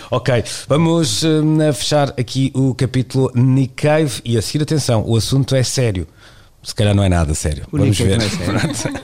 Ok, 0.09 0.43
vamos 0.67 1.23
eh, 1.23 1.73
fechar 1.73 2.09
aqui 2.19 2.51
o 2.53 2.75
capítulo 2.75 3.31
Nick 3.33 3.73
Cave 3.75 4.21
e 4.25 4.37
a 4.37 4.41
seguir, 4.41 4.63
atenção, 4.63 5.03
o 5.05 5.15
assunto 5.15 5.55
é 5.55 5.63
sério. 5.63 6.07
Se 6.63 6.75
calhar 6.75 6.93
não 6.93 7.03
é 7.03 7.09
nada 7.09 7.33
sério. 7.33 7.65
O 7.71 7.77
vamos 7.77 7.97
Nick 7.97 8.03
ver. 8.03 8.21
É 8.21 8.73
sério. 8.73 8.99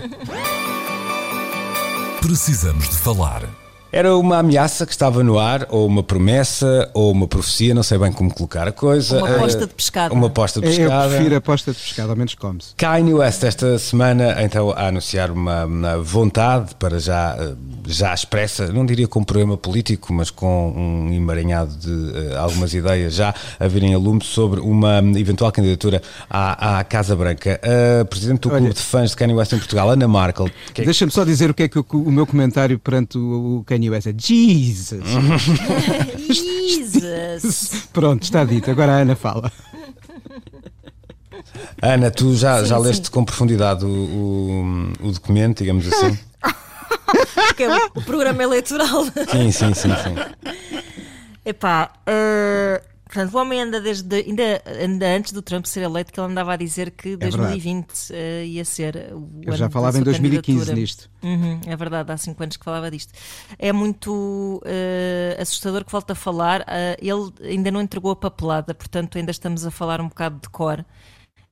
Precisamos 2.21 2.89
de 2.89 2.95
falar. 2.97 3.66
Era 3.97 4.15
uma 4.15 4.37
ameaça 4.37 4.85
que 4.85 4.91
estava 4.91 5.23
no 5.23 5.39
ar, 5.39 5.65
ou 5.71 5.87
uma 5.87 6.03
promessa, 6.03 6.87
ou 6.93 7.11
uma 7.11 7.27
profecia, 7.27 7.73
não 7.73 7.81
sei 7.81 7.97
bem 7.97 8.11
como 8.11 8.31
colocar 8.31 8.67
a 8.67 8.71
coisa. 8.71 9.17
Uma 9.17 9.35
aposta 9.37 9.65
de 9.65 9.73
pescada. 9.73 10.13
Uma 10.13 10.27
aposta 10.27 10.61
de 10.61 10.67
Eu 10.67 10.75
pescada. 10.75 11.09
prefiro 11.09 11.33
a 11.33 11.37
aposta 11.39 11.71
de 11.71 11.79
pescado, 11.79 12.09
ao 12.11 12.15
menos 12.15 12.35
come-se. 12.35 12.75
Kanye 12.75 13.13
West 13.15 13.43
esta 13.43 13.79
semana 13.79 14.35
então 14.43 14.69
a 14.69 14.89
anunciar 14.89 15.31
uma, 15.31 15.65
uma 15.65 15.97
vontade 15.97 16.75
para 16.75 16.99
já 16.99 17.35
eh, 17.39 17.55
já 17.87 18.13
expressa, 18.13 18.67
não 18.71 18.85
diria 18.85 19.07
com 19.07 19.21
um 19.21 19.23
problema 19.23 19.57
político, 19.57 20.13
mas 20.13 20.29
com 20.29 20.69
um 20.77 21.11
emaranhado 21.11 21.75
de 21.75 21.89
eh, 22.33 22.37
algumas 22.37 22.75
ideias 22.75 23.15
já 23.15 23.33
a 23.59 23.67
virem 23.67 23.95
a 23.95 23.97
lume 23.97 24.23
sobre 24.23 24.59
uma 24.59 24.99
eventual 25.15 25.51
candidatura 25.51 26.03
à, 26.29 26.77
à 26.77 26.83
Casa 26.83 27.15
Branca. 27.15 27.59
A 28.01 28.05
presidente 28.05 28.41
do 28.41 28.49
Olha- 28.49 28.57
clube 28.59 28.75
de 28.75 28.81
fãs 28.81 29.09
de 29.09 29.15
Kanye 29.15 29.33
West 29.33 29.53
em 29.53 29.57
Portugal, 29.57 29.89
Ana 29.89 30.07
Markel, 30.07 30.47
que 30.71 30.81
é 30.81 30.85
Deixa-me 30.85 31.11
só 31.11 31.23
dizer 31.23 31.49
o 31.49 31.53
que 31.55 31.63
é 31.63 31.67
que 31.67 31.79
o, 31.79 31.85
o 31.93 32.11
meu 32.11 32.27
comentário 32.27 32.77
perante 32.77 33.17
o, 33.17 33.57
o 33.59 33.63
Kanye 33.63 33.86
West 33.89 34.07
é. 34.07 34.13
Jesus! 34.17 35.03
Jesus! 36.29 37.87
Pronto, 37.93 38.23
está 38.23 38.43
dito. 38.43 38.69
Agora 38.71 38.93
a 38.93 38.97
Ana 38.97 39.15
fala. 39.15 39.51
Ana, 41.81 42.11
tu 42.11 42.35
já, 42.35 42.59
Sim, 42.61 42.65
já 42.65 42.77
sim. 42.77 42.83
leste 42.83 43.11
com 43.11 43.23
profundidade 43.23 43.85
o, 43.85 43.87
o, 45.01 45.07
o 45.07 45.11
documento, 45.11 45.59
digamos 45.59 45.87
assim? 45.87 46.17
Que 47.55 47.63
é 47.63 47.85
o 47.95 48.01
programa 48.01 48.43
eleitoral. 48.43 49.05
sim, 49.31 49.51
sim, 49.51 49.73
sim, 49.73 49.89
sim. 49.89 50.15
Epá, 51.45 51.91
eh, 52.05 52.81
portanto, 53.07 53.33
o 53.33 53.37
homem 53.37 53.61
anda 53.61 53.79
desde. 53.81 54.15
Ainda, 54.15 54.61
ainda 54.65 55.07
antes 55.15 55.31
do 55.31 55.41
Trump 55.41 55.65
ser 55.65 55.81
eleito, 55.83 56.11
que 56.11 56.19
ele 56.19 56.31
andava 56.31 56.53
a 56.53 56.55
dizer 56.55 56.91
que 56.91 57.15
2020 57.15 57.87
eh, 58.11 58.45
ia 58.45 58.65
ser 58.65 58.95
o 59.13 59.41
Eu 59.43 59.49
ano 59.49 59.57
já 59.57 59.69
falava 59.69 59.97
em 59.97 60.01
sua 60.01 60.05
2015 60.05 60.57
candidatura. 60.59 60.79
nisto. 60.79 61.09
Uhum, 61.23 61.59
é 61.65 61.75
verdade, 61.75 62.11
há 62.11 62.17
5 62.17 62.43
anos 62.43 62.57
que 62.57 62.63
falava 62.65 62.91
disto. 62.91 63.13
É 63.57 63.71
muito 63.73 64.61
eh, 64.65 65.37
assustador 65.39 65.83
que 65.83 65.91
volta 65.91 66.13
a 66.13 66.15
falar. 66.15 66.63
eh, 66.67 66.97
ele 67.01 67.31
ainda 67.41 67.71
não 67.71 67.81
entregou 67.81 68.11
a 68.11 68.15
papelada, 68.15 68.73
portanto, 68.73 69.17
ainda 69.17 69.31
estamos 69.31 69.65
a 69.65 69.71
falar 69.71 69.99
um 70.01 70.07
bocado 70.07 70.39
de 70.41 70.49
cor. 70.49 70.85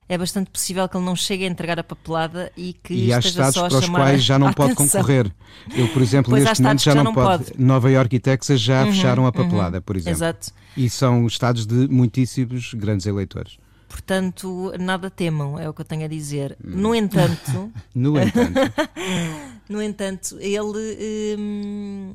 É 0.08 0.16
bastante 0.16 0.50
possível 0.50 0.88
que 0.88 0.96
ele 0.96 1.04
não 1.04 1.16
chegue 1.16 1.44
a 1.44 1.48
entregar 1.48 1.78
a 1.80 1.84
papelada 1.84 2.52
e 2.56 2.72
que 2.74 2.94
E 2.94 3.12
há 3.12 3.18
estados 3.18 3.56
para 3.56 3.78
os 3.78 3.88
quais 3.88 4.22
já 4.22 4.38
não 4.38 4.52
pode 4.52 4.72
atenção. 4.72 5.00
concorrer. 5.00 5.32
Eu, 5.74 5.88
por 5.88 6.00
exemplo, 6.00 6.30
Pois 6.30 6.44
neste 6.44 6.62
momento 6.62 6.82
já 6.82 6.94
já 6.94 7.02
não, 7.02 7.12
pode. 7.12 7.44
pode. 7.52 7.60
Nova 7.62 7.90
Iorque 7.90 8.16
e 8.16 8.20
Texas 8.20 8.60
já 8.60 8.86
fecharam 8.86 9.26
a 9.26 9.32
papelada, 9.32 9.80
por 9.80 9.96
exemplo. 9.96 10.16
Exato. 10.18 10.52
E 10.76 10.88
são 10.88 11.26
estados 11.26 11.66
de 11.66 11.88
muitíssimos 11.88 12.72
grandes 12.74 13.04
eleitores. 13.06 13.58
Portanto, 13.88 14.72
nada 14.78 15.08
temam, 15.10 15.58
é 15.58 15.68
o 15.68 15.72
que 15.74 15.80
eu 15.80 15.84
tenho 15.84 16.04
a 16.04 16.08
dizer. 16.08 16.56
No 16.62 16.94
entanto, 16.94 17.72
No 17.94 18.20
entanto, 18.20 18.72
no 19.68 19.82
entanto, 19.82 20.36
ele. 20.38 21.36
hum, 21.38 22.12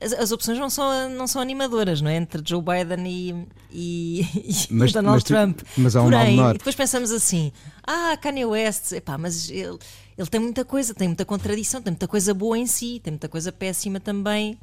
as, 0.00 0.12
as 0.12 0.32
opções 0.32 0.58
não 0.58 0.70
são, 0.70 1.10
não 1.10 1.26
são 1.26 1.40
animadoras, 1.42 2.00
não 2.00 2.10
é? 2.10 2.16
Entre 2.16 2.42
Joe 2.44 2.62
Biden 2.62 3.06
e, 3.06 3.46
e, 3.70 4.20
e 4.34 4.66
Mas- 4.70 4.92
Donald 4.92 5.16
mas 5.16 5.24
tu- 5.24 5.26
Trump. 5.28 5.60
mas 5.76 5.94
há 5.96 6.02
um 6.02 6.10
Porém, 6.10 6.38
e 6.50 6.52
depois 6.54 6.74
pensamos 6.74 7.10
assim: 7.10 7.52
ah, 7.86 8.16
Kanye 8.20 8.44
West, 8.46 8.92
epá, 8.92 9.16
mas 9.18 9.50
ele, 9.50 9.78
ele 10.16 10.28
tem 10.28 10.40
muita 10.40 10.64
coisa, 10.64 10.94
tem 10.94 11.08
muita 11.08 11.24
contradição, 11.24 11.82
tem 11.82 11.92
muita 11.92 12.08
coisa 12.08 12.32
boa 12.34 12.56
em 12.58 12.66
si, 12.66 13.00
tem 13.02 13.12
muita 13.12 13.28
coisa 13.28 13.52
péssima 13.52 14.00
também. 14.00 14.58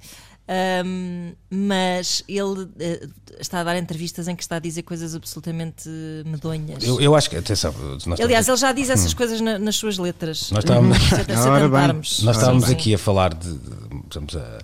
Hum, 0.86 1.34
mas 1.50 2.23
ele 2.26 2.69
eh, 2.80 3.06
está 3.38 3.60
a 3.60 3.63
dar 3.65 3.78
entrevistas 3.78 4.30
em 4.30 4.36
que 4.36 4.41
está 4.41 4.56
a 4.56 4.60
dizer 4.60 4.82
coisas 4.84 5.13
absolutamente 5.13 5.89
medonhas. 6.26 6.86
Eu, 6.86 7.02
eu 7.02 7.15
acho 7.15 7.30
que, 7.30 7.36
atenção, 7.36 7.73
nós 8.06 8.17
Aliás, 8.21 8.47
ele 8.47 8.56
já 8.56 8.71
diz 8.71 8.89
essas 8.89 9.13
coisas 9.13 9.41
na- 9.41 9.60
nas 9.60 9.76
suas 9.76 9.97
letras. 9.97 10.50
Nós 10.52 10.63
estávamos- 10.63 10.97
Se 11.00 11.10
se 11.10 11.15
atentarmos. 11.15 12.23
Nós 12.23 12.38
estávamos 12.38 12.69
aqui 12.69 12.93
a 12.93 12.97
falar 12.97 13.34
de. 13.34 13.60
Estamos 14.08 14.36
a, 14.36 14.60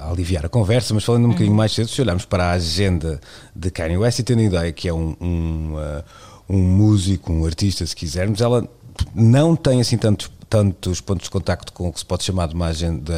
a 0.00 0.10
aliviar 0.10 0.46
a 0.46 0.48
conversa, 0.48 0.94
mas 0.94 1.04
falando 1.04 1.26
um 1.26 1.30
bocadinho 1.30 1.54
mais 1.54 1.72
cedo, 1.72 1.88
se 1.88 2.00
olharmos 2.00 2.24
para 2.24 2.44
a 2.46 2.52
agenda 2.52 3.20
de 3.54 3.70
Kanye 3.70 3.96
West 3.96 4.18
e 4.18 4.22
tendo 4.22 4.40
a 4.40 4.44
ideia 4.44 4.72
que 4.72 4.88
é 4.88 4.92
um, 4.92 5.16
um, 5.20 5.74
uh, 5.74 6.04
um 6.48 6.58
músico, 6.58 7.32
um 7.32 7.44
artista, 7.44 7.84
se 7.84 7.94
quisermos, 7.94 8.40
ela 8.40 8.68
não 9.14 9.54
tem 9.56 9.80
assim 9.80 9.96
tantos 9.96 10.30
tantos 10.48 11.00
pontos 11.02 11.24
de 11.24 11.30
contacto 11.30 11.72
com 11.74 11.88
o 11.88 11.92
que 11.92 11.98
se 11.98 12.06
pode 12.06 12.24
chamar 12.24 12.48
de 12.48 12.54
uma 12.54 12.68
agenda 12.68 13.14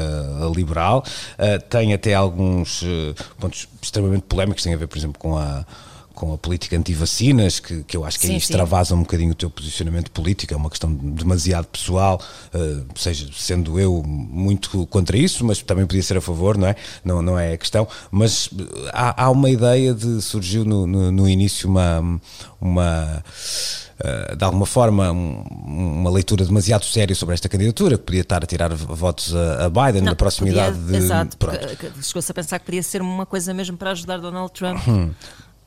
liberal, 0.54 1.04
uh, 1.38 1.62
tem 1.68 1.94
até 1.94 2.12
alguns 2.12 2.82
uh, 2.82 3.14
pontos 3.38 3.68
extremamente 3.80 4.22
polémicos, 4.22 4.64
tem 4.64 4.74
a 4.74 4.76
ver, 4.76 4.88
por 4.88 4.98
exemplo, 4.98 5.18
com 5.18 5.38
a 5.38 5.64
com 6.20 6.34
a 6.34 6.36
política 6.36 6.76
anti-vacinas, 6.76 7.60
que, 7.60 7.82
que 7.84 7.96
eu 7.96 8.04
acho 8.04 8.20
que 8.20 8.26
sim, 8.26 8.32
aí 8.32 8.38
extravasa 8.38 8.94
um 8.94 9.00
bocadinho 9.00 9.32
o 9.32 9.34
teu 9.34 9.48
posicionamento 9.48 10.10
político, 10.10 10.52
é 10.52 10.56
uma 10.56 10.68
questão 10.68 10.92
demasiado 10.92 11.64
pessoal, 11.64 12.20
uh, 12.54 12.84
seja, 12.94 13.26
sendo 13.34 13.80
eu 13.80 14.02
muito 14.04 14.86
contra 14.88 15.16
isso, 15.16 15.42
mas 15.46 15.62
também 15.62 15.86
podia 15.86 16.02
ser 16.02 16.18
a 16.18 16.20
favor, 16.20 16.58
não 16.58 16.68
é? 16.68 16.76
Não, 17.02 17.22
não 17.22 17.38
é 17.38 17.54
a 17.54 17.56
questão, 17.56 17.88
mas 18.10 18.50
há, 18.92 19.24
há 19.24 19.30
uma 19.30 19.48
ideia 19.48 19.94
de, 19.94 20.20
surgiu 20.20 20.62
no, 20.62 20.86
no, 20.86 21.10
no 21.10 21.26
início 21.26 21.66
uma, 21.66 22.20
uma 22.60 23.24
eh, 23.98 24.36
de 24.36 24.44
alguma 24.44 24.66
forma, 24.66 25.10
uma 25.10 26.10
leitura 26.10 26.44
demasiado 26.44 26.84
séria 26.84 27.14
sobre 27.14 27.32
esta 27.32 27.48
candidatura, 27.48 27.96
que 27.96 28.04
podia 28.04 28.20
estar 28.20 28.44
a 28.44 28.46
tirar 28.46 28.74
votos 28.74 29.34
a, 29.34 29.70
Biden 29.70 30.02
não, 30.02 30.10
na 30.10 30.14
proximidade 30.14 30.78
podia, 30.78 30.98
de. 30.98 31.04
Exato, 31.04 31.38
chegou-se 32.02 32.30
a 32.30 32.34
pensar 32.34 32.58
que 32.58 32.66
podia 32.66 32.82
ser 32.82 33.00
uma 33.00 33.24
coisa 33.24 33.54
mesmo 33.54 33.78
para 33.78 33.92
ajudar 33.92 34.18
Donald 34.18 34.52
Trump. 34.52 34.86
Hum. 34.86 35.12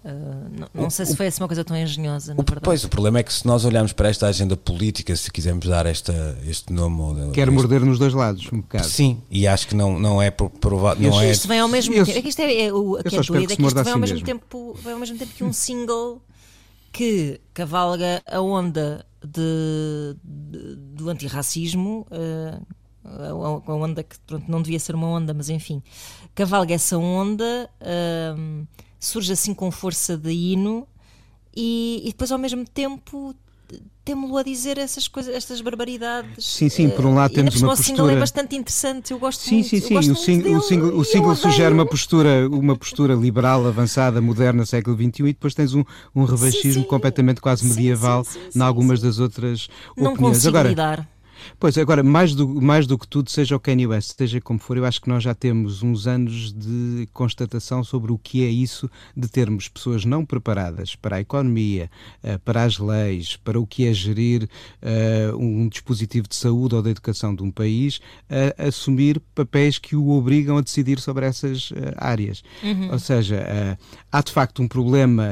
Uh, 0.04 0.60
não, 0.60 0.68
não 0.74 0.88
o, 0.88 0.92
sei 0.92 1.06
se 1.06 1.16
foi 1.16 1.28
assim 1.28 1.42
uma 1.42 1.48
coisa 1.48 1.64
tão 1.64 1.78
engenhosa. 1.78 2.36
O, 2.38 2.44
pois, 2.62 2.84
o 2.84 2.90
problema 2.90 3.20
é 3.20 3.24
que 3.24 3.32
se 3.32 3.48
nós 3.48 3.64
olharmos 3.64 3.94
para 3.94 4.10
esta 4.10 4.28
agenda 4.28 4.58
política, 4.58 5.16
se 5.16 5.32
quisermos 5.32 5.66
dar 5.66 5.86
esta, 5.86 6.38
este 6.46 6.74
nome. 6.74 7.32
Quer 7.32 7.48
este, 7.48 7.52
morder 7.52 7.82
nos 7.86 7.98
dois 7.98 8.14
lados, 8.14 8.50
um 8.52 8.60
bocado. 8.60 8.86
Sim, 8.86 9.22
e 9.32 9.48
acho 9.48 9.68
que 9.68 9.76
não, 9.76 9.98
não 9.98 10.22
é 10.22 10.30
provado. 10.30 11.02
Não 11.02 11.22
é, 11.22 11.32
isto 11.32 11.48
vem 11.48 11.60
ao 11.60 11.70
mesmo 11.70 11.94
tempo. 11.94 12.12
É 12.12 12.22
que 12.22 12.28
isto 12.28 12.40
é, 12.42 12.66
é 12.66 12.74
o, 12.74 12.98
que 13.02 13.16
é 13.16 13.22
doído, 13.22 13.54
é 13.54 13.56
que 13.56 13.62
isto 13.64 13.84
vem 13.84 13.94
ao, 13.94 14.00
mesmo 14.00 14.22
tempo, 14.22 14.78
vem 14.84 14.94
ao 14.94 15.00
mesmo 15.00 15.18
tempo 15.18 15.34
que 15.34 15.44
um 15.44 15.54
single 15.54 16.22
que 16.92 17.40
cavalga 17.54 18.22
a 18.30 18.42
onda 18.42 19.06
de, 19.26 20.16
de, 20.22 20.76
do 20.76 21.10
antirracismo, 21.10 22.06
uh, 22.12 22.66
a, 23.66 23.74
onda 23.74 24.04
que 24.04 24.20
pronto, 24.28 24.50
não 24.50 24.62
devia 24.62 24.80
ser 24.80 24.96
uma 24.96 25.08
onda, 25.08 25.34
mas 25.34 25.50
enfim, 25.50 25.82
cavalga 26.36 26.74
essa 26.74 26.98
onda, 26.98 27.70
uh, 27.82 28.68
surge 29.06 29.34
assim 29.34 29.54
com 29.54 29.70
força 29.72 30.18
de 30.18 30.32
hino 30.32 30.88
e, 31.56 32.02
e 32.04 32.08
depois 32.08 32.32
ao 32.32 32.38
mesmo 32.38 32.66
tempo 32.66 33.36
temo-lo 34.06 34.38
a 34.38 34.44
dizer 34.44 34.78
essas 34.78 35.08
coisas, 35.08 35.34
estas 35.34 35.62
barbaridades. 35.62 36.46
Sim, 36.46 36.68
sim, 36.68 36.90
por 36.90 37.06
um 37.06 37.16
lado 37.16 37.32
uh, 37.32 37.36
temos 37.36 37.56
uma 37.62 37.70
postura... 37.70 37.94
O 37.94 37.98
single 37.98 38.10
é 38.10 38.20
bastante 38.20 38.56
interessante, 38.56 39.12
eu 39.12 39.20
gosto 39.20 39.42
sim, 39.42 39.56
muito. 39.56 39.70
Sim, 39.70 39.80
sim, 39.80 39.88
sim, 39.88 40.12
o, 40.12 40.16
sing, 40.16 40.42
o 40.56 40.62
single, 40.62 40.98
o 40.98 41.04
single 41.06 41.36
sugere 41.36 41.74
uma 41.74 41.86
postura, 41.86 42.48
uma 42.50 42.76
postura 42.76 43.14
liberal, 43.14 43.66
avançada, 43.66 44.22
moderna, 44.22 44.66
século 44.66 44.98
XXI, 44.98 45.22
e 45.22 45.34
depois 45.34 45.54
tens 45.54 45.74
um, 45.74 45.84
um 46.14 46.26
revanchismo 46.26 46.74
sim, 46.74 46.82
sim. 46.82 46.84
completamente 46.84 47.40
quase 47.40 47.66
medieval 47.66 48.26
em 48.54 48.62
algumas 48.62 49.00
das 49.02 49.20
outras 49.20 49.70
Não 49.96 50.12
opiniões. 50.12 50.46
Agora, 50.46 50.70
lidar. 50.70 51.13
Pois, 51.60 51.78
agora, 51.78 52.04
mais 52.04 52.34
do, 52.36 52.48
mais 52.62 52.88
do 52.88 52.98
que 52.98 53.08
tudo, 53.08 53.30
seja 53.30 53.56
o 53.56 53.60
Kanye 53.60 53.88
West, 53.88 54.16
seja 54.18 54.42
como 54.42 54.60
for, 54.60 54.78
eu 54.78 54.86
acho 54.86 55.02
que 55.02 55.10
nós 55.10 55.24
já 55.24 55.34
temos 55.34 55.84
uns 55.84 56.08
anos 56.08 56.54
de 56.54 57.08
constatação 57.14 57.84
sobre 57.84 58.12
o 58.12 58.18
que 58.18 58.44
é 58.44 58.50
isso 58.50 58.90
de 59.16 59.28
termos 59.28 59.68
pessoas 59.68 60.06
não 60.06 60.26
preparadas 60.26 60.96
para 60.96 61.18
a 61.18 61.22
economia, 61.22 61.90
eh, 62.22 62.38
para 62.38 62.64
as 62.64 62.78
leis, 62.78 63.36
para 63.38 63.60
o 63.60 63.66
que 63.66 63.88
é 63.88 63.94
gerir 63.94 64.44
uh, 64.82 65.38
um 65.38 65.68
dispositivo 65.68 66.28
de 66.28 66.36
saúde 66.36 66.76
ou 66.76 66.82
de 66.82 66.90
educação 66.90 67.34
de 67.36 67.44
um 67.44 67.52
país, 67.52 68.00
a 68.58 68.68
assumir 68.68 69.22
papéis 69.34 69.78
que 69.78 69.96
o 69.96 70.10
obrigam 70.10 70.58
a 70.58 70.62
decidir 70.62 71.00
sobre 71.00 71.26
essas 71.26 71.72
uh, 71.72 71.76
áreas. 71.98 72.44
Uhum. 72.62 72.92
Ou 72.92 73.00
seja, 73.00 73.44
uh, 73.44 74.04
há 74.12 74.22
de 74.22 74.32
facto 74.32 74.62
um 74.62 74.68
problema 74.68 75.24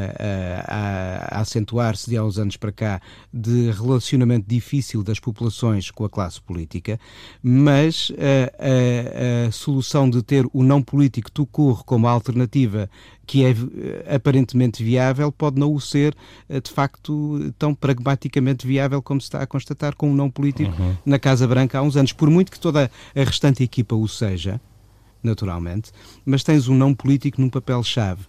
a, 0.67 1.37
a 1.37 1.41
acentuar-se 1.41 2.09
de 2.09 2.17
há 2.17 2.23
uns 2.23 2.37
anos 2.37 2.57
para 2.57 2.71
cá 2.71 3.01
de 3.33 3.71
relacionamento 3.71 4.47
difícil 4.47 5.03
das 5.03 5.19
populações 5.19 5.91
com 6.01 6.05
a 6.05 6.09
classe 6.09 6.41
política, 6.41 6.99
mas 7.43 8.11
a, 8.17 9.45
a, 9.45 9.47
a 9.47 9.51
solução 9.51 10.09
de 10.09 10.23
ter 10.23 10.47
o 10.51 10.63
não 10.63 10.81
político 10.81 11.31
tu 11.31 11.45
corre 11.45 11.83
como 11.85 12.07
alternativa 12.07 12.89
que 13.25 13.45
é 13.45 13.51
eh, 13.51 14.15
aparentemente 14.15 14.83
viável, 14.83 15.31
pode 15.31 15.57
não 15.57 15.73
o 15.73 15.79
ser 15.79 16.13
eh, 16.49 16.59
de 16.59 16.69
facto 16.69 17.53
tão 17.57 17.73
pragmaticamente 17.73 18.67
viável 18.67 19.01
como 19.01 19.21
se 19.21 19.27
está 19.27 19.41
a 19.41 19.47
constatar 19.47 19.95
com 19.95 20.11
o 20.11 20.13
não 20.13 20.29
político 20.29 20.73
uhum. 20.81 20.97
na 21.05 21.17
Casa 21.17 21.47
Branca 21.47 21.79
há 21.79 21.81
uns 21.81 21.95
anos. 21.95 22.11
Por 22.11 22.29
muito 22.29 22.51
que 22.51 22.59
toda 22.59 22.91
a 23.15 23.23
restante 23.23 23.63
equipa 23.63 23.95
o 23.95 24.05
seja, 24.05 24.59
naturalmente, 25.23 25.91
mas 26.25 26.43
tens 26.43 26.67
um 26.67 26.75
não 26.75 26.93
político 26.93 27.41
num 27.41 27.49
papel-chave. 27.49 28.21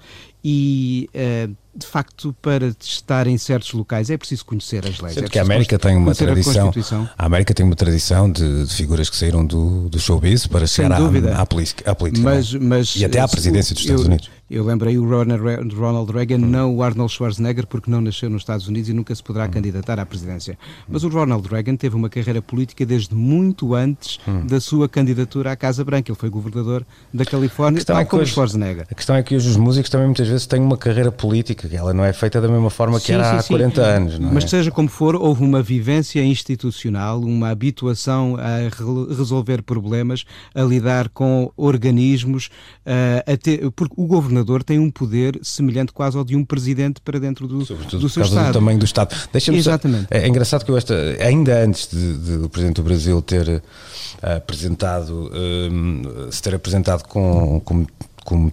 E 0.44 1.08
uh, 1.14 1.54
de 1.74 1.86
facto, 1.86 2.36
para 2.42 2.74
estar 2.80 3.26
em 3.26 3.38
certos 3.38 3.72
locais 3.72 4.10
é 4.10 4.16
preciso 4.18 4.44
conhecer 4.44 4.86
as 4.86 5.00
leis. 5.00 5.14
Sendo 5.14 5.26
é 5.26 5.28
que 5.28 5.38
a 5.38 5.42
América 5.42 5.78
tem 5.78 5.96
uma 5.96 6.14
tradição. 6.14 6.70
A, 7.16 7.22
a, 7.22 7.26
América 7.26 7.54
tem 7.54 7.64
uma 7.64 7.74
tradição 7.74 8.30
de, 8.30 8.66
de, 8.66 8.74
figuras 8.74 9.08
que 9.08 9.16
saíram 9.16 9.46
do, 9.46 9.88
do 9.88 9.98
showbiz 9.98 10.46
para 10.46 10.66
chegar 10.66 11.00
à, 11.00 11.40
à, 11.40 11.46
política. 11.46 11.90
À 11.90 11.94
política 11.94 12.24
mas, 12.24 12.52
mas, 12.52 12.96
e 12.96 13.04
até 13.04 13.20
à 13.20 13.28
presidência 13.28 13.74
dos 13.74 13.82
Estados 13.82 14.02
eu, 14.02 14.08
Unidos. 14.08 14.30
Eu 14.52 14.62
lembrei 14.66 14.98
o 14.98 15.08
Ronald 15.08 16.12
Reagan, 16.12 16.36
não 16.36 16.76
o 16.76 16.82
Arnold 16.82 17.10
Schwarzenegger, 17.10 17.66
porque 17.66 17.90
não 17.90 18.02
nasceu 18.02 18.28
nos 18.28 18.42
Estados 18.42 18.68
Unidos 18.68 18.90
e 18.90 18.92
nunca 18.92 19.14
se 19.14 19.22
poderá 19.22 19.48
candidatar 19.48 19.98
à 19.98 20.04
presidência. 20.04 20.58
Mas 20.86 21.04
o 21.04 21.08
Ronald 21.08 21.48
Reagan 21.48 21.74
teve 21.74 21.96
uma 21.96 22.10
carreira 22.10 22.42
política 22.42 22.84
desde 22.84 23.14
muito 23.14 23.74
antes 23.74 24.18
hum. 24.28 24.46
da 24.46 24.60
sua 24.60 24.90
candidatura 24.90 25.52
à 25.52 25.56
Casa 25.56 25.82
Branca. 25.82 26.12
Ele 26.12 26.18
foi 26.18 26.28
governador 26.28 26.84
da 27.14 27.24
Califórnia, 27.24 27.82
tal 27.82 27.98
é 27.98 28.04
como 28.04 28.20
hoje, 28.20 28.34
Schwarzenegger. 28.34 28.84
A 28.90 28.94
questão 28.94 29.16
é 29.16 29.22
que 29.22 29.34
hoje 29.34 29.48
os 29.48 29.56
músicos 29.56 29.88
também 29.88 30.06
muitas 30.06 30.28
vezes 30.28 30.46
têm 30.46 30.60
uma 30.60 30.76
carreira 30.76 31.10
política, 31.10 31.66
que 31.66 31.74
ela 31.74 31.94
não 31.94 32.04
é 32.04 32.12
feita 32.12 32.38
da 32.38 32.48
mesma 32.48 32.68
forma 32.68 33.00
que 33.00 33.06
sim, 33.06 33.14
era 33.14 33.30
sim, 33.30 33.36
há 33.38 33.42
40 33.42 33.74
sim. 33.74 33.90
anos. 33.90 34.18
Não 34.18 34.34
Mas 34.34 34.44
é? 34.44 34.48
seja 34.48 34.70
como 34.70 34.90
for, 34.90 35.16
houve 35.16 35.42
uma 35.42 35.62
vivência 35.62 36.22
institucional, 36.22 37.22
uma 37.22 37.48
habituação 37.48 38.36
a 38.36 38.68
re 38.68 39.16
resolver 39.16 39.62
problemas, 39.62 40.26
a 40.54 40.60
lidar 40.60 41.08
com 41.08 41.50
organismos, 41.56 42.50
uh, 42.86 43.32
a 43.32 43.36
ter, 43.38 43.70
porque 43.70 43.94
o 43.96 44.06
governador 44.06 44.41
tem 44.64 44.78
um 44.78 44.90
poder 44.90 45.38
semelhante 45.42 45.92
quase 45.92 46.16
ao 46.16 46.24
de 46.24 46.36
um 46.36 46.44
presidente 46.44 47.00
para 47.00 47.18
dentro 47.18 47.46
do, 47.46 47.64
Sobretudo 47.64 48.00
do 48.00 48.08
seu 48.08 48.22
Estado. 48.22 48.48
do 48.48 48.52
tamanho 48.52 48.78
do 48.78 48.84
Estado. 48.84 49.14
Exatamente. 49.34 50.08
Só, 50.08 50.14
é, 50.14 50.24
é, 50.24 50.28
engraçado 50.28 50.64
que 50.64 50.70
eu 50.70 50.76
esta, 50.76 50.94
ainda 51.20 51.64
antes 51.64 51.88
de, 51.90 52.18
de, 52.18 52.38
do 52.38 52.48
Presidente 52.48 52.76
do 52.76 52.82
Brasil 52.82 53.20
ter 53.22 53.48
uh, 53.48 54.36
apresentado, 54.36 55.30
um, 55.32 56.02
se 56.30 56.42
ter 56.42 56.54
apresentado 56.54 57.04
com, 57.04 57.60
com 57.64 57.86
como, 58.24 58.50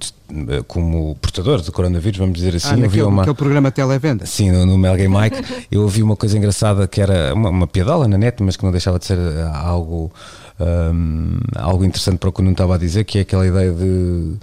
como 0.68 1.16
portador 1.16 1.62
do 1.62 1.72
coronavírus, 1.72 2.18
vamos 2.18 2.36
dizer 2.36 2.56
assim. 2.56 2.74
Ah, 2.74 2.78
naquele, 2.78 3.04
uma, 3.04 3.18
naquele 3.18 3.36
programa 3.36 3.72
Televenda. 3.72 4.26
Sim, 4.26 4.52
no, 4.52 4.66
no 4.66 4.78
Melgay 4.78 5.08
Mike, 5.08 5.44
eu 5.72 5.82
ouvi 5.82 6.02
uma 6.04 6.16
coisa 6.16 6.38
engraçada 6.38 6.88
que 6.88 7.02
era 7.02 7.34
uma, 7.34 7.50
uma 7.50 7.68
piadola 7.68 8.08
na 8.08 8.18
net, 8.18 8.42
mas 8.42 8.56
que 8.56 8.64
não 8.64 8.72
deixava 8.72 9.00
de 9.00 9.06
ser 9.06 9.18
algo, 9.54 10.12
um, 10.60 11.38
algo 11.56 11.86
interessante 11.86 12.18
para 12.18 12.30
o 12.30 12.34
que 12.34 12.42
eu 12.42 12.46
não 12.46 12.52
estava 12.52 12.76
a 12.76 12.78
dizer, 12.78 13.04
que 13.04 13.20
é 13.20 13.22
aquela 13.22 13.46
ideia 13.46 13.72
de 13.72 14.36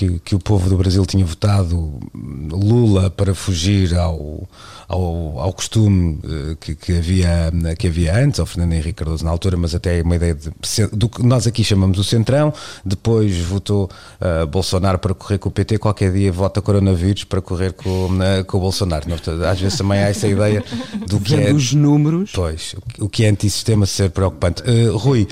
que, 0.00 0.18
que 0.20 0.34
o 0.34 0.38
povo 0.38 0.70
do 0.70 0.78
Brasil 0.78 1.04
tinha 1.04 1.24
votado 1.26 2.00
Lula 2.14 3.10
para 3.10 3.34
fugir 3.34 3.94
ao, 3.94 4.48
ao, 4.88 5.38
ao 5.38 5.52
costume 5.52 6.18
eh, 6.24 6.56
que, 6.58 6.74
que, 6.74 6.96
havia, 6.96 7.52
que 7.78 7.86
havia 7.86 8.16
antes, 8.16 8.40
ao 8.40 8.46
Fernando 8.46 8.72
Henrique 8.72 8.94
Cardoso 8.94 9.24
na 9.24 9.30
altura, 9.30 9.58
mas 9.58 9.74
até 9.74 10.00
uma 10.00 10.16
ideia 10.16 10.34
de, 10.34 10.50
do 10.92 11.06
que 11.06 11.22
nós 11.22 11.46
aqui 11.46 11.62
chamamos 11.62 11.98
o 11.98 12.04
Centrão, 12.04 12.52
depois 12.84 13.36
votou 13.38 13.90
uh, 14.20 14.46
Bolsonaro 14.46 14.98
para 14.98 15.12
correr 15.12 15.36
com 15.36 15.50
o 15.50 15.52
PT, 15.52 15.78
qualquer 15.78 16.12
dia 16.12 16.32
vota 16.32 16.62
coronavírus 16.62 17.24
para 17.24 17.42
correr 17.42 17.72
com, 17.74 18.06
uh, 18.06 18.44
com 18.46 18.56
o 18.56 18.60
Bolsonaro. 18.60 19.04
Às 19.48 19.60
vezes 19.60 19.76
também 19.76 19.98
há 19.98 20.08
essa 20.08 20.26
ideia 20.26 20.64
do 21.06 21.20
que 21.20 21.34
é... 21.34 21.52
os 21.52 21.74
números. 21.74 22.32
Pois, 22.34 22.74
o 22.98 23.08
que 23.08 23.24
é 23.24 23.28
antissistema 23.28 23.84
ser 23.84 24.10
preocupante. 24.10 24.62
Uh, 24.62 24.96
Rui... 24.96 25.28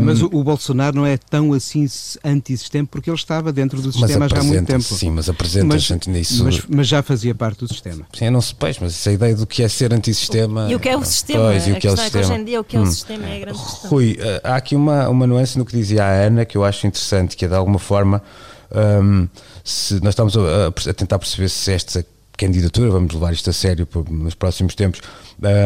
Um, 0.00 0.04
mas 0.04 0.22
o, 0.22 0.30
o, 0.32 0.42
Bolsonaro 0.42 0.96
não 0.96 1.06
é 1.06 1.18
tão 1.18 1.52
assim 1.52 1.86
antissistema 2.24 2.88
porque 2.90 3.10
ele 3.10 3.16
estava 3.16 3.52
dentro 3.52 3.82
do 3.82 3.92
sistema 3.98 4.28
já 4.28 4.38
há 4.38 4.42
muito 4.44 4.66
tempo. 4.66 4.82
Sim, 4.82 5.10
mas 5.10 5.28
apresenta-se 5.28 6.10
nisso... 6.10 6.44
Mas, 6.44 6.62
mas, 6.68 6.88
já 6.88 7.02
fazia 7.02 7.34
parte 7.34 7.60
do 7.60 7.68
sistema. 7.68 8.06
Sim, 8.16 8.30
não 8.30 8.40
se 8.40 8.54
peixe, 8.54 8.78
mas 8.82 8.92
essa 8.92 9.12
ideia 9.12 9.34
do 9.34 9.46
que 9.46 9.62
é 9.62 9.68
ser 9.68 9.92
antissistema. 9.92 10.70
E 10.70 10.74
o 10.74 10.80
que 10.80 10.88
é 10.88 10.96
o 10.96 11.04
sistema? 11.04 11.44
Pois, 11.44 11.66
e 11.66 11.72
o 11.72 11.76
que 11.76 11.86
é 11.86 11.90
o 11.90 11.96
sistema. 11.96 12.06
É 12.06 12.26
que 12.26 12.32
hoje 12.32 12.40
em 12.40 12.44
dia 12.44 12.60
o 12.60 12.64
que 12.64 12.76
é 12.76 12.80
o 12.80 12.82
hum. 12.82 12.86
sistema 12.86 13.26
é 13.26 13.36
a 13.36 13.40
grande 13.40 13.58
questão. 13.58 13.90
Rui, 13.90 14.16
eh, 14.18 14.40
há 14.44 14.56
aqui 14.56 14.76
uma, 14.76 15.08
uma 15.08 15.26
nuance 15.26 15.58
no 15.58 15.64
que 15.64 15.76
dizia 15.76 16.04
a 16.04 16.10
Ana 16.10 16.44
que 16.44 16.56
eu 16.56 16.64
acho 16.64 16.86
interessante, 16.86 17.36
que 17.36 17.44
é 17.44 17.48
de 17.48 17.54
alguma 17.54 17.78
forma. 17.78 18.22
Um, 18.70 19.28
se 19.64 19.94
nós 20.02 20.10
estamos 20.10 20.36
a, 20.36 20.68
a, 20.68 20.94
tentar 20.94 21.18
perceber 21.18 21.48
se 21.48 21.72
esta 21.72 22.04
candidatura, 22.36 22.90
vamos 22.90 23.12
levar 23.12 23.32
isto 23.32 23.50
a 23.50 23.52
sério 23.52 23.88
nos 24.10 24.34
próximos 24.34 24.74
tempos, 24.74 25.00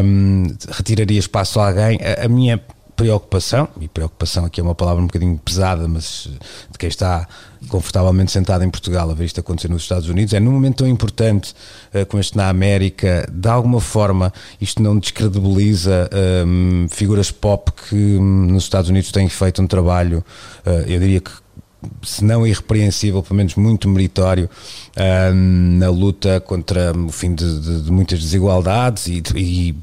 um, 0.05 0.47
retiraria 0.70 1.18
espaço 1.18 1.61
a 1.61 1.68
alguém. 1.68 1.99
A, 2.03 2.24
a 2.24 2.28
minha 2.28 2.61
preocupação, 2.97 3.68
e 3.80 3.88
preocupação 3.88 4.45
aqui 4.45 4.61
é 4.61 4.62
uma 4.62 4.74
palavra 4.74 5.03
um 5.03 5.07
bocadinho 5.07 5.38
pesada, 5.38 5.88
mas 5.88 6.28
de 6.70 6.78
quem 6.78 6.88
está 6.88 7.26
confortavelmente 7.68 8.30
sentado 8.30 8.64
em 8.64 8.70
Portugal 8.70 9.11
a 9.11 9.14
ver 9.14 9.24
isto 9.24 9.40
acontecer 9.40 9.68
nos 9.68 9.82
Estados 9.82 10.09
Unidos, 10.09 10.34
é 10.34 10.40
num 10.40 10.53
momento 10.53 10.78
tão 10.78 10.86
importante 10.88 11.55
uh, 11.95 12.05
como 12.07 12.20
este 12.20 12.36
na 12.36 12.49
América, 12.49 13.28
de 13.32 13.49
alguma 13.49 13.80
forma 13.80 14.32
isto 14.61 14.82
não 14.82 14.99
descredibiliza 14.99 16.09
um, 16.47 16.86
figuras 16.88 17.30
pop 17.30 17.72
que 17.88 17.95
um, 17.95 18.47
nos 18.47 18.64
Estados 18.64 18.90
Unidos 18.90 19.11
têm 19.11 19.28
feito 19.28 19.62
um 19.62 19.66
trabalho, 19.66 20.24
uh, 20.66 20.70
eu 20.86 21.01
diria 21.01 21.20
que 21.20 21.30
se 22.03 22.24
não 22.24 22.47
irrepreensível, 22.47 23.22
pelo 23.24 23.36
menos 23.36 23.57
muito 23.57 23.88
meritório, 23.88 24.49
na 25.76 25.90
luta 25.90 26.40
contra 26.40 26.93
o 26.93 27.11
fim 27.11 27.34
de, 27.34 27.61
de, 27.61 27.82
de 27.82 27.90
muitas 27.90 28.20
desigualdades 28.20 29.09
e, 29.09 29.20
e 29.34 29.74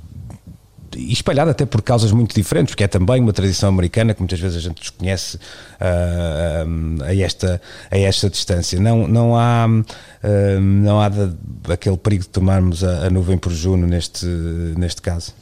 e 0.99 1.13
espalhada 1.13 1.51
até 1.51 1.65
por 1.65 1.81
causas 1.81 2.11
muito 2.11 2.35
diferentes, 2.35 2.73
porque 2.73 2.83
é 2.83 2.87
também 2.87 3.21
uma 3.21 3.33
tradição 3.33 3.69
americana 3.69 4.13
que 4.13 4.19
muitas 4.19 4.39
vezes 4.39 4.57
a 4.57 4.59
gente 4.59 4.79
desconhece 4.79 5.37
uh, 5.37 7.03
a, 7.03 7.15
esta, 7.15 7.61
a 7.89 7.97
esta 7.97 8.29
distância. 8.29 8.79
Não, 8.79 9.07
não 9.07 9.35
há, 9.35 9.65
uh, 9.67 10.59
não 10.59 10.99
há 10.99 11.09
de, 11.09 11.33
aquele 11.71 11.97
perigo 11.97 12.23
de 12.23 12.29
tomarmos 12.29 12.83
a, 12.83 13.07
a, 13.07 13.09
nuvem 13.09 13.37
por 13.37 13.51
Juno 13.51 13.87
neste, 13.87 14.25
neste 14.25 15.01
caso. 15.01 15.33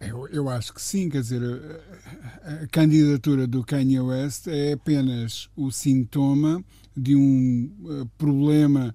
Eu, 0.00 0.28
eu 0.28 0.48
acho 0.50 0.74
que 0.74 0.82
sim, 0.82 1.08
quer 1.08 1.22
dizer, 1.22 1.40
a 2.44 2.66
candidatura 2.66 3.46
do 3.46 3.64
Kanye 3.64 4.00
West 4.00 4.48
é 4.48 4.74
apenas 4.74 5.48
o 5.56 5.70
sintoma 5.70 6.62
de 6.94 7.16
um 7.16 8.06
problema 8.18 8.94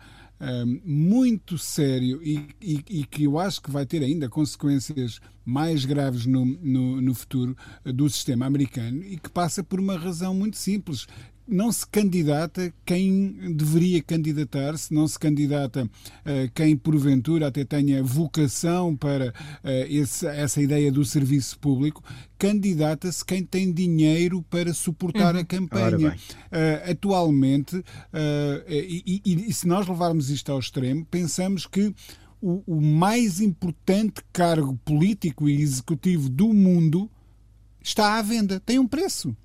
muito 0.86 1.58
sério 1.58 2.22
e, 2.24 2.48
e, 2.62 2.84
e, 2.90 3.06
que 3.06 3.26
eu 3.26 3.38
acho 3.38 3.62
que 3.62 3.70
vai 3.70 3.86
ter 3.86 4.02
ainda 4.02 4.30
consequências 4.30 5.20
mais 5.46 5.84
graves 5.84 6.26
no, 6.26 6.46
no, 6.46 7.02
no 7.02 7.14
futuro 7.14 7.58
uh, 7.86 7.92
do 7.92 8.10
sistema 8.10 8.46
americano 8.46 9.04
e 9.04 9.18
que 9.18 9.30
passa 9.30 9.64
por 9.64 9.80
uma 9.80 9.98
razão 9.98 10.34
muito 10.34 10.58
simples 10.58 11.08
não 11.50 11.72
se 11.72 11.86
candidata 11.88 12.74
quem 12.86 13.54
deveria 13.56 14.02
candidatar-se, 14.02 14.94
não 14.94 15.08
se 15.08 15.18
candidata 15.18 15.84
uh, 15.86 16.52
quem 16.54 16.78
porventura 16.78 17.48
até 17.48 17.66
tenha 17.66 18.04
vocação 18.04 18.96
para 18.96 19.30
uh, 19.30 19.68
esse, 19.90 20.28
essa 20.28 20.62
ideia 20.62 20.92
do 20.92 21.04
serviço 21.04 21.58
público, 21.60 22.04
candidata-se 22.38 23.26
quem 23.26 23.44
tem 23.44 23.72
dinheiro 23.72 24.44
para 24.50 24.74
suportar 24.74 25.36
uhum. 25.36 25.42
a 25.42 25.46
campanha. 25.46 26.16
Uh, 26.16 26.92
atualmente, 26.92 27.84
e, 28.68 29.22
e, 29.26 29.50
e 29.50 29.54
se 29.54 29.68
nós 29.68 29.88
levarmos 29.88 30.30
isto 30.30 30.52
ao 30.52 30.60
extremo, 30.60 31.06
pensamos 31.06 31.66
que 31.66 31.94
o, 32.42 32.64
o 32.66 32.82
mais 32.82 33.42
importante 33.42 34.22
cargo 34.32 34.78
político 34.86 35.50
e 35.50 35.62
executivo 35.62 36.30
do 36.30 36.54
mundo 36.54 37.10
está 37.82 38.18
à 38.18 38.22
venda, 38.22 38.60
tem 38.60 38.80
um 38.80 38.88
preço 38.88 39.36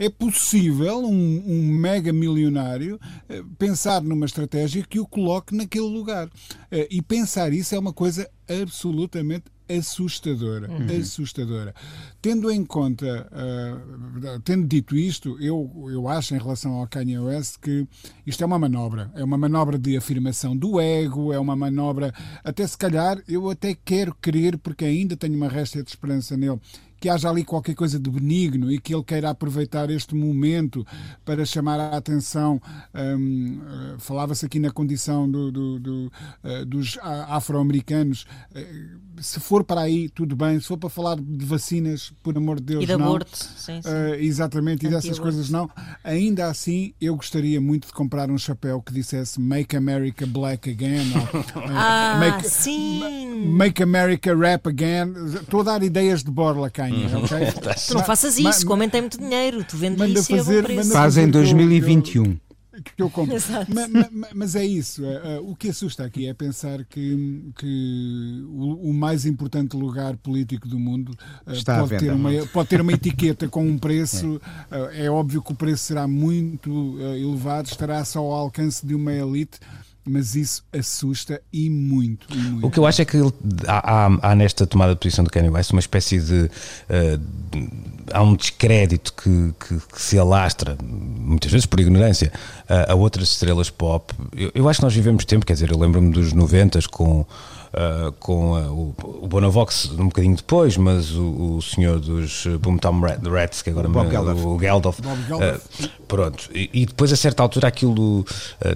é 0.00 0.08
possível 0.08 1.00
um, 1.00 1.44
um 1.46 1.72
mega 1.74 2.10
milionário 2.10 2.98
eh, 3.28 3.42
pensar 3.58 4.00
numa 4.00 4.24
estratégia 4.24 4.82
que 4.82 4.98
o 4.98 5.06
coloque 5.06 5.54
naquele 5.54 5.86
lugar. 5.86 6.30
Eh, 6.70 6.88
e 6.90 7.02
pensar 7.02 7.52
isso 7.52 7.74
é 7.74 7.78
uma 7.78 7.92
coisa 7.92 8.26
absolutamente 8.48 9.44
assustadora, 9.78 10.68
uhum. 10.68 11.00
assustadora. 11.00 11.74
Tendo 12.20 12.50
em 12.50 12.64
conta, 12.64 13.28
uh, 13.30 14.40
tendo 14.40 14.66
dito 14.66 14.96
isto, 14.96 15.36
eu, 15.40 15.88
eu 15.92 16.08
acho 16.08 16.34
em 16.34 16.38
relação 16.38 16.72
ao 16.72 16.88
Kanye 16.88 17.18
West 17.18 17.56
que 17.60 17.86
isto 18.26 18.42
é 18.42 18.46
uma 18.46 18.58
manobra, 18.58 19.10
é 19.14 19.22
uma 19.22 19.38
manobra 19.38 19.78
de 19.78 19.96
afirmação 19.96 20.56
do 20.56 20.80
ego, 20.80 21.32
é 21.32 21.38
uma 21.38 21.54
manobra, 21.54 22.12
até 22.42 22.66
se 22.66 22.76
calhar, 22.76 23.22
eu 23.28 23.48
até 23.48 23.74
quero 23.74 24.14
crer, 24.20 24.58
porque 24.58 24.84
ainda 24.84 25.16
tenho 25.16 25.36
uma 25.36 25.48
resta 25.48 25.82
de 25.82 25.90
esperança 25.90 26.36
nele, 26.36 26.58
que 27.00 27.08
haja 27.08 27.30
ali 27.30 27.42
qualquer 27.44 27.74
coisa 27.74 27.98
de 27.98 28.10
benigno 28.10 28.70
e 28.70 28.78
que 28.78 28.94
ele 28.94 29.02
queira 29.02 29.30
aproveitar 29.30 29.90
este 29.90 30.14
momento 30.14 30.86
para 31.24 31.44
chamar 31.46 31.80
a 31.80 31.96
atenção. 31.96 32.60
Um, 32.94 33.58
uh, 33.94 33.98
Falava-se 33.98 34.44
aqui 34.44 34.58
na 34.60 34.70
condição 34.70 35.28
do, 35.28 35.50
do, 35.50 35.78
do, 35.80 36.12
uh, 36.44 36.66
dos 36.66 36.98
afro-americanos. 37.02 38.26
Uh, 38.54 39.00
se 39.20 39.38
for 39.40 39.64
para 39.64 39.82
aí, 39.82 40.08
tudo 40.08 40.34
bem. 40.34 40.58
Se 40.60 40.66
for 40.66 40.78
para 40.78 40.88
falar 40.88 41.16
de 41.16 41.44
vacinas, 41.44 42.12
por 42.22 42.36
amor 42.36 42.56
de 42.56 42.66
Deus, 42.66 42.84
e 42.84 42.86
de 42.86 42.96
não. 42.96 43.06
aborto, 43.06 43.36
sim, 43.36 43.80
sim. 43.82 43.88
Uh, 43.88 44.14
exatamente, 44.14 44.86
e 44.86 44.90
dessas 44.90 45.18
coisas 45.18 45.50
não. 45.50 45.70
Ainda 46.02 46.46
assim, 46.46 46.94
eu 47.00 47.16
gostaria 47.16 47.60
muito 47.60 47.86
de 47.86 47.92
comprar 47.92 48.30
um 48.30 48.38
chapéu 48.38 48.80
que 48.82 48.92
dissesse 48.92 49.40
Make 49.40 49.76
America 49.76 50.26
Black 50.26 50.70
Again. 50.70 51.12
Ou, 51.14 51.44
ah, 51.74 52.16
make, 52.18 52.48
sim! 52.48 53.46
Make 53.46 53.82
America 53.82 54.34
Rap 54.34 54.68
Again. 54.68 55.12
Estou 55.40 55.60
a 55.60 55.64
dar 55.64 55.82
ideias 55.82 56.22
de 56.22 56.30
borla, 56.30 56.70
Uhum. 56.92 57.24
ok? 57.24 57.38
tu 57.88 57.94
não 57.94 58.04
faças 58.04 58.38
isso, 58.38 58.68
o 58.68 58.72
homem 58.72 58.88
tem 58.88 59.00
muito 59.00 59.18
dinheiro, 59.18 59.64
tu 59.64 59.76
vendes 59.76 60.00
isso 60.10 60.36
fazer, 60.36 60.68
e 60.70 60.78
é 60.78 60.84
Faz 60.84 61.16
em 61.16 61.28
2021 61.28 62.36
que 62.82 63.02
eu 63.02 63.10
compro. 63.10 63.36
Mas, 63.68 64.08
mas, 64.34 64.56
é 64.56 64.64
isso. 64.64 65.04
É, 65.04 65.34
é, 65.34 65.40
o 65.40 65.54
que 65.54 65.68
assusta 65.68 66.04
aqui 66.04 66.26
é 66.26 66.34
pensar 66.34 66.84
que, 66.84 67.52
que 67.56 68.44
o, 68.48 68.90
o 68.90 68.94
mais 68.94 69.26
importante 69.26 69.76
lugar 69.76 70.16
político 70.16 70.66
do 70.66 70.78
mundo 70.78 71.12
eh, 71.46 71.52
Está 71.52 71.80
pode, 71.80 71.98
ter 71.98 72.12
uma, 72.12 72.30
pode 72.46 72.68
ter 72.68 72.80
uma 72.80 72.92
etiqueta 72.92 73.48
com 73.48 73.66
um 73.66 73.76
preço. 73.78 74.40
É. 74.70 75.06
é 75.06 75.10
óbvio 75.10 75.42
que 75.42 75.52
o 75.52 75.54
preço 75.54 75.84
será 75.84 76.06
muito 76.06 76.96
eh, 77.00 77.18
elevado, 77.18 77.68
estará 77.68 78.04
só 78.04 78.20
ao 78.20 78.32
alcance 78.32 78.86
de 78.86 78.94
uma 78.94 79.12
elite 79.12 79.58
mas 80.04 80.34
isso 80.34 80.64
assusta 80.72 81.40
e 81.52 81.68
muito, 81.68 82.26
e 82.30 82.36
muito. 82.36 82.66
O 82.66 82.70
que 82.70 82.78
eu 82.78 82.86
acho 82.86 83.02
é 83.02 83.04
que 83.04 83.18
há, 83.66 84.06
há, 84.06 84.30
há, 84.30 84.34
nesta 84.34 84.66
tomada 84.66 84.94
de 84.94 85.00
posição 85.00 85.24
do 85.24 85.30
Kanye 85.30 85.50
West 85.50 85.70
uma 85.72 85.80
espécie 85.80 86.18
de, 86.18 86.44
uh, 86.44 87.18
de 87.50 87.68
há 88.12 88.22
um 88.22 88.34
descrédito 88.34 89.12
que, 89.12 89.54
que, 89.58 89.74
que, 89.92 90.02
se 90.02 90.18
alastra, 90.18 90.76
muitas 90.82 91.50
vezes 91.50 91.66
por 91.66 91.80
ignorância, 91.80 92.32
a, 92.68 92.92
a 92.92 92.94
outras 92.94 93.30
estrelas 93.30 93.70
pop. 93.70 94.12
Eu, 94.36 94.50
eu, 94.54 94.68
acho 94.68 94.80
que 94.80 94.84
nós 94.84 94.94
vivemos 94.94 95.24
tempo, 95.24 95.44
quer 95.44 95.54
dizer, 95.54 95.70
eu 95.70 95.78
lembro-me 95.78 96.10
dos 96.10 96.32
90 96.32 96.80
com 96.90 97.20
uh, 97.20 98.12
com 98.18 98.52
uh, 98.52 98.72
o, 98.72 99.24
o 99.24 99.28
Bonavox 99.28 99.90
um 99.92 100.06
bocadinho 100.06 100.36
depois, 100.36 100.76
mas 100.76 101.12
o, 101.12 101.56
o 101.56 101.62
senhor 101.62 101.98
dos 101.98 102.46
Boomtown 102.60 103.00
Rats, 103.00 103.62
que 103.62 103.70
agora 103.70 103.88
o, 103.88 103.90
me, 103.90 104.10
Geldof. 104.10 104.46
o 104.46 104.58
Geldof, 104.58 105.02
Bob 105.02 105.26
Geldof. 105.26 105.84
Uh, 105.84 105.90
pronto, 106.10 106.50
e, 106.52 106.68
e, 106.72 106.86
depois 106.86 107.12
a 107.12 107.16
certa 107.16 107.42
altura 107.42 107.68
aquilo 107.68 108.24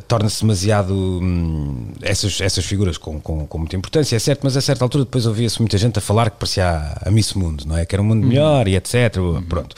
torna-se 0.07 0.41
demasiado 0.41 0.95
hum, 0.95 1.89
essas, 2.01 2.41
essas 2.41 2.65
figuras 2.65 2.97
com, 2.97 3.21
com, 3.21 3.47
com, 3.47 3.59
muita 3.59 3.77
importância, 3.77 4.15
é 4.17 4.19
certo, 4.19 4.41
mas 4.45 4.57
a 4.57 4.61
certa 4.61 4.85
altura 4.85 5.05
depois 5.05 5.27
ouvia-se 5.27 5.61
muita 5.61 5.77
gente 5.77 5.99
a 5.99 6.03
falar 6.03 6.31
que 6.31 6.37
parecia 6.39 6.67
a, 6.67 7.09
a 7.09 7.11
Miss 7.11 7.35
Mundo, 7.35 7.65
não 7.67 7.77
é? 7.77 7.85
Que 7.85 7.95
era 7.95 8.03
um 8.03 8.07
mundo 8.07 8.23
uhum. 8.23 8.29
melhor 8.29 8.69
e 8.69 8.77
etc. 8.77 9.17
Uhum. 9.17 9.43
Pronto. 9.43 9.75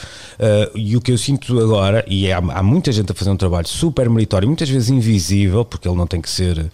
e 0.75 0.97
o 0.97 1.01
que 1.01 1.11
eu 1.11 1.19
sinto 1.19 1.59
agora, 1.59 2.05
e 2.07 2.31
há, 2.31 2.39
há, 2.39 2.63
muita 2.63 2.93
gente 2.93 3.11
a 3.11 3.15
fazer 3.15 3.31
um 3.31 3.37
trabalho 3.37 3.67
super 3.67 4.09
meritório, 4.11 4.47
muitas 4.47 4.69
vezes 4.69 4.91
invisível, 4.91 5.65
porque 5.65 5.89
ele 5.89 5.97
não 5.97 6.07
tem 6.07 6.21
que 6.21 6.29
ser 6.31 6.71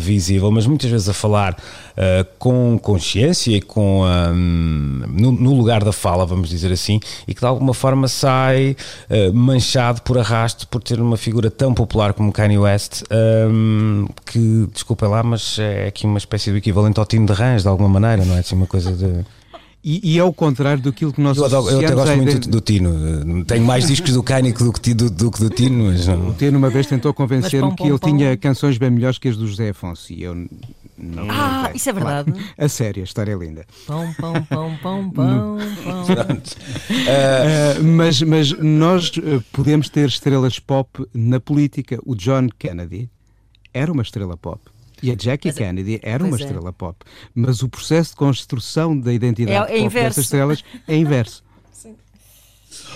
visível, 0.00 0.50
mas 0.50 0.66
muitas 0.66 0.90
vezes 0.90 1.08
a 1.08 1.12
falar 1.12 1.56
uh, 2.00 2.26
com 2.38 2.78
consciência 2.78 3.56
e 3.56 3.60
com 3.60 4.02
um, 4.04 5.02
no, 5.08 5.32
no, 5.32 5.54
lugar 5.54 5.84
da 5.84 5.92
fala, 5.92 6.24
vamos 6.24 6.48
dizer 6.48 6.72
assim, 6.72 7.00
e 7.26 7.34
que 7.34 7.40
de 7.40 7.46
alguma 7.46 7.74
forma 7.74 8.08
sai 8.08 8.76
uh, 9.08 9.34
por 9.94 10.18
arrasto 10.18 10.68
por 10.68 10.82
ter 10.82 11.00
uma 11.00 11.16
figura 11.16 11.50
tão 11.50 11.74
popular 11.74 12.12
como 12.12 12.32
Kanye 12.32 12.58
West, 12.58 13.02
um, 13.50 14.06
que, 14.24 14.68
desculpa 14.72 15.08
lá, 15.08 15.22
mas 15.22 15.58
é 15.58 15.88
aqui 15.88 16.06
uma 16.06 16.18
espécie 16.18 16.50
do 16.50 16.56
equivalente 16.56 17.00
ao 17.00 17.06
time 17.06 17.26
de 17.26 17.32
Rãs, 17.32 17.62
de 17.62 17.68
alguma 17.68 17.88
maneira, 17.88 18.24
não 18.24 18.36
é? 18.36 18.40
Assim, 18.40 18.54
uma 18.54 18.66
coisa 18.66 18.92
de. 18.92 19.24
E, 19.82 20.12
e 20.12 20.18
é 20.18 20.24
o 20.24 20.32
contrário 20.32 20.82
daquilo 20.82 21.10
que 21.10 21.22
nós 21.22 21.38
Eu, 21.38 21.44
eu 21.44 21.78
até 21.78 21.94
gosto 21.94 22.16
muito 22.16 22.38
de... 22.38 22.48
do 22.50 22.60
Tino. 22.60 23.44
Tenho 23.46 23.64
mais 23.64 23.86
discos 23.88 24.12
do 24.12 24.22
Kanye 24.22 24.52
do 24.52 24.72
que 24.72 24.92
do, 24.92 25.10
do, 25.10 25.30
do 25.30 25.48
Tino. 25.48 25.84
Mas 25.84 26.06
não... 26.06 26.28
O 26.28 26.34
Tino 26.34 26.58
uma 26.58 26.68
vez 26.68 26.86
tentou 26.86 27.14
convencer-me 27.14 27.74
que 27.74 27.84
ele 27.84 27.98
tinha 27.98 28.36
canções 28.36 28.76
bem 28.76 28.90
melhores 28.90 29.16
que 29.16 29.28
as 29.28 29.38
do 29.38 29.46
José 29.46 29.70
Afonso. 29.70 30.12
E 30.12 30.22
eu 30.22 30.46
não, 31.00 31.30
ah, 31.30 31.62
não 31.68 31.74
isso 31.74 31.88
é 31.88 31.92
verdade. 31.92 32.30
Claro. 32.30 32.48
A 32.58 32.68
sério, 32.68 33.02
a 33.02 33.04
história 33.04 33.32
é 33.32 33.36
linda. 33.36 33.66
Pão, 33.86 34.12
pão, 34.14 34.44
pão, 34.44 34.78
pão, 34.78 35.10
pão, 35.10 35.58
pão. 36.06 36.36
uh, 36.36 37.84
mas, 37.84 38.20
mas 38.22 38.52
nós 38.52 39.10
eh, 39.16 39.40
podemos 39.50 39.88
ter 39.88 40.08
estrelas 40.08 40.58
pop 40.58 41.06
na 41.14 41.40
política. 41.40 41.98
O 42.04 42.14
John 42.14 42.48
Kennedy 42.58 43.10
era 43.72 43.90
uma 43.90 44.02
estrela 44.02 44.36
pop. 44.36 44.60
E 45.02 45.10
a 45.10 45.14
Jackie 45.14 45.48
mas, 45.48 45.56
Kennedy 45.56 45.98
era 46.02 46.22
uma 46.22 46.36
é. 46.36 46.40
estrela 46.40 46.72
pop. 46.72 46.98
Mas 47.34 47.62
o 47.62 47.68
processo 47.68 48.10
de 48.10 48.16
construção 48.16 48.98
da 48.98 49.12
identidade 49.12 49.72
é, 49.72 49.78
é 49.78 49.82
pop 49.82 49.94
dessas 49.94 50.24
estrelas 50.24 50.62
é 50.86 50.96
inverso. 50.96 51.42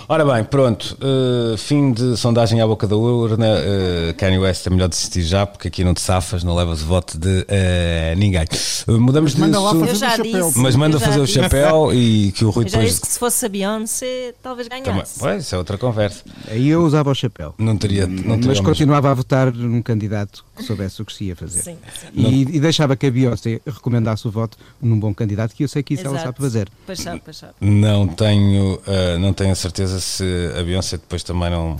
Ora 0.06 0.24
bem, 0.24 0.44
pronto, 0.44 0.98
uh, 1.00 1.56
fim 1.56 1.92
de 1.92 2.16
sondagem 2.16 2.60
à 2.60 2.66
boca 2.66 2.86
da 2.86 2.94
urna. 2.94 3.46
Uh, 3.46 4.14
Kanye 4.14 4.38
West 4.38 4.66
é 4.66 4.70
melhor 4.70 4.88
desistir 4.88 5.22
já, 5.22 5.46
porque 5.46 5.68
aqui 5.68 5.82
não 5.82 5.94
te 5.94 6.02
safas, 6.02 6.44
não 6.44 6.54
levas 6.54 6.82
o 6.82 6.84
voto 6.84 7.16
de 7.18 7.40
uh, 7.40 8.16
ninguém. 8.16 8.44
Uh, 8.86 9.00
mudamos 9.00 9.34
mas 9.34 9.50
de 9.50 9.58
manda 9.58 9.86
fazer 9.86 9.92
o 9.92 9.96
chapéu. 9.96 10.52
Mas 10.56 10.76
manda 10.76 11.00
fazer 11.00 11.20
o 11.20 11.26
chapéu 11.26 11.94
e 11.94 12.32
que 12.32 12.44
o 12.44 12.50
Rui 12.54 12.66
eu 12.66 12.68
já 12.68 12.78
depois. 12.78 12.98
que 12.98 13.06
se 13.06 13.18
fosse 13.18 13.46
a 13.46 13.48
Beyoncé, 13.48 14.34
talvez 14.42 14.68
ganhasse. 14.68 14.84
Também, 14.84 15.04
pois, 15.18 15.44
isso 15.44 15.54
é 15.54 15.58
outra 15.58 15.78
conversa. 15.78 16.22
Aí 16.48 16.68
eu 16.68 16.84
usava 16.84 17.10
o 17.10 17.14
chapéu. 17.14 17.54
Não 17.56 17.76
teria. 17.76 18.06
Não 18.06 18.36
teria 18.36 18.48
mas 18.48 18.60
continuava 18.60 19.10
a 19.10 19.14
votar 19.14 19.52
num 19.52 19.80
candidato 19.80 20.44
que 20.54 20.62
soubesse 20.64 21.00
o 21.00 21.04
que 21.04 21.14
se 21.14 21.24
ia 21.24 21.36
fazer. 21.36 21.62
Sim, 21.62 21.78
sim. 21.98 22.08
E, 22.14 22.42
e, 22.42 22.60
deixava 22.60 22.94
que 22.94 23.06
a 23.06 23.10
Beyoncé 23.10 23.60
recomendasse 23.66 24.28
o 24.28 24.30
voto 24.30 24.58
num 24.80 25.00
bom 25.00 25.14
candidato, 25.14 25.54
que 25.54 25.64
eu 25.64 25.68
sei 25.68 25.82
que 25.82 25.94
isso 25.94 26.02
Exato. 26.02 26.16
ela 26.16 26.24
sabe 26.26 26.38
fazer. 26.38 26.68
Paixão, 26.86 27.18
paixão. 27.18 27.48
Não 27.60 28.06
tenho, 28.06 28.78
não 29.18 29.32
tenho 29.32 29.52
a 29.52 29.56
certeza 29.64 30.00
se 30.00 30.24
a 30.58 30.62
Beyoncé 30.62 30.96
depois 30.96 31.22
também 31.22 31.50
não 31.50 31.76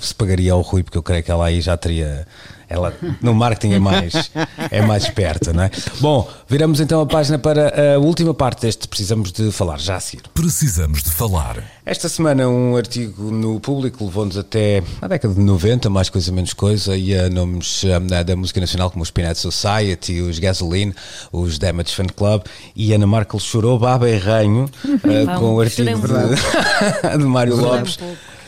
se 0.00 0.14
pagaria 0.14 0.52
ao 0.52 0.60
Rui, 0.60 0.82
porque 0.82 0.98
eu 0.98 1.02
creio 1.02 1.22
que 1.22 1.30
ela 1.30 1.46
aí 1.46 1.60
já 1.60 1.76
teria 1.76 2.26
Ela 2.74 2.92
no 3.22 3.32
marketing 3.32 3.74
é 3.74 3.78
mais, 3.78 4.32
é 4.68 4.82
mais 4.82 5.04
esperta, 5.04 5.52
não 5.52 5.62
é? 5.62 5.70
Bom, 6.00 6.28
viramos 6.48 6.80
então 6.80 7.00
a 7.00 7.06
página 7.06 7.38
para 7.38 7.94
a 7.94 7.98
última 8.00 8.34
parte 8.34 8.62
deste 8.62 8.88
Precisamos 8.88 9.30
de 9.30 9.52
Falar, 9.52 9.78
já 9.78 9.94
a 9.94 10.00
seguir. 10.00 10.24
Precisamos 10.34 11.04
de 11.04 11.10
falar. 11.10 11.62
Esta 11.86 12.08
semana 12.08 12.48
um 12.48 12.76
artigo 12.76 13.30
no 13.30 13.60
público 13.60 14.04
levou-nos 14.04 14.36
até 14.36 14.82
a 15.00 15.06
década 15.06 15.34
de 15.34 15.40
90, 15.40 15.88
mais 15.88 16.08
coisa 16.08 16.32
menos 16.32 16.52
coisa, 16.52 16.96
e 16.96 17.16
a 17.16 17.30
nomes 17.30 17.84
um, 17.84 18.24
da 18.24 18.34
música 18.34 18.60
nacional 18.60 18.90
como 18.90 19.04
os 19.04 19.10
Peanut 19.12 19.38
Society, 19.38 20.20
os 20.20 20.40
Gasoline, 20.40 20.92
os 21.30 21.58
Damage 21.58 21.94
Fan 21.94 22.06
Club, 22.06 22.42
e 22.74 22.92
Ana 22.92 23.06
Markel 23.06 23.38
chorou 23.38 23.78
baba 23.78 24.10
e 24.10 24.18
ranho 24.18 24.64
uh, 24.64 25.38
com 25.38 25.54
o 25.54 25.60
artigo 25.60 25.90
de, 25.90 27.14
de 27.18 27.24
Mário 27.24 27.54
Lopes. 27.54 27.98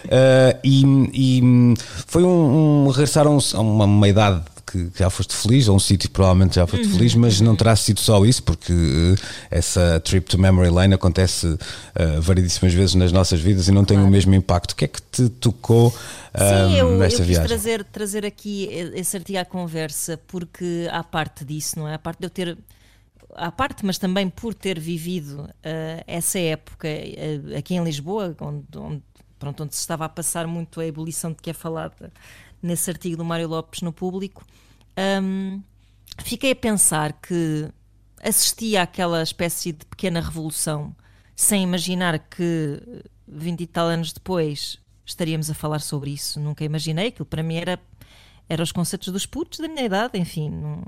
Uh, 0.07 0.59
e, 0.65 0.85
e, 1.13 1.75
foi 2.07 2.23
um, 2.23 2.87
um 2.87 2.89
regressar 2.89 3.27
a, 3.27 3.31
um, 3.31 3.39
a 3.55 3.61
uma, 3.61 3.85
uma 3.85 4.09
idade 4.09 4.43
que 4.67 4.91
já 4.97 5.09
foste 5.09 5.35
feliz, 5.35 5.69
ou 5.69 5.77
um 5.77 5.79
sítio 5.79 6.09
que 6.09 6.15
provavelmente 6.15 6.57
já 6.57 6.67
foste 6.67 6.87
uhum. 6.87 6.93
feliz, 6.95 7.15
mas 7.15 7.41
não 7.41 7.55
terá 7.55 7.77
sido 7.77 8.01
só 8.01 8.25
isso, 8.25 8.43
porque 8.43 8.73
uh, 8.73 9.15
essa 9.49 10.01
trip 10.01 10.29
to 10.29 10.39
memory 10.39 10.71
lane 10.71 10.93
acontece 10.93 11.47
uh, 11.47 12.21
variedíssimas 12.21 12.75
vezes 12.75 12.95
nas 12.97 13.13
nossas 13.13 13.41
vidas 13.41 13.69
e 13.69 13.73
não 13.73 13.85
tem 13.85 13.97
claro. 13.97 14.09
o 14.09 14.13
mesmo 14.13 14.35
impacto. 14.35 14.73
O 14.73 14.77
que 14.77 14.85
é 14.85 14.89
que 14.89 15.01
te 15.01 15.29
tocou 15.29 15.89
uh, 15.89 15.93
Sim, 16.69 16.77
eu, 16.77 16.99
nesta 16.99 17.23
eu 17.23 17.27
viagem? 17.27 17.47
Trazer, 17.47 17.85
trazer 17.85 18.27
aqui 18.27 18.69
esse 18.95 19.17
artigo 19.17 19.39
à 19.39 19.45
conversa, 19.45 20.19
porque 20.27 20.89
há 20.91 21.05
parte 21.05 21.45
disso, 21.45 21.79
não 21.79 21.87
é? 21.87 21.95
A 21.95 21.99
parte 21.99 22.19
de 22.19 22.27
eu 22.27 22.31
ter 22.31 22.59
à 23.37 23.53
parte, 23.53 23.85
mas 23.85 23.99
também 23.99 24.29
por 24.29 24.55
ter 24.55 24.81
vivido 24.81 25.43
uh, 25.43 26.03
essa 26.07 26.39
época 26.39 26.89
aqui 27.57 27.75
em 27.75 27.85
Lisboa, 27.85 28.35
onde, 28.41 28.65
onde, 28.77 29.03
pronto, 29.39 29.63
onde 29.63 29.75
se 29.75 29.81
estava 29.81 30.05
a 30.05 30.09
passar 30.09 30.47
muito 30.47 30.81
a 30.81 30.87
ebulição 30.87 31.33
de 31.33 31.39
que 31.39 31.51
é 31.51 31.53
falada 31.53 32.13
nesse 32.63 32.91
artigo 32.91 33.17
do 33.17 33.25
Mário 33.25 33.49
Lopes 33.49 33.83
no 33.83 33.93
público, 33.93 34.45
um, 35.23 35.63
fiquei 36.23 36.53
a 36.53 36.57
pensar 36.57 37.13
que 37.13 37.71
assistia 38.23 38.83
àquela 38.83 39.23
espécie 39.23 39.73
de 39.73 39.85
pequena 39.85 40.21
revolução 40.21 40.95
sem 41.35 41.63
imaginar 41.63 42.19
que 42.19 42.83
20 43.29 43.61
e 43.61 43.67
tal 43.67 43.87
anos 43.87 44.13
depois 44.13 44.79
estaríamos 45.05 45.51
a 45.51 45.55
falar 45.55 45.81
sobre 45.81 46.11
isso. 46.11 46.41
Nunca 46.41 46.65
imaginei, 46.65 47.09
aquilo 47.09 47.27
para 47.27 47.43
mim 47.43 47.57
era, 47.57 47.79
era 48.49 48.63
os 48.63 48.73
conceitos 48.73 49.13
dos 49.13 49.27
putos 49.27 49.59
da 49.59 49.69
minha 49.69 49.85
idade, 49.85 50.19
enfim, 50.19 50.51
não, 50.51 50.83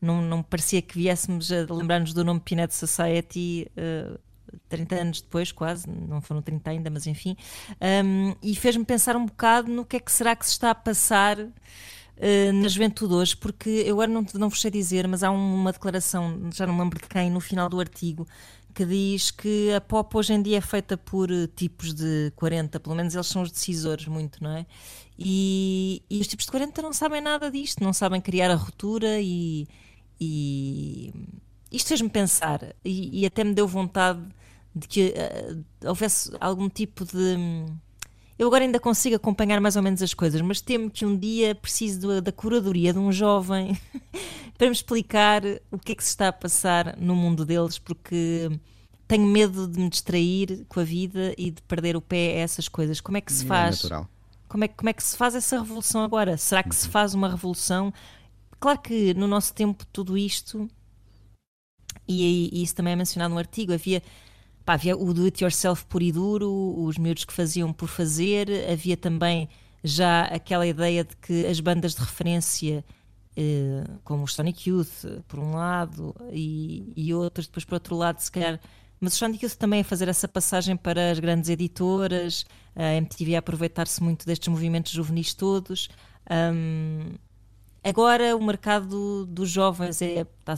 não, 0.00 0.22
não 0.22 0.42
parecia 0.42 0.80
que 0.80 0.96
viéssemos 0.96 1.50
a 1.50 1.66
lembrar-nos 1.68 2.14
do 2.14 2.24
nome 2.24 2.40
Peanut 2.40 2.74
Society 2.74 3.70
uh, 3.76 4.18
30 4.68 4.94
anos 4.94 5.20
depois, 5.20 5.52
quase, 5.52 5.88
não 5.88 6.20
foram 6.20 6.42
30 6.42 6.70
ainda, 6.70 6.90
mas 6.90 7.06
enfim, 7.06 7.36
um, 8.04 8.34
e 8.42 8.54
fez-me 8.54 8.84
pensar 8.84 9.16
um 9.16 9.26
bocado 9.26 9.70
no 9.70 9.84
que 9.84 9.96
é 9.96 10.00
que 10.00 10.10
será 10.10 10.34
que 10.34 10.46
se 10.46 10.52
está 10.52 10.70
a 10.70 10.74
passar 10.74 11.38
uh, 11.38 12.52
na 12.54 12.68
juventude 12.68 13.14
hoje, 13.14 13.36
porque 13.36 13.68
eu 13.68 13.94
agora 13.94 14.10
não, 14.10 14.24
não 14.34 14.48
vos 14.48 14.60
sei 14.60 14.70
dizer, 14.70 15.06
mas 15.08 15.22
há 15.22 15.30
uma 15.30 15.72
declaração, 15.72 16.50
já 16.52 16.66
não 16.66 16.74
me 16.74 16.80
lembro 16.80 17.00
de 17.00 17.08
quem, 17.08 17.30
no 17.30 17.40
final 17.40 17.68
do 17.68 17.80
artigo, 17.80 18.26
que 18.74 18.86
diz 18.86 19.30
que 19.30 19.72
a 19.72 19.80
pop 19.80 20.16
hoje 20.16 20.32
em 20.32 20.42
dia 20.42 20.58
é 20.58 20.60
feita 20.60 20.96
por 20.96 21.30
uh, 21.30 21.46
tipos 21.48 21.92
de 21.92 22.32
40, 22.36 22.80
pelo 22.80 22.94
menos 22.94 23.14
eles 23.14 23.26
são 23.26 23.42
os 23.42 23.50
decisores 23.50 24.06
muito, 24.06 24.42
não 24.42 24.56
é? 24.56 24.66
E, 25.18 26.02
e 26.08 26.20
os 26.20 26.26
tipos 26.26 26.46
de 26.46 26.50
40 26.50 26.80
não 26.82 26.92
sabem 26.92 27.20
nada 27.20 27.50
disto, 27.50 27.82
não 27.84 27.92
sabem 27.92 28.20
criar 28.20 28.50
a 28.50 28.54
ruptura 28.54 29.20
e, 29.20 29.68
e 30.20 31.12
isto 31.70 31.88
fez-me 31.88 32.08
pensar 32.08 32.74
e, 32.84 33.20
e, 33.20 33.26
até 33.26 33.44
me 33.44 33.54
deu 33.54 33.66
vontade 33.68 34.20
de 34.74 34.88
que 34.88 35.14
uh, 35.14 35.88
houvesse 35.88 36.30
algum 36.40 36.68
tipo 36.68 37.04
de. 37.04 37.36
Eu 38.38 38.48
agora 38.48 38.64
ainda 38.64 38.80
consigo 38.80 39.14
acompanhar 39.14 39.60
mais 39.60 39.76
ou 39.76 39.82
menos 39.82 40.02
as 40.02 40.14
coisas, 40.14 40.40
mas 40.40 40.60
temo 40.60 40.90
que 40.90 41.04
um 41.04 41.16
dia 41.16 41.54
preciso 41.54 42.20
da 42.20 42.32
curadoria 42.32 42.92
de 42.92 42.98
um 42.98 43.12
jovem 43.12 43.78
para 44.56 44.66
me 44.66 44.72
explicar 44.72 45.42
o 45.70 45.78
que 45.78 45.92
é 45.92 45.94
que 45.94 46.02
se 46.02 46.10
está 46.10 46.28
a 46.28 46.32
passar 46.32 46.96
no 46.96 47.14
mundo 47.14 47.44
deles, 47.44 47.78
porque 47.78 48.50
tenho 49.06 49.26
medo 49.26 49.68
de 49.68 49.78
me 49.78 49.88
distrair 49.88 50.64
com 50.68 50.80
a 50.80 50.84
vida 50.84 51.34
e 51.36 51.50
de 51.50 51.60
perder 51.62 51.96
o 51.96 52.00
pé 52.00 52.36
a 52.36 52.40
essas 52.40 52.68
coisas. 52.68 53.00
Como 53.00 53.18
é 53.18 53.20
que 53.20 53.32
se 53.32 53.44
é 53.44 53.46
faz? 53.46 53.84
É 53.84 54.04
como 54.48 54.64
é, 54.64 54.68
como 54.68 54.88
é 54.90 54.92
que 54.92 55.02
se 55.02 55.16
faz 55.16 55.34
essa 55.34 55.58
revolução 55.58 56.02
agora? 56.02 56.36
Será 56.36 56.62
que 56.62 56.74
se 56.74 56.86
uhum. 56.86 56.92
faz 56.92 57.14
uma 57.14 57.28
revolução? 57.28 57.92
Claro 58.58 58.78
que 58.80 59.14
no 59.14 59.26
nosso 59.26 59.54
tempo 59.54 59.84
tudo 59.92 60.16
isto, 60.16 60.68
e, 62.06 62.50
e 62.52 62.62
isso 62.62 62.74
também 62.74 62.92
é 62.92 62.96
mencionado 62.96 63.32
no 63.32 63.38
artigo, 63.38 63.72
havia 63.72 64.02
Pá, 64.64 64.74
havia 64.74 64.96
o 64.96 65.12
do 65.12 65.24
it 65.24 65.42
yourself 65.42 65.84
puro 65.86 66.04
e 66.04 66.12
duro, 66.12 66.74
os 66.84 66.96
miúdos 66.96 67.24
que 67.24 67.32
faziam 67.32 67.72
por 67.72 67.88
fazer, 67.88 68.48
havia 68.70 68.96
também 68.96 69.48
já 69.82 70.22
aquela 70.24 70.66
ideia 70.66 71.04
de 71.04 71.16
que 71.16 71.46
as 71.46 71.58
bandas 71.58 71.94
de 71.94 72.00
referência, 72.00 72.84
eh, 73.36 73.84
como 74.04 74.24
o 74.24 74.28
Sonic 74.28 74.70
Youth, 74.70 75.04
por 75.26 75.40
um 75.40 75.54
lado, 75.54 76.14
e, 76.30 76.92
e 76.96 77.12
outros, 77.12 77.46
depois 77.46 77.64
por 77.64 77.74
outro 77.74 77.96
lado, 77.96 78.20
se 78.20 78.30
calhar. 78.30 78.60
Mas 79.00 79.14
o 79.14 79.16
Sonic 79.16 79.44
Youth 79.44 79.56
também 79.56 79.80
a 79.80 79.84
fazer 79.84 80.06
essa 80.08 80.28
passagem 80.28 80.76
para 80.76 81.10
as 81.10 81.18
grandes 81.18 81.50
editoras, 81.50 82.46
a 82.76 82.94
MTV 82.94 83.34
a 83.34 83.40
aproveitar-se 83.40 84.00
muito 84.02 84.24
destes 84.24 84.46
movimentos 84.46 84.92
juvenis 84.92 85.34
todos. 85.34 85.88
Um, 86.30 87.14
agora 87.82 88.36
o 88.36 88.44
mercado 88.44 89.26
dos 89.26 89.50
jovens 89.50 90.00
é, 90.00 90.20
está, 90.20 90.54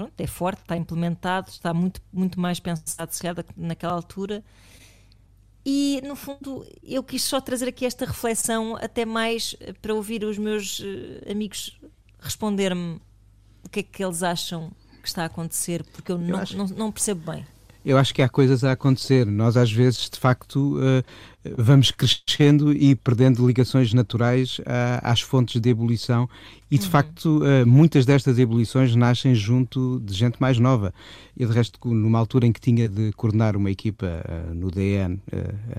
pronto, 0.00 0.18
é 0.18 0.26
forte, 0.26 0.62
está 0.62 0.76
implementado, 0.76 1.50
está 1.50 1.74
muito, 1.74 2.00
muito 2.10 2.40
mais 2.40 2.58
pensado 2.58 3.12
se 3.12 3.20
calhar 3.20 3.44
naquela 3.56 3.92
altura. 3.92 4.42
E 5.64 6.00
no 6.06 6.16
fundo 6.16 6.66
eu 6.82 7.02
quis 7.02 7.22
só 7.22 7.38
trazer 7.40 7.68
aqui 7.68 7.84
esta 7.84 8.06
reflexão, 8.06 8.76
até 8.76 9.04
mais 9.04 9.54
para 9.82 9.94
ouvir 9.94 10.24
os 10.24 10.38
meus 10.38 10.80
uh, 10.80 11.30
amigos 11.30 11.78
responder-me 12.18 12.98
o 13.62 13.68
que 13.68 13.80
é 13.80 13.82
que 13.82 14.02
eles 14.02 14.22
acham 14.22 14.70
que 15.02 15.08
está 15.08 15.22
a 15.22 15.26
acontecer, 15.26 15.84
porque 15.92 16.12
eu, 16.12 16.20
eu 16.20 16.28
não, 16.28 16.38
acho... 16.38 16.56
não, 16.56 16.66
não 16.66 16.92
percebo 16.92 17.30
bem. 17.30 17.46
Eu 17.84 17.96
acho 17.96 18.14
que 18.14 18.20
há 18.20 18.28
coisas 18.28 18.62
a 18.62 18.72
acontecer. 18.72 19.26
Nós, 19.26 19.56
às 19.56 19.72
vezes, 19.72 20.10
de 20.10 20.18
facto, 20.18 20.76
uh, 20.76 21.02
vamos 21.56 21.90
crescendo 21.90 22.72
e 22.72 22.94
perdendo 22.94 23.46
ligações 23.46 23.94
naturais 23.94 24.60
às 25.02 25.20
fontes 25.20 25.60
de 25.60 25.70
ebulição 25.70 26.28
e 26.70 26.78
de 26.78 26.84
uhum. 26.84 26.90
facto 26.90 27.44
eh, 27.44 27.64
muitas 27.64 28.06
destas 28.06 28.38
ebulições 28.38 28.94
nascem 28.94 29.34
junto 29.34 30.00
de 30.04 30.14
gente 30.14 30.40
mais 30.40 30.58
nova 30.58 30.94
e 31.36 31.44
de 31.44 31.52
resto 31.52 31.80
numa 31.88 32.18
altura 32.18 32.46
em 32.46 32.52
que 32.52 32.60
tinha 32.60 32.88
de 32.88 33.10
coordenar 33.12 33.56
uma 33.56 33.70
equipa 33.70 34.06
eh, 34.06 34.54
no 34.54 34.70
DN 34.70 35.20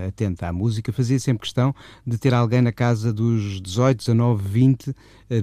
atenta 0.08 0.48
à 0.48 0.54
música 0.54 0.92
fazia 0.92 1.20
sempre 1.20 1.44
questão 1.44 1.74
de 2.06 2.18
ter 2.18 2.34
alguém 2.34 2.62
na 2.62 2.72
casa 2.72 3.14
dos 3.14 3.62
18, 3.62 4.00
19, 4.00 4.44
20 4.48 4.96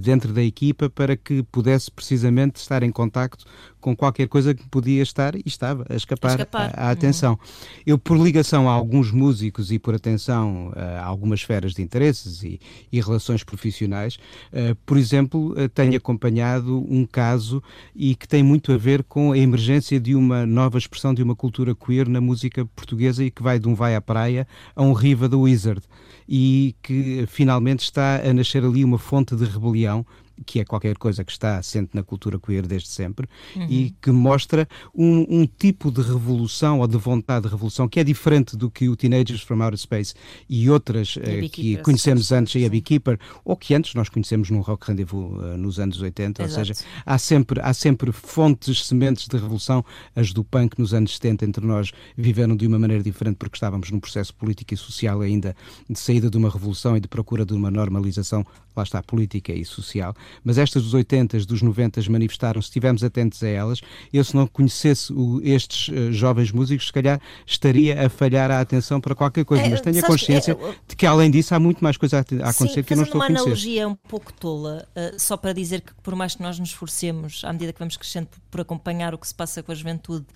dentro 0.03 0.35
da 0.35 0.43
equipa 0.43 0.91
para 0.91 1.17
que 1.17 1.43
pudesse 1.45 1.91
precisamente 1.91 2.57
estar 2.57 2.83
em 2.83 2.91
contacto 2.91 3.47
com 3.81 3.97
qualquer 3.97 4.29
coisa 4.29 4.53
que 4.53 4.69
podia 4.69 5.03
estar 5.03 5.35
e 5.35 5.43
estava 5.47 5.87
a 5.89 5.95
escapar, 5.95 6.47
à 6.75 6.91
atenção. 6.91 7.33
Uhum. 7.33 7.39
Eu 7.87 7.99
por 7.99 8.19
ligação 8.19 8.69
a 8.69 8.73
alguns 8.73 9.11
músicos 9.11 9.73
e 9.73 9.79
por 9.79 9.95
atenção 9.95 10.08
atenção 10.09 10.73
a 10.75 11.05
algumas 11.05 11.41
esferas 11.41 11.75
de 11.75 11.83
interesses 11.83 12.43
e, 12.43 12.61
e 12.91 13.01
relações 13.01 13.45
profissionais. 13.45 14.19
Uh, 14.53 14.75
por 14.87 14.97
exemplo, 14.97 15.53
uh, 15.53 15.69
tenho 15.69 15.97
acompanhado 15.97 16.85
um 16.89 17.05
caso 17.05 17.63
e 17.95 18.15
que 18.15 18.27
tem 18.27 18.43
muito 18.43 18.73
a 18.73 18.77
ver 18.77 19.03
com 19.05 19.33
a 19.33 19.39
emergência 19.39 20.01
de 20.01 20.15
uma 20.15 20.47
nova 20.47 20.79
expressão 20.79 21.13
de 21.13 21.23
uma 21.23 21.37
cultura 21.37 21.75
queer 21.75 22.09
na 22.09 22.21
música 22.21 22.65
portuguesa 22.75 23.25
e 23.25 23.31
que 23.31 23.43
vai 23.43 23.59
de 23.59 23.69
um 23.69 23.75
vai 23.75 23.95
à 23.95 24.01
praia 24.01 24.47
a 24.75 24.83
um 24.83 24.93
riva 24.93 25.29
do 25.29 25.43
Wizard 25.43 25.83
e 26.29 26.75
que 26.83 27.25
finalmente 27.27 27.81
está 27.81 28.21
a 28.23 28.33
nascer 28.33 28.65
ali 28.65 28.85
uma 28.85 28.99
fonte 28.99 29.37
de 29.37 29.45
rebelião 29.45 30.05
que 30.45 30.61
é 30.61 30.65
qualquer 30.65 30.97
coisa 30.97 31.25
que 31.25 31.33
está 31.33 31.59
assente 31.59 31.91
na 31.95 32.03
cultura 32.03 32.39
queer 32.39 32.67
desde 32.67 32.89
sempre 32.89 33.29
uhum. 33.57 33.67
e 33.69 33.95
que 34.01 34.11
mostra 34.11 34.69
um, 34.95 35.41
um, 35.41 35.47
tipo 35.47 35.91
de 35.91 36.03
revolução 36.03 36.81
ou 36.81 36.87
de 36.87 36.97
vontade 36.97 37.47
de 37.47 37.51
revolução 37.51 37.89
que 37.89 38.01
é 38.01 38.05
diferente 38.05 38.57
do 38.57 38.71
que 38.71 38.89
o 38.89 38.97
Teenagers 38.97 39.43
from 39.43 39.63
Outer 39.63 39.79
Space 39.79 40.15
e 40.49 40.69
outras 40.71 41.17
uh, 41.17 41.49
que 41.51 41.77
conhecemos 41.79 42.33
antes 42.33 42.55
e 42.55 42.65
a 42.65 42.69
Beekeeper 42.69 43.19
ou 43.45 43.57
que 43.57 43.75
antes 43.75 43.95
nós 43.95 44.09
conhecemos 44.09 44.51
num 44.51 44.61
Rock 44.61 44.89
Rendezvous 44.89 45.39
uh, 45.39 45.57
nos 45.57 45.79
anos 45.79 46.01
80, 46.01 46.43
Exato. 46.43 46.61
ou 46.61 46.67
seja, 46.67 46.85
há 47.05 47.19
sempre, 47.19 47.61
há 47.63 47.73
sempre 47.73 48.13
fontes, 48.13 48.87
sementes 48.87 49.27
de 49.27 49.37
revolução, 49.37 49.85
as 50.15 50.33
do 50.33 50.45
punk 50.45 50.79
nos 50.79 50.95
anos 50.95 51.15
70 51.15 51.45
entre 51.45 51.67
nós 51.67 51.93
viveram 52.17 52.57
de 52.57 52.67
uma 52.67 52.79
maneira 52.79 53.03
diferente 53.03 53.37
porque 53.37 53.57
estávamos 53.57 53.91
num 53.91 54.01
processo 54.01 54.35
político 54.35 54.75
e 54.75 54.77
social 54.77 55.21
ainda 55.21 55.55
de 55.89 55.99
saída 55.99 56.31
de 56.31 56.37
uma 56.37 56.51
revolução 56.51 56.97
e 56.97 57.01
de 57.01 57.09
procura 57.09 57.45
de 57.45 57.55
uma 57.55 57.71
normalização, 57.71 58.45
lá 58.79 58.85
está, 58.85 59.03
política 59.03 59.53
e 59.53 59.65
social 59.65 60.15
mas 60.45 60.59
estas 60.59 60.83
dos 60.83 60.95
80, 60.95 61.39
dos 61.41 61.63
90 61.63 62.01
manifestaram, 62.09 62.61
se 62.63 62.69
estivermos 62.69 63.03
atentos 63.03 63.43
a 63.43 63.49
elas, 63.49 63.81
eu 64.13 64.23
se 64.25 64.35
não 64.35 64.47
conhecesse 64.47 65.13
o, 65.13 65.41
estes 65.43 65.89
uh, 65.89 66.13
jovens 66.13 66.51
músicos, 66.51 66.87
se 66.87 66.93
calhar 66.93 67.21
estaria 67.47 68.07
a 68.07 68.09
falhar 68.09 68.51
a 68.51 68.61
atenção 68.61 69.01
para 69.01 69.15
qualquer 69.15 69.45
coisa, 69.45 69.65
é, 69.65 69.69
mas 69.69 69.81
tenho 69.81 69.99
a 69.99 70.03
consciência 70.03 70.55
que, 70.55 70.65
é, 70.65 70.75
de 70.89 70.97
que 70.97 71.07
além 71.07 71.31
disso 71.31 71.55
há 71.55 71.61
muito 71.61 71.83
mais 71.83 71.97
coisa 71.97 72.19
a, 72.19 72.47
a 72.47 72.51
acontecer 72.51 72.81
sim, 72.81 72.83
que 72.83 72.93
eu 72.93 72.97
não 72.97 73.05
estou 73.05 73.21
a 73.21 73.27
conhecer. 73.27 73.43
uma 73.43 73.47
analogia 73.47 73.89
um 73.89 73.95
pouco 73.95 74.33
tola, 74.33 74.87
uh, 74.97 75.19
só 75.19 75.37
para 75.37 75.53
dizer 75.53 75.81
que 75.81 75.93
por 76.03 76.15
mais 76.15 76.35
que 76.35 76.43
nós 76.43 76.59
nos 76.59 76.71
esforcemos, 76.71 77.43
à 77.45 77.53
medida 77.53 77.73
que 77.73 77.79
vamos 77.79 77.97
crescendo, 77.97 78.27
por, 78.29 78.41
por 78.51 78.61
acompanhar 78.61 79.15
o 79.15 79.19
que 79.19 79.27
se 79.27 79.35
passa 79.35 79.63
com 79.63 79.73
a 79.73 79.75
juventude, 79.75 80.27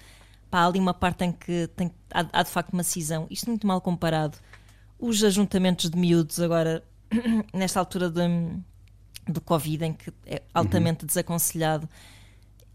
pá, 0.51 0.61
há 0.61 0.67
ali 0.67 0.79
uma 0.79 0.95
parte 0.95 1.25
em 1.25 1.33
que 1.33 1.69
tem, 1.77 1.91
há, 2.13 2.27
há 2.33 2.43
de 2.43 2.51
facto 2.51 2.73
uma 2.73 2.83
cisão, 2.83 3.27
isto 3.31 3.49
muito 3.49 3.67
mal 3.67 3.81
comparado. 3.81 4.37
Os 4.99 5.25
ajuntamentos 5.25 5.91
de 5.91 5.99
miúdos 5.99 6.39
agora, 6.39 6.83
nesta 7.53 7.79
altura 7.79 8.11
do 8.11 9.41
Covid, 9.41 9.85
em 9.85 9.93
que 9.93 10.13
é 10.27 10.43
altamente 10.53 11.07
desaconselhado, 11.07 11.89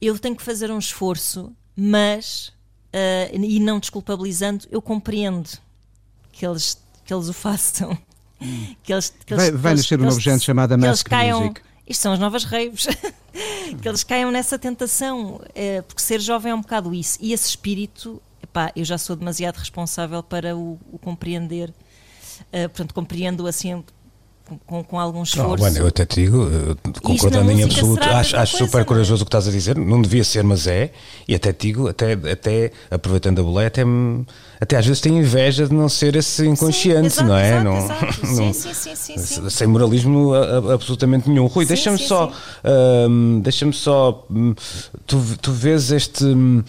eu 0.02 0.18
tenho 0.18 0.36
que 0.36 0.44
fazer 0.44 0.72
um 0.72 0.80
esforço, 0.80 1.52
mas, 1.76 2.54
uh, 2.94 3.36
e 3.36 3.60
não 3.60 3.80
desculpabilizando, 3.80 4.66
eu 4.72 4.82
compreendo 4.82 5.50
que 6.32 6.46
eles, 6.46 6.82
que 7.04 7.14
eles 7.14 7.28
o 7.28 7.34
façam. 7.34 7.98
Que 8.84 8.94
eles, 8.94 9.10
que 9.26 9.34
eles, 9.34 9.50
vai, 9.50 9.52
vai 9.52 9.76
nascer 9.76 10.00
um 10.00 10.04
novo 10.04 10.20
género 10.20 10.44
chamado 10.44 10.78
Mask 10.78 11.08
caiam, 11.08 11.40
Music. 11.40 11.62
Isto 11.88 12.02
são 12.02 12.14
as 12.14 12.20
novas 12.20 12.44
raves. 12.44 12.86
que 13.82 13.88
eles 13.88 14.04
caiam 14.04 14.32
nessa 14.32 14.60
tentação, 14.60 15.42
é, 15.56 15.82
porque 15.82 16.02
ser 16.02 16.20
jovem 16.20 16.52
é 16.52 16.56
um 16.56 16.62
bocado 16.62 16.94
isso. 16.94 17.18
E 17.20 17.34
esse 17.34 17.50
espírito, 17.50 18.22
epá, 18.44 18.72
eu 18.76 18.86
já 18.86 18.98
sou 18.98 19.16
demasiado 19.16 19.58
responsável 19.58 20.22
para 20.22 20.56
o, 20.56 20.80
o 20.92 21.00
compreender. 21.00 21.74
Uh, 22.54 22.70
portanto, 22.70 22.94
compreendo 22.94 23.48
assim 23.48 23.84
com, 24.66 24.84
com 24.84 25.00
algum 25.00 25.24
esforço. 25.24 25.64
Oh, 25.64 25.68
eu 25.68 25.88
até 25.88 26.06
te 26.06 26.22
digo, 26.22 26.50
concordando 27.02 27.52
em 27.52 27.64
absoluto, 27.64 28.04
acho, 28.04 28.36
acho 28.36 28.58
super 28.58 28.82
é? 28.82 28.84
corajoso 28.84 29.24
o 29.24 29.26
que 29.26 29.30
estás 29.30 29.48
a 29.48 29.52
dizer, 29.52 29.78
não 29.78 30.02
devia 30.02 30.24
ser, 30.24 30.44
mas 30.44 30.68
é, 30.68 30.92
e 31.28 31.36
até 31.36 31.52
te 31.52 31.68
digo, 31.68 31.88
até, 31.88 32.14
até 32.14 32.72
aproveitando 32.90 33.42
a 33.42 33.44
boleia, 33.44 33.68
até, 33.68 33.82
até 34.60 34.78
às 34.78 34.86
vezes 34.86 35.02
tenho 35.02 35.18
inveja 35.18 35.68
de 35.68 35.74
não 35.74 35.90
ser 35.90 36.16
esse 36.16 36.46
inconsciente, 36.46 37.10
sim, 37.10 37.24
exato, 37.24 37.28
não 37.28 37.38
é? 37.38 37.50
Exato, 37.50 37.64
não, 37.64 37.78
exato. 37.78 38.26
não, 38.28 38.54
sim, 38.54 38.74
sim, 38.74 38.96
sim, 38.96 39.18
sim, 39.18 39.50
Sem 39.50 39.68
moralismo 39.68 40.34
absolutamente 40.74 41.30
nenhum. 41.30 41.46
Rui, 41.48 41.66
deixa-me 41.66 41.98
só, 41.98 42.28
uh, 42.28 43.40
deixa-me 43.42 43.74
só, 43.74 44.26
hum, 44.30 44.54
tu, 45.06 45.22
tu 45.42 45.52
vês, 45.52 45.92
este, 45.92 46.26
uh, 46.26 46.64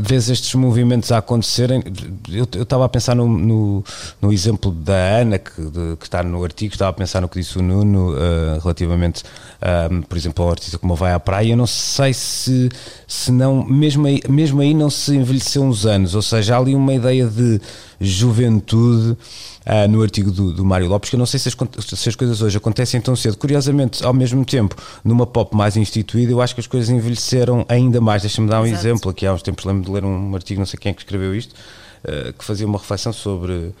vês 0.00 0.28
estes 0.28 0.54
movimentos 0.54 1.12
a 1.12 1.18
acontecerem, 1.18 1.82
eu 2.30 2.44
estava 2.62 2.84
a 2.84 2.88
pensar 2.88 3.14
no, 3.14 3.26
no, 3.26 3.84
no, 4.20 4.32
exemplo 4.32 4.70
da 4.70 5.18
Ana, 5.20 5.38
que, 5.38 5.60
de, 5.60 5.96
que 5.96 6.04
está 6.04 6.22
no 6.22 6.42
artigo, 6.42 6.74
estava 6.74 6.90
a 6.90 6.94
pensar 6.94 7.20
no 7.20 7.28
que 7.28 7.38
disse 7.38 7.58
o 7.58 7.62
Nuno 7.62 8.12
uh, 8.12 8.60
relativamente, 8.62 9.22
uh, 9.22 10.02
por 10.06 10.16
exemplo, 10.16 10.44
ao 10.44 10.50
artista 10.50 10.78
como 10.78 10.94
vai 10.94 11.12
à 11.12 11.20
praia, 11.20 11.52
eu 11.52 11.56
não 11.56 11.66
sei 11.66 12.12
se, 12.12 12.68
se 13.06 13.30
não, 13.30 13.64
mesmo 13.64 14.06
aí, 14.06 14.20
mesmo 14.28 14.60
aí 14.60 14.74
não 14.74 14.90
se 14.90 15.14
envelheceu 15.14 15.62
uns 15.62 15.86
anos, 15.86 16.14
ou 16.14 16.22
seja, 16.22 16.56
há 16.56 16.58
ali 16.58 16.74
uma 16.74 16.92
ideia 16.92 17.13
de 17.22 17.60
juventude 18.00 19.12
uh, 19.12 19.88
no 19.88 20.02
artigo 20.02 20.30
do, 20.30 20.52
do 20.52 20.64
Mário 20.64 20.88
Lopes, 20.88 21.10
que 21.10 21.16
eu 21.16 21.18
não 21.18 21.26
sei 21.26 21.38
se 21.38 21.48
as, 21.48 21.56
se 21.84 22.08
as, 22.08 22.16
coisas 22.16 22.42
hoje 22.42 22.56
acontecem 22.56 23.00
tão 23.00 23.14
cedo. 23.14 23.36
Curiosamente, 23.36 24.04
ao 24.04 24.12
mesmo 24.12 24.44
tempo, 24.44 24.74
numa 25.04 25.26
pop 25.26 25.54
mais 25.56 25.76
instituída, 25.76 26.32
eu 26.32 26.40
acho 26.40 26.54
que 26.54 26.60
as 26.60 26.66
coisas 26.66 26.90
envelheceram 26.90 27.64
ainda 27.68 28.00
mais. 28.00 28.22
Deixa-me 28.22 28.48
dar 28.48 28.60
um 28.60 28.66
Exato. 28.66 28.80
exemplo, 28.80 29.10
aqui 29.10 29.26
há 29.26 29.32
uns 29.32 29.42
tempos 29.42 29.64
lembro 29.64 29.84
de 29.84 29.90
ler 29.90 30.04
um 30.04 30.34
artigo, 30.34 30.58
não 30.58 30.66
sei 30.66 30.78
quem 30.78 30.90
é 30.90 30.94
que 30.94 31.02
escreveu 31.02 31.34
isto, 31.34 31.54
que 32.38 32.44
fazia 32.44 32.66
uma 32.66 32.78
reflexão 32.78 33.12
sobre 33.12 33.72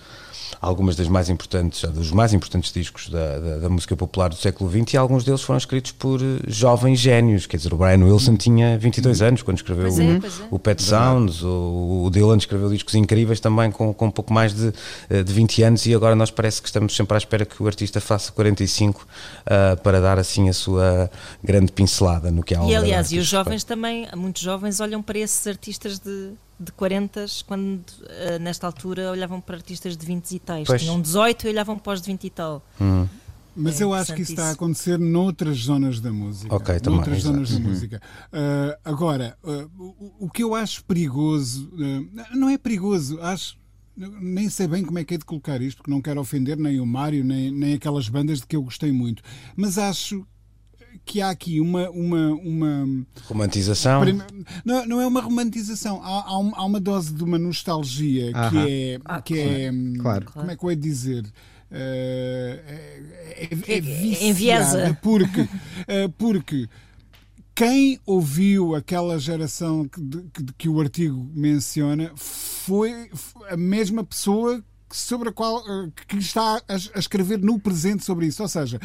algumas 0.60 0.96
das 0.96 1.08
mais 1.08 1.28
importantes, 1.28 1.82
dos 1.90 2.10
mais 2.10 2.32
importantes 2.32 2.72
discos 2.72 3.08
da, 3.08 3.38
da, 3.38 3.56
da, 3.58 3.68
música 3.68 3.96
popular 3.96 4.28
do 4.28 4.36
século 4.36 4.70
XX 4.70 4.94
e 4.94 4.96
alguns 4.96 5.24
deles 5.24 5.42
foram 5.42 5.58
escritos 5.58 5.92
por 5.92 6.20
eh, 6.20 6.40
jovens 6.46 6.98
génios, 6.98 7.46
quer 7.46 7.56
dizer, 7.56 7.72
o 7.72 7.76
Brian 7.76 8.04
Wilson 8.04 8.36
tinha 8.36 8.78
22 8.78 9.22
anos 9.22 9.42
quando 9.42 9.58
escreveu 9.58 9.92
o, 9.92 10.00
é, 10.00 10.16
é. 10.16 10.20
o, 10.50 10.58
Pet 10.58 10.82
Sounds, 10.82 11.42
o, 11.42 12.04
o, 12.06 12.10
Dylan 12.10 12.36
escreveu 12.36 12.68
discos 12.70 12.94
incríveis 12.94 13.40
também 13.40 13.70
com, 13.70 13.92
com 13.92 14.06
um 14.06 14.10
pouco 14.10 14.32
mais 14.32 14.54
de, 14.54 14.72
eh, 15.10 15.22
de 15.22 15.32
20 15.32 15.62
anos 15.62 15.86
e 15.86 15.94
agora 15.94 16.14
nós 16.14 16.30
parece 16.30 16.60
que 16.60 16.68
estamos 16.68 16.94
sempre 16.94 17.14
à 17.14 17.18
espera 17.18 17.44
que 17.44 17.62
o 17.62 17.66
artista 17.66 18.00
faça 18.00 18.32
45 18.32 19.02
uh, 19.02 19.06
eh, 19.46 19.76
para 19.76 20.00
dar 20.00 20.18
assim 20.18 20.48
a 20.48 20.52
sua 20.52 21.10
grande 21.42 21.72
pincelada 21.72 22.30
no 22.30 22.42
que 22.42 22.54
há 22.54 22.64
E 22.64 22.74
aliás, 22.74 23.12
e 23.12 23.18
os 23.18 23.26
jovens 23.26 23.64
também, 23.64 24.08
muitos 24.16 24.42
jovens 24.42 24.80
olham 24.80 25.02
para 25.02 25.18
esses 25.18 25.46
artistas 25.46 25.98
de 25.98 26.32
de 26.64 26.72
40 26.72 27.26
quando 27.46 27.80
uh, 27.80 28.38
nesta 28.40 28.66
altura 28.66 29.10
olhavam 29.10 29.40
para 29.40 29.56
artistas 29.56 29.96
de 29.96 30.04
20 30.04 30.30
e 30.32 30.38
tais. 30.38 30.66
Pois. 30.66 30.82
Tinham 30.82 31.00
18 31.00 31.46
e 31.46 31.50
olhavam 31.50 31.78
para 31.78 31.92
os 31.92 32.00
de 32.00 32.06
20 32.06 32.24
e 32.24 32.30
tal. 32.30 32.62
Hum. 32.80 33.06
Mas 33.56 33.80
é 33.80 33.84
eu 33.84 33.94
acho 33.94 34.14
que 34.14 34.22
isso, 34.22 34.32
está 34.32 34.48
a 34.48 34.50
acontecer 34.50 34.98
noutras 34.98 35.58
zonas 35.58 36.00
da 36.00 36.12
música. 36.12 36.54
Ok, 36.54 36.80
também. 36.80 36.96
Noutras 36.96 37.22
zonas 37.22 37.50
da 37.50 37.56
uhum. 37.56 37.62
música. 37.62 38.02
Uh, 38.32 38.78
agora, 38.84 39.38
uh, 39.44 39.70
o, 39.78 40.26
o, 40.26 40.30
que 40.30 40.42
eu 40.42 40.54
acho 40.54 40.84
perigoso, 40.84 41.70
não 42.34 42.48
é 42.48 42.58
perigoso, 42.58 43.20
acho. 43.20 43.56
Nem 43.96 44.50
sei 44.50 44.66
bem 44.66 44.82
como 44.84 44.98
é 44.98 45.04
que 45.04 45.14
é 45.14 45.18
de 45.18 45.24
colocar 45.24 45.62
isto, 45.62 45.76
porque 45.76 45.90
não 45.90 46.02
quero 46.02 46.20
ofender 46.20 46.56
nem 46.56 46.80
o 46.80 46.86
Mário, 46.86 47.24
nem, 47.24 47.52
nem 47.52 47.74
aquelas 47.74 48.08
bandas 48.08 48.40
de 48.40 48.46
que 48.46 48.56
eu 48.56 48.62
gostei 48.62 48.90
muito. 48.90 49.22
Mas 49.56 49.78
acho 49.78 50.26
que 51.04 51.20
há 51.20 51.30
aqui 51.30 51.60
uma. 51.60 51.90
uma, 51.90 52.32
uma 52.32 53.06
romantização? 53.26 54.02
Não, 54.64 54.86
não 54.86 55.00
é 55.00 55.06
uma 55.06 55.20
romantização. 55.20 56.02
Há, 56.02 56.20
há, 56.20 56.60
há 56.60 56.64
uma 56.64 56.80
dose 56.80 57.12
de 57.12 57.22
uma 57.22 57.38
nostalgia 57.38 58.32
que 58.50 58.58
é. 58.58 59.00
Ah, 59.04 59.20
que 59.20 59.34
claro. 59.34 59.58
é 59.58 59.72
hum, 59.72 59.94
claro. 60.00 60.26
Como 60.32 60.50
é 60.50 60.56
que 60.56 60.64
eu 60.64 60.70
ia 60.70 60.76
dizer? 60.76 61.24
Uh, 61.24 62.60
é, 62.66 63.48
é, 63.66 63.76
é 64.28 64.32
viciada 64.32 64.98
porque, 65.02 65.40
uh, 65.40 66.08
porque 66.16 66.68
quem 67.52 67.98
ouviu 68.06 68.74
aquela 68.76 69.18
geração 69.18 69.88
que, 69.88 70.00
de, 70.00 70.52
que, 70.56 70.68
o 70.68 70.80
artigo 70.80 71.28
menciona 71.34 72.12
foi 72.14 73.10
a 73.48 73.56
mesma 73.56 74.04
pessoa 74.04 74.62
sobre 74.88 75.30
a 75.30 75.32
qual 75.32 75.58
uh, 75.62 75.90
que 76.06 76.16
está 76.16 76.62
a, 76.68 76.74
a 76.74 76.98
escrever 76.98 77.40
no 77.40 77.58
presente 77.58 78.04
sobre 78.04 78.26
isso. 78.26 78.40
Ou 78.42 78.48
seja, 78.48 78.78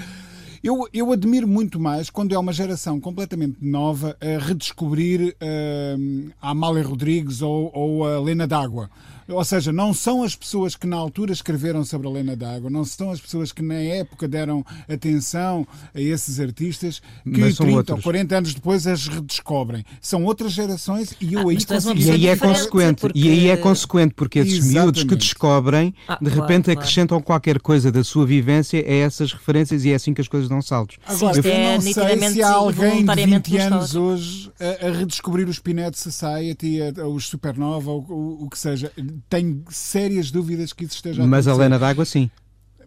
eu, 0.64 0.88
eu 0.94 1.12
admiro 1.12 1.48
muito 1.48 1.80
mais 1.80 2.10
quando 2.10 2.34
é 2.34 2.40
uma 2.40 2.54
geração 2.54 3.00
completamente 3.00 3.58
nova 3.62 4.18
a 4.22 4.44
redescobrir 4.44 5.36
uh, 5.42 6.32
a 6.42 6.50
Amália 6.52 6.84
Rodrigues 6.84 7.42
ou, 7.42 7.72
ou 7.74 8.06
a 8.06 8.20
Lena 8.20 8.48
D'Água. 8.48 8.90
Ou 9.30 9.44
seja, 9.44 9.72
não 9.72 9.94
são 9.94 10.24
as 10.24 10.36
pessoas 10.36 10.76
que 10.76 10.88
na 10.88 10.96
altura 10.96 11.32
escreveram 11.32 11.86
sobre 11.86 12.08
a 12.08 12.12
Lena 12.12 12.36
D'Água, 12.36 12.70
não 12.70 12.84
são 12.84 13.12
as 13.12 13.22
pessoas 13.22 13.52
que 13.52 13.62
na 13.62 13.76
época 13.76 14.28
deram 14.28 14.66
atenção 14.88 15.68
a 15.94 16.02
esses 16.02 16.40
artistas 16.40 17.02
que 17.24 17.32
30 17.32 17.66
outros. 17.66 17.98
ou 17.98 18.04
40 18.04 18.38
anos 18.38 18.54
depois 18.54 18.88
as 18.88 19.08
redescobrem. 19.08 19.84
São 20.02 20.24
outras 20.26 20.52
gerações 20.52 21.14
e 21.22 21.34
eu 21.34 21.48
ah, 21.48 21.52
aí 21.52 21.66
consigo... 21.66 22.00
E 22.00 22.12
aí 22.12 22.28
é 22.28 22.36
consequente, 22.36 23.02
porque... 23.02 23.20
e 23.20 23.30
aí 23.30 23.48
é 23.50 23.58
consequente 23.58 24.14
porque 24.16 24.40
esses 24.40 24.54
Exatamente. 24.54 24.80
miúdos 24.80 25.04
que 25.04 25.16
descobrem, 25.16 25.94
ah, 26.08 26.18
de 26.22 26.30
repente 26.30 26.66
claro, 26.66 26.80
acrescentam 26.80 27.18
claro. 27.18 27.26
qualquer 27.26 27.60
coisa 27.60 27.92
da 27.92 28.04
sua 28.04 28.26
vivência 28.26 28.80
a 28.80 28.94
essas 28.94 29.32
referências 29.32 29.86
e 29.86 29.92
é 29.92 29.96
assim 29.96 30.14
que 30.14 30.22
as 30.22 30.28
coisas 30.28 30.50
dão 30.50 30.62
saltos. 30.62 30.98
Agora, 31.06 31.42
Sim, 31.42 31.48
eu 31.48 31.54
é 31.54 31.76
não 31.76 31.82
sei 31.82 32.30
se 32.30 32.44
há 32.44 32.52
alguém 32.52 33.06
de 33.06 33.26
20 33.26 33.58
anos 33.58 33.96
hoje 33.96 34.52
a, 34.60 34.88
a, 34.88 34.92
redescobrir 34.92 35.48
os 35.48 35.60
Pinet 35.60 35.98
Society, 35.98 36.80
a, 36.82 37.02
a, 37.02 37.08
os 37.08 37.28
Supernova, 37.28 37.92
ou 37.92 38.06
o, 38.10 38.46
o 38.46 38.50
que 38.50 38.58
seja 38.58 38.92
tenho 39.30 39.64
sérias 39.70 40.32
dúvidas 40.32 40.72
que 40.74 40.86
isso 40.86 40.96
esteja 40.96 41.24
a 41.24 41.28
Mas 41.28 41.48
a 41.48 41.54
Lena 41.56 41.78
d'Água, 41.80 42.06
sim. 42.06 42.30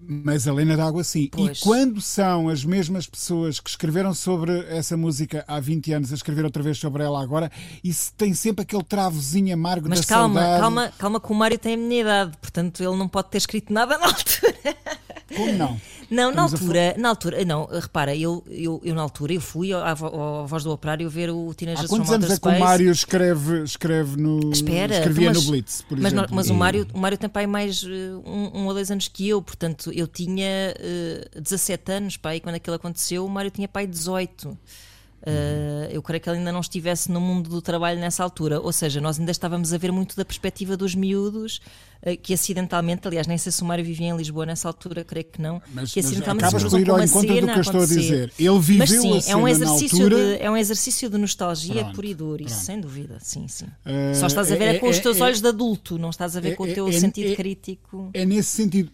Mas 0.04 0.48
a 0.48 0.52
Lena 0.52 0.76
d'Água, 0.76 1.04
sim. 1.04 1.28
Pois. 1.30 1.58
E 1.58 1.62
quando 1.62 2.00
são 2.00 2.48
as 2.48 2.64
mesmas 2.64 3.06
pessoas 3.06 3.60
que 3.60 3.70
escreveram 3.70 4.12
sobre 4.12 4.58
essa 4.68 4.96
música 4.96 5.44
há 5.46 5.60
20 5.60 5.92
anos 5.92 6.12
a 6.12 6.16
escrever 6.16 6.44
outra 6.44 6.62
vez 6.62 6.76
sobre 6.78 7.04
ela 7.04 7.22
agora, 7.22 7.50
isso 7.84 8.12
tem 8.16 8.34
sempre 8.34 8.62
aquele 8.62 8.82
travozinho 8.82 9.54
amargo 9.54 9.88
Mas 9.88 10.00
da 10.00 10.06
calma, 10.06 10.40
saudade. 10.40 10.60
calma, 10.60 10.92
calma 10.98 11.20
que 11.20 11.30
o 11.30 11.34
Mário 11.34 11.58
tem 11.58 11.74
a 11.74 11.76
minha 11.76 12.00
idade, 12.00 12.36
portanto 12.40 12.82
ele 12.82 12.96
não 12.96 13.06
pode 13.06 13.30
ter 13.30 13.38
escrito 13.38 13.72
nada 13.72 13.96
na 13.96 14.06
altura. 14.06 14.76
Como 15.36 15.52
não? 15.52 15.80
Não, 16.12 16.30
na 16.30 16.42
altura, 16.42 16.94
na 16.98 17.08
altura, 17.08 17.42
não, 17.42 17.66
repara, 17.66 18.14
eu, 18.14 18.44
eu, 18.50 18.82
eu 18.84 18.94
na 18.94 19.00
altura 19.00 19.32
eu 19.32 19.40
fui 19.40 19.72
à, 19.72 19.92
à 19.92 19.94
Voz 19.94 20.62
do 20.62 20.70
Operário 20.70 21.08
ver 21.08 21.30
o 21.30 21.54
Teenage 21.54 21.86
Há 21.86 21.88
quantos 21.88 22.10
anos 22.10 22.30
é 22.30 22.38
que 22.38 22.48
o 22.48 22.58
Mário 22.60 22.92
escreve, 22.92 23.62
escreve 23.62 24.20
no. 24.20 24.52
Espera, 24.52 24.98
escrevia 24.98 25.30
mas, 25.30 25.42
no 25.42 25.50
Blitz, 25.50 25.82
por 25.82 25.98
mas, 25.98 26.12
exemplo. 26.12 26.34
mas 26.34 26.50
o 26.50 26.54
Mário, 26.54 26.86
o 26.92 26.98
Mário 26.98 27.16
tem 27.16 27.30
pai 27.30 27.46
mais 27.46 27.82
eh, 27.82 27.88
um, 28.26 28.60
um 28.60 28.66
ou 28.66 28.74
dois 28.74 28.90
anos 28.90 29.08
que 29.08 29.26
eu, 29.26 29.40
portanto 29.40 29.90
eu 29.94 30.06
tinha 30.06 30.74
uh, 31.34 31.40
17 31.40 31.92
anos, 31.92 32.16
pai, 32.18 32.40
quando 32.40 32.56
aquilo 32.56 32.76
aconteceu, 32.76 33.24
o 33.24 33.28
Mário 33.30 33.50
tinha 33.50 33.66
pai 33.66 33.86
18. 33.86 34.58
Uh, 35.22 35.86
eu 35.92 36.02
creio 36.02 36.20
que 36.20 36.28
ele 36.28 36.38
ainda 36.38 36.50
não 36.50 36.60
estivesse 36.60 37.10
no 37.10 37.20
mundo 37.20 37.48
do 37.48 37.62
trabalho 37.62 38.00
nessa 38.00 38.24
altura, 38.24 38.60
ou 38.60 38.72
seja, 38.72 39.00
nós 39.00 39.20
ainda 39.20 39.30
estávamos 39.30 39.72
a 39.72 39.78
ver 39.78 39.92
muito 39.92 40.16
da 40.16 40.24
perspectiva 40.24 40.76
dos 40.76 40.96
miúdos 40.96 41.60
uh, 42.04 42.16
que 42.20 42.34
acidentalmente, 42.34 43.06
aliás, 43.06 43.28
nem 43.28 43.38
sei 43.38 43.52
se 43.52 43.62
o 43.62 43.64
Mário 43.64 43.84
vivia 43.84 44.08
em 44.08 44.16
Lisboa 44.16 44.44
nessa 44.44 44.66
altura, 44.66 45.04
creio 45.04 45.26
que 45.26 45.40
não, 45.40 45.62
mas, 45.72 45.92
que 45.92 46.00
acidentalmente 46.00 46.52
mas 46.52 46.62
cena 46.62 46.80
do 47.40 47.52
que 47.52 47.58
eu 47.58 47.60
estou 47.60 47.82
a 47.82 47.86
dizer. 47.86 48.32
Ele 48.36 48.58
viveu 48.58 48.78
mas 48.78 48.90
sim, 48.90 49.30
a 49.30 49.32
é 49.32 49.36
um 49.36 49.46
exercício 49.46 50.02
altura... 50.02 50.16
de 50.16 50.42
é 50.42 50.50
um 50.50 50.56
exercício 50.56 51.08
de 51.08 51.18
nostalgia 51.18 51.82
pronto, 51.82 51.94
pura 51.94 52.06
e 52.08 52.14
dura, 52.14 52.42
isso 52.42 52.64
sem 52.64 52.80
dúvida, 52.80 53.18
sim, 53.20 53.46
sim. 53.46 53.66
Uh, 53.66 54.16
Só 54.16 54.26
estás 54.26 54.50
a 54.50 54.56
ver 54.56 54.64
é, 54.64 54.74
é 54.74 54.78
com 54.80 54.88
os 54.88 54.98
teus 54.98 55.18
é, 55.18 55.22
olhos 55.22 55.40
de 55.40 55.46
adulto, 55.46 55.98
não 55.98 56.10
estás 56.10 56.36
a 56.36 56.40
ver 56.40 56.54
é, 56.54 56.56
com 56.56 56.64
o 56.64 56.74
teu 56.74 56.92
sentido 56.92 57.36
crítico. 57.36 58.10
É 58.12 58.24
nesse 58.24 58.48
sentido 58.48 58.90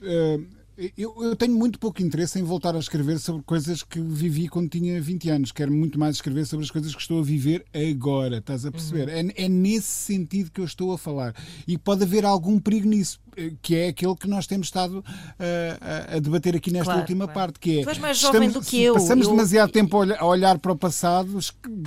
eu, 0.96 1.14
eu, 1.24 1.34
tenho 1.34 1.54
muito 1.54 1.76
pouco 1.76 2.00
interesse 2.00 2.38
em 2.38 2.42
voltar 2.44 2.76
a 2.76 2.78
escrever 2.78 3.18
sobre 3.18 3.42
coisas 3.42 3.82
que 3.82 4.00
vivi 4.00 4.46
quando 4.46 4.68
tinha 4.68 5.00
20 5.02 5.30
anos. 5.30 5.52
Quero 5.52 5.72
muito 5.72 5.98
mais 5.98 6.16
escrever 6.16 6.46
sobre 6.46 6.64
as 6.64 6.70
coisas 6.70 6.94
que 6.94 7.00
estou 7.00 7.18
a 7.18 7.22
viver 7.22 7.64
agora. 7.74 8.38
Estás 8.38 8.64
a 8.64 8.70
perceber? 8.70 9.08
Uhum. 9.08 9.32
É, 9.36 9.44
é, 9.44 9.48
nesse 9.48 9.88
sentido 9.88 10.52
que 10.52 10.60
eu 10.60 10.64
estou 10.64 10.92
a 10.92 10.98
falar. 10.98 11.34
E 11.66 11.76
pode 11.76 12.04
haver 12.04 12.24
algum 12.24 12.60
perigo 12.60 12.88
nisso, 12.88 13.18
eh, 13.36 13.54
que 13.60 13.74
é 13.74 13.88
aquele 13.88 14.14
que 14.14 14.28
nós 14.28 14.46
temos 14.46 14.68
estado 14.68 14.98
uh, 15.00 15.04
a, 16.12 16.16
a, 16.16 16.18
debater 16.20 16.54
aqui 16.54 16.70
nesta 16.70 16.84
claro, 16.84 17.00
última 17.00 17.24
claro. 17.24 17.40
parte. 17.40 17.58
Que 17.58 17.80
é, 17.80 17.82
tu 17.82 17.88
és 17.88 17.98
mais 17.98 18.16
jovem 18.16 18.46
estamos, 18.46 18.66
do 18.66 18.70
que 18.70 18.80
eu. 18.80 18.94
Passamos 18.94 19.26
eu, 19.26 19.32
demasiado 19.32 19.70
eu, 19.70 19.72
tempo 19.72 20.00
a 20.00 20.24
olhar 20.26 20.58
para 20.60 20.70
o 20.70 20.76
passado, 20.76 21.40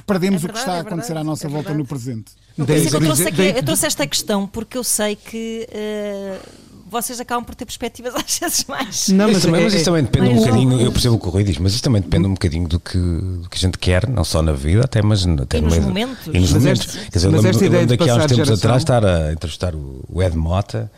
perdemos 0.05 0.43
é 0.43 0.47
verdade, 0.47 0.49
o 0.49 0.51
que 0.51 0.59
está 0.59 0.73
a 0.73 0.77
é 0.77 0.81
acontecer 0.81 1.15
à 1.15 1.23
nossa 1.23 1.47
é 1.47 1.49
volta 1.49 1.73
no 1.73 1.85
presente. 1.85 2.33
Eu, 2.57 2.65
eu, 2.65 2.99
trouxe 2.99 3.27
aqui, 3.27 3.41
eu 3.41 3.63
trouxe 3.63 3.85
esta 3.85 4.05
questão 4.05 4.45
porque 4.45 4.77
eu 4.77 4.83
sei 4.83 5.15
que. 5.15 5.65
Uh, 5.71 6.70
vocês 6.91 7.19
acabam 7.19 7.43
por 7.45 7.55
ter 7.55 7.65
perspectivas 7.65 8.13
às 8.19 8.37
vezes 8.37 8.65
mais. 8.65 9.07
Não, 9.09 9.27
mas, 9.31 9.41
também, 9.43 9.61
é- 9.61 9.63
mas 9.63 9.73
isso 9.73 9.85
também 9.85 10.03
depende 10.03 10.29
um 10.29 10.35
bocadinho, 10.35 10.81
eu 10.81 10.91
percebo 10.91 11.15
o 11.15 11.19
que 11.19 11.27
o 11.27 11.29
Rui 11.31 11.43
diz, 11.43 11.57
mas 11.57 11.73
isso 11.73 11.81
também 11.83 12.01
depende 12.01 12.27
um 12.27 12.33
bocadinho 12.33 12.67
do 12.67 12.79
que, 12.79 12.97
do 12.97 13.47
que 13.49 13.57
a 13.57 13.59
gente 13.59 13.77
quer, 13.77 14.07
não 14.07 14.23
só 14.23 14.41
na 14.41 14.51
vida, 14.53 14.81
até, 14.83 15.01
mas 15.01 15.25
até 15.25 15.57
E 15.57 15.61
no 15.61 15.67
nos 15.67 15.77
meio- 15.77 15.87
momentos. 15.87 16.27
E 16.27 16.39
nos 16.39 16.51
Mas 16.51 16.63
momentos. 16.63 16.87
esta- 16.87 16.99
Quer 16.99 17.09
dizer, 17.17 17.27
eu 17.27 17.31
mas 17.31 17.41
lembro, 17.43 17.49
esta 17.49 17.63
eu 17.63 17.67
ideia 17.67 17.81
lembro 17.81 17.95
de 17.95 17.97
daqui 17.97 18.09
a 18.11 18.13
uns 18.15 18.19
tempos 18.27 18.35
geração- 18.35 18.55
atrás 18.55 18.81
estar 18.81 19.05
a 19.05 19.31
entrevistar 19.33 19.73
o 19.75 20.21
Ed 20.21 20.35
Mota 20.35 20.91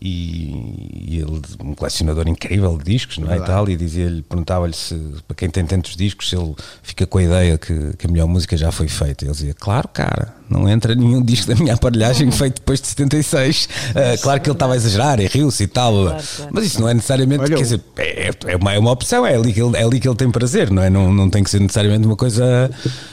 e, 0.00 1.10
e 1.10 1.18
ele, 1.18 1.40
um 1.62 1.74
colecionador 1.74 2.26
incrível 2.28 2.76
de 2.76 2.84
discos, 2.84 3.18
não 3.18 3.28
é? 3.28 3.36
E, 3.36 3.38
Verdade. 3.38 3.50
tal, 3.52 3.68
e 3.68 3.76
dizia-lhe, 3.76 4.22
perguntava-lhe 4.22 4.74
se, 4.74 4.94
para 5.26 5.36
quem 5.36 5.48
tem 5.48 5.64
tantos 5.64 5.94
discos, 5.94 6.28
se 6.28 6.36
ele 6.36 6.54
fica 6.82 7.06
com 7.06 7.18
a 7.18 7.22
ideia 7.22 7.58
que, 7.58 7.96
que 7.96 8.06
a 8.06 8.10
melhor 8.10 8.26
música 8.26 8.56
já 8.56 8.72
foi 8.72 8.88
feita. 8.88 9.24
E 9.24 9.28
ele 9.28 9.32
dizia, 9.34 9.54
claro, 9.54 9.88
cara, 9.88 10.34
não 10.48 10.68
entra 10.68 10.94
nenhum 10.94 11.22
disco 11.24 11.54
da 11.54 11.54
minha 11.54 11.74
aparelhagem 11.74 12.30
feito 12.30 12.56
depois 12.56 12.80
de 12.80 12.88
76. 12.88 13.68
Ah, 13.94 14.16
claro 14.20 14.40
que 14.40 14.48
ele 14.48 14.56
estava 14.56 14.72
a 14.72 14.76
exagerar 14.76 15.20
e 15.20 15.26
riu-se 15.26 15.62
e 15.64 15.66
tal, 15.68 15.92
Claro, 15.92 16.22
claro. 16.36 16.50
mas 16.52 16.64
isso 16.64 16.80
não 16.80 16.88
é 16.88 16.94
necessariamente, 16.94 17.42
Olha, 17.42 17.56
quer 17.56 17.62
dizer, 17.62 17.80
é, 17.96 18.30
é 18.46 18.56
uma, 18.56 18.72
é 18.72 18.78
uma 18.78 18.90
opção, 18.90 19.24
é 19.26 19.36
ali, 19.36 19.52
que 19.52 19.62
ele, 19.62 19.76
é 19.76 19.84
ali 19.84 20.00
que 20.00 20.08
ele 20.08 20.16
tem 20.16 20.30
prazer, 20.30 20.70
não 20.70 20.82
é? 20.82 20.90
Não, 20.90 21.12
não 21.12 21.30
tem 21.30 21.44
que 21.44 21.50
ser 21.50 21.60
necessariamente 21.60 22.06
uma 22.06 22.16
coisa 22.16 22.70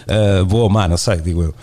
ah, 0.07 0.43
boa 0.45 0.63
ou 0.63 0.69
má, 0.69 0.88
não 0.88 0.97
sei, 0.97 1.17
digo 1.17 1.43
eu. 1.43 1.53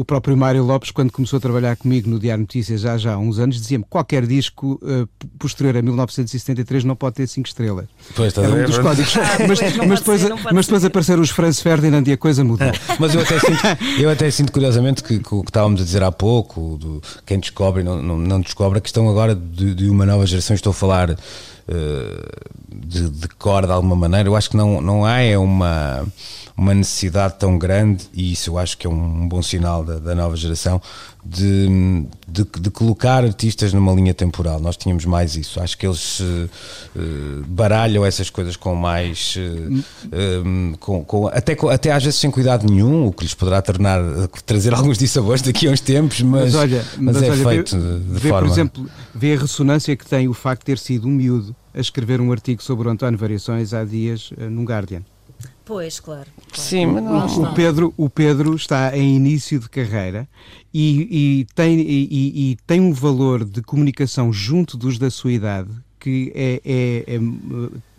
O 0.00 0.04
próprio 0.04 0.34
Mário 0.34 0.64
Lopes, 0.64 0.90
quando 0.90 1.12
começou 1.12 1.36
a 1.36 1.40
trabalhar 1.40 1.76
comigo 1.76 2.08
no 2.08 2.18
Diário 2.18 2.40
Notícias 2.40 2.80
já, 2.80 2.96
já 2.96 3.12
há 3.12 3.18
uns 3.18 3.38
anos, 3.38 3.60
dizia-me 3.60 3.84
que 3.84 3.90
qualquer 3.90 4.26
disco 4.26 4.80
eh, 4.82 5.06
posterior 5.38 5.76
a 5.76 5.82
1973 5.82 6.84
não 6.84 6.96
pode 6.96 7.16
ter 7.16 7.26
5 7.26 7.46
estrelas. 7.46 7.84
Pois, 8.16 8.38
a 8.38 8.40
Era 8.40 8.50
um 8.50 8.54
ver? 8.54 8.66
dos 8.66 8.78
códigos. 8.78 9.14
mas, 9.46 9.76
mas 9.76 9.98
depois, 9.98 10.20
ser, 10.22 10.34
mas 10.54 10.64
depois 10.64 10.84
apareceram 10.86 11.20
os 11.20 11.28
Franz 11.28 11.60
Ferdinand 11.60 12.04
e 12.06 12.12
a 12.12 12.16
coisa 12.16 12.42
mudou. 12.42 12.66
Mas 12.98 13.14
eu 13.14 13.20
até 13.20 13.38
sinto, 13.38 14.00
eu 14.00 14.10
até 14.10 14.30
sinto 14.30 14.52
curiosamente 14.52 15.04
que, 15.04 15.18
que 15.18 15.34
o 15.34 15.42
que 15.42 15.50
estávamos 15.50 15.82
a 15.82 15.84
dizer 15.84 16.02
há 16.02 16.10
pouco, 16.10 16.78
do, 16.78 17.02
quem 17.26 17.38
descobre 17.38 17.82
e 17.82 17.84
não, 17.84 18.00
não, 18.00 18.16
não 18.16 18.40
descobre, 18.40 18.78
a 18.78 18.80
questão 18.80 19.06
agora 19.06 19.34
de, 19.34 19.74
de 19.74 19.90
uma 19.90 20.06
nova 20.06 20.26
geração, 20.26 20.54
estou 20.54 20.70
a 20.70 20.74
falar 20.74 21.10
eh, 21.10 21.16
de, 22.68 23.08
de 23.10 23.28
cor 23.28 23.66
de 23.66 23.72
alguma 23.72 23.94
maneira, 23.94 24.28
eu 24.28 24.34
acho 24.34 24.50
que 24.50 24.56
não, 24.56 24.80
não 24.80 25.04
há 25.04 25.20
é 25.20 25.36
uma, 25.36 26.06
uma 26.60 26.74
necessidade 26.74 27.36
tão 27.38 27.56
grande, 27.56 28.04
e 28.12 28.32
isso 28.32 28.50
eu 28.50 28.58
acho 28.58 28.76
que 28.76 28.86
é 28.86 28.90
um 28.90 29.26
bom 29.26 29.40
sinal 29.40 29.82
da, 29.82 29.98
da 29.98 30.14
nova 30.14 30.36
geração, 30.36 30.78
de, 31.24 32.04
de, 32.28 32.44
de 32.60 32.70
colocar 32.70 33.24
artistas 33.24 33.72
numa 33.72 33.92
linha 33.94 34.12
temporal. 34.12 34.60
Nós 34.60 34.76
tínhamos 34.76 35.06
mais 35.06 35.36
isso. 35.36 35.58
Acho 35.58 35.76
que 35.78 35.86
eles 35.86 36.20
eh, 36.20 36.48
baralham 37.46 38.04
essas 38.04 38.28
coisas 38.28 38.56
com 38.56 38.74
mais. 38.74 39.36
eh, 39.38 40.76
com, 40.78 41.02
com- 41.04 41.28
até, 41.28 41.56
até 41.70 41.92
às 41.92 42.04
vezes 42.04 42.18
sem 42.20 42.30
cuidado 42.30 42.66
nenhum, 42.70 43.06
o 43.06 43.12
que 43.12 43.22
lhes 43.24 43.34
poderá 43.34 43.62
tornar, 43.62 44.00
trazer 44.44 44.72
alguns 44.76 44.98
dissabores 44.98 45.40
daqui 45.42 45.66
a 45.66 45.70
uns 45.70 45.80
tempos, 45.80 46.20
mas, 46.22 46.52
Mas 46.52 46.54
olha, 46.54 46.84
mas 46.98 47.16
mas 47.16 47.22
é 47.22 47.30
olha, 47.30 47.44
feito 47.48 47.78
vê, 47.78 47.98
de 47.98 48.20
vê, 48.20 48.28
forma. 48.28 48.46
por 48.48 48.52
exemplo, 48.52 48.86
vê 49.14 49.34
a 49.34 49.38
ressonância 49.38 49.96
que 49.96 50.06
tem 50.06 50.28
o 50.28 50.34
facto 50.34 50.60
de 50.60 50.66
ter 50.66 50.78
sido 50.78 51.08
um 51.08 51.10
miúdo 51.12 51.54
a 51.74 51.80
escrever 51.80 52.20
um 52.20 52.30
artigo 52.32 52.62
sobre 52.62 52.86
o 52.88 52.90
António 52.90 53.18
Variações 53.18 53.72
há 53.72 53.82
dias 53.84 54.30
num 54.50 54.64
Guardian. 54.64 55.02
Pois, 55.70 56.00
claro. 56.00 56.26
claro. 56.34 56.60
Sim, 56.68 56.86
mas 56.86 57.04
não. 57.04 57.42
O 57.44 57.54
Pedro, 57.54 57.94
o 57.96 58.10
Pedro 58.10 58.56
está 58.56 58.96
em 58.98 59.14
início 59.14 59.60
de 59.60 59.68
carreira 59.68 60.28
e, 60.74 61.40
e 61.40 61.46
tem, 61.54 61.78
e, 61.80 62.50
e- 62.52 62.56
tem 62.66 62.80
um 62.80 62.92
valor 62.92 63.44
de 63.44 63.62
comunicação 63.62 64.32
junto 64.32 64.76
dos 64.76 64.98
da 64.98 65.10
sua 65.12 65.30
idade 65.30 65.70
que 66.00 66.32
é, 66.34 66.60
é- 66.64 67.04
é, 67.14 67.20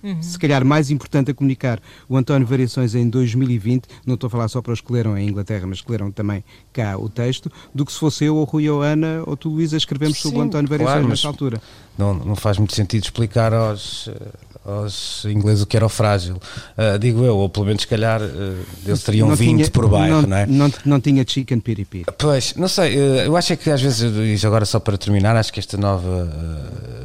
eh, 0.04 0.16
se 0.22 0.38
calhar 0.40 0.66
mais 0.66 0.90
importante 0.90 1.30
a 1.30 1.34
comunicar 1.36 1.80
o 2.10 2.18
António 2.18 2.48
Variações 2.48 2.96
em 2.96 3.08
2020, 3.08 3.86
não 4.06 4.16
estou 4.16 4.28
a 4.28 4.32
falar 4.32 4.48
só 4.50 4.60
para 4.62 4.74
os 4.74 4.82
que 4.82 4.92
leram 4.92 5.16
em 5.18 5.30
Inglaterra, 5.30 5.68
mas 5.68 5.80
que 5.82 5.92
leram 5.92 6.12
também 6.12 6.44
cá 6.74 6.98
o 6.98 7.08
texto, 7.08 7.50
do 7.76 7.86
que 7.86 7.94
se 7.94 8.00
fosse 8.00 8.26
eu 8.26 8.36
ou 8.38 8.44
Rui 8.44 8.68
ou 8.68 8.82
Ana 8.82 9.22
ou 9.28 9.38
tu 9.38 9.50
Luísa 9.50 9.78
escrevemos 9.78 10.18
sobre 10.20 10.40
o 10.40 10.42
Sim, 10.42 10.48
António 10.48 10.68
Variações 10.68 10.96
claro, 10.98 11.08
nesta 11.10 11.28
mas- 11.28 11.34
altura. 11.34 11.62
não, 11.98 12.14
não 12.16 12.36
faz 12.36 12.58
muito 12.58 12.74
sentido 12.76 13.04
explicar 13.04 13.54
aos, 13.54 14.08
eh, 14.08 14.32
aos 14.66 15.26
ingleses 15.26 15.64
o 15.64 15.66
que 15.66 15.76
era 15.76 15.86
o 15.86 15.90
frágil. 15.90 16.38
Ah, 16.78 16.98
digo 16.98 17.24
eu, 17.24 17.36
ou 17.38 17.50
pelo 17.50 17.66
menos, 17.66 17.82
se 17.82 17.88
calhar, 17.88 18.22
eh, 18.22 18.56
eles 18.86 19.02
teriam 19.04 19.30
Não 19.30 19.36
20 19.36 19.58
tinha- 19.58 19.72
por 19.72 19.88
bairro, 19.90 20.22
não, 20.22 20.28
não 20.30 20.38
é? 20.38 20.46
Não, 20.46 20.74
não 20.86 21.00
tinha 21.02 21.26
chicken 21.28 21.60
piri 21.60 21.84
piri. 21.86 22.06
Pois, 22.18 22.54
não 22.56 22.68
sei, 22.68 22.96
eh, 22.98 23.26
eu 23.28 23.36
acho 23.36 23.54
é 23.54 23.56
que 23.56 23.70
às 23.72 23.82
vezes, 23.82 24.02
e 24.42 24.46
agora 24.46 24.66
só 24.66 24.80
para 24.80 24.98
terminar, 24.98 25.36
acho 25.36 25.52
que 25.52 25.60
esta 25.60 25.78
nova 25.78 26.30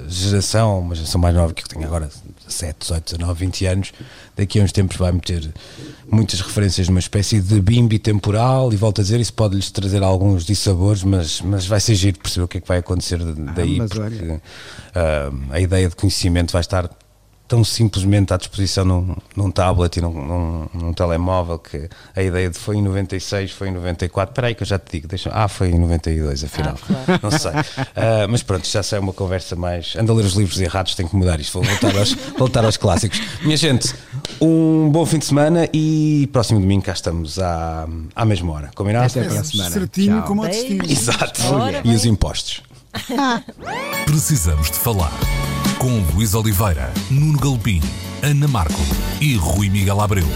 geração, 0.08 0.80
uma 0.80 0.94
geração 0.94 1.20
mais 1.20 1.34
nova 1.34 1.52
que 1.52 1.62
eu 1.62 1.68
tenho 1.68 1.84
agora 1.84 2.08
17, 2.46 2.76
18, 2.80 3.04
19, 3.16 3.40
20 3.46 3.66
anos, 3.66 3.92
daqui 4.36 4.60
a 4.60 4.62
uns 4.62 4.70
tempos 4.72 4.96
vai 4.96 5.10
meter 5.10 5.50
muitas 6.10 6.40
referências 6.40 6.88
numa 6.88 7.00
espécie 7.00 7.40
de 7.40 7.60
bimbi 7.60 7.98
temporal 7.98 8.72
e 8.72 8.76
volto 8.76 9.00
a 9.00 9.02
dizer, 9.02 9.18
isso 9.18 9.32
pode-lhes 9.32 9.70
trazer 9.70 10.02
alguns 10.02 10.44
dissabores, 10.44 11.02
mas, 11.02 11.40
mas 11.40 11.66
vai 11.66 11.80
ser 11.80 11.94
giro 11.96 12.18
perceber 12.20 12.44
o 12.44 12.48
que 12.48 12.58
é 12.58 12.60
que 12.60 12.68
vai 12.68 12.78
acontecer 12.78 13.18
daí, 13.18 13.78
mas 13.78 13.90
porque 13.90 14.04
olha. 14.24 14.42
ah, 14.94 15.30
a 15.50 15.60
ideia 15.60 15.88
de 15.88 15.96
conhecimento 15.96 16.52
vai 16.52 16.60
estar 16.60 16.88
tão 17.48 17.62
simplesmente 17.62 18.32
à 18.34 18.36
disposição 18.36 18.84
num, 18.84 19.14
num 19.36 19.50
tablet 19.50 19.96
e 19.98 20.00
num, 20.00 20.10
num, 20.12 20.66
num 20.74 20.92
telemóvel 20.92 21.58
que 21.58 21.88
a 22.14 22.22
ideia 22.22 22.50
de 22.50 22.58
foi 22.58 22.76
em 22.76 22.82
96, 22.82 23.52
foi 23.52 23.68
em 23.68 23.72
94, 23.72 24.32
espera 24.32 24.46
aí 24.48 24.54
que 24.54 24.62
eu 24.62 24.66
já 24.66 24.78
te 24.78 24.92
digo, 24.92 25.06
deixa, 25.08 25.30
ah, 25.32 25.46
foi 25.46 25.70
em 25.70 25.78
92 25.78 26.44
afinal, 26.44 26.74
Ah, 26.82 27.04
claro. 27.04 27.20
não 27.22 27.30
sei. 27.30 27.52
Ah, 27.94 28.26
mas 28.28 28.42
pronto, 28.42 28.66
já 28.66 28.82
sei 28.82 28.98
é 28.98 29.00
uma 29.00 29.12
conversa 29.12 29.54
mais. 29.54 29.94
Anda 29.96 30.12
a 30.12 30.14
ler 30.16 30.24
os 30.24 30.34
livros 30.34 30.60
errados, 30.60 30.94
tenho 30.94 31.08
que 31.08 31.14
mudar 31.16 31.38
isto, 31.40 31.52
vou 31.52 31.62
voltar 31.62 31.96
aos, 31.96 32.12
voltar 32.38 32.64
aos 32.64 32.76
clássicos. 32.76 33.20
Minha 33.42 33.56
gente, 33.56 33.94
um 34.40 34.88
bom 34.90 35.06
fim 35.06 35.18
de 35.18 35.24
semana 35.26 35.68
e 35.72 36.28
próximo 36.32 36.58
domingo 36.60 36.84
cá 36.84 36.92
estamos 36.92 37.38
à, 37.38 37.86
à 38.14 38.24
mesma 38.24 38.52
hora, 38.52 38.70
combinado? 38.74 39.06
Até 39.06 39.22
para 39.24 39.40
a 39.40 39.44
semana. 39.44 39.70
Certinho 39.70 40.18
Tchau. 40.18 40.26
como 40.26 40.42
o 40.42 40.46
Beijo. 40.46 40.60
destino. 40.60 40.84
Exato. 40.90 41.42
Ora 41.54 41.80
E 41.84 41.94
os 41.94 42.04
impostos. 42.04 42.62
Precisamos 44.06 44.70
de 44.70 44.78
falar 44.78 45.12
com 45.78 46.00
Luís 46.14 46.34
Oliveira, 46.34 46.92
Nuno 47.10 47.38
Galpim, 47.38 47.80
Ana 48.22 48.48
Marco 48.48 48.80
e 49.20 49.36
Rui 49.36 49.68
Miguel 49.68 50.00
Abreu. 50.00 50.26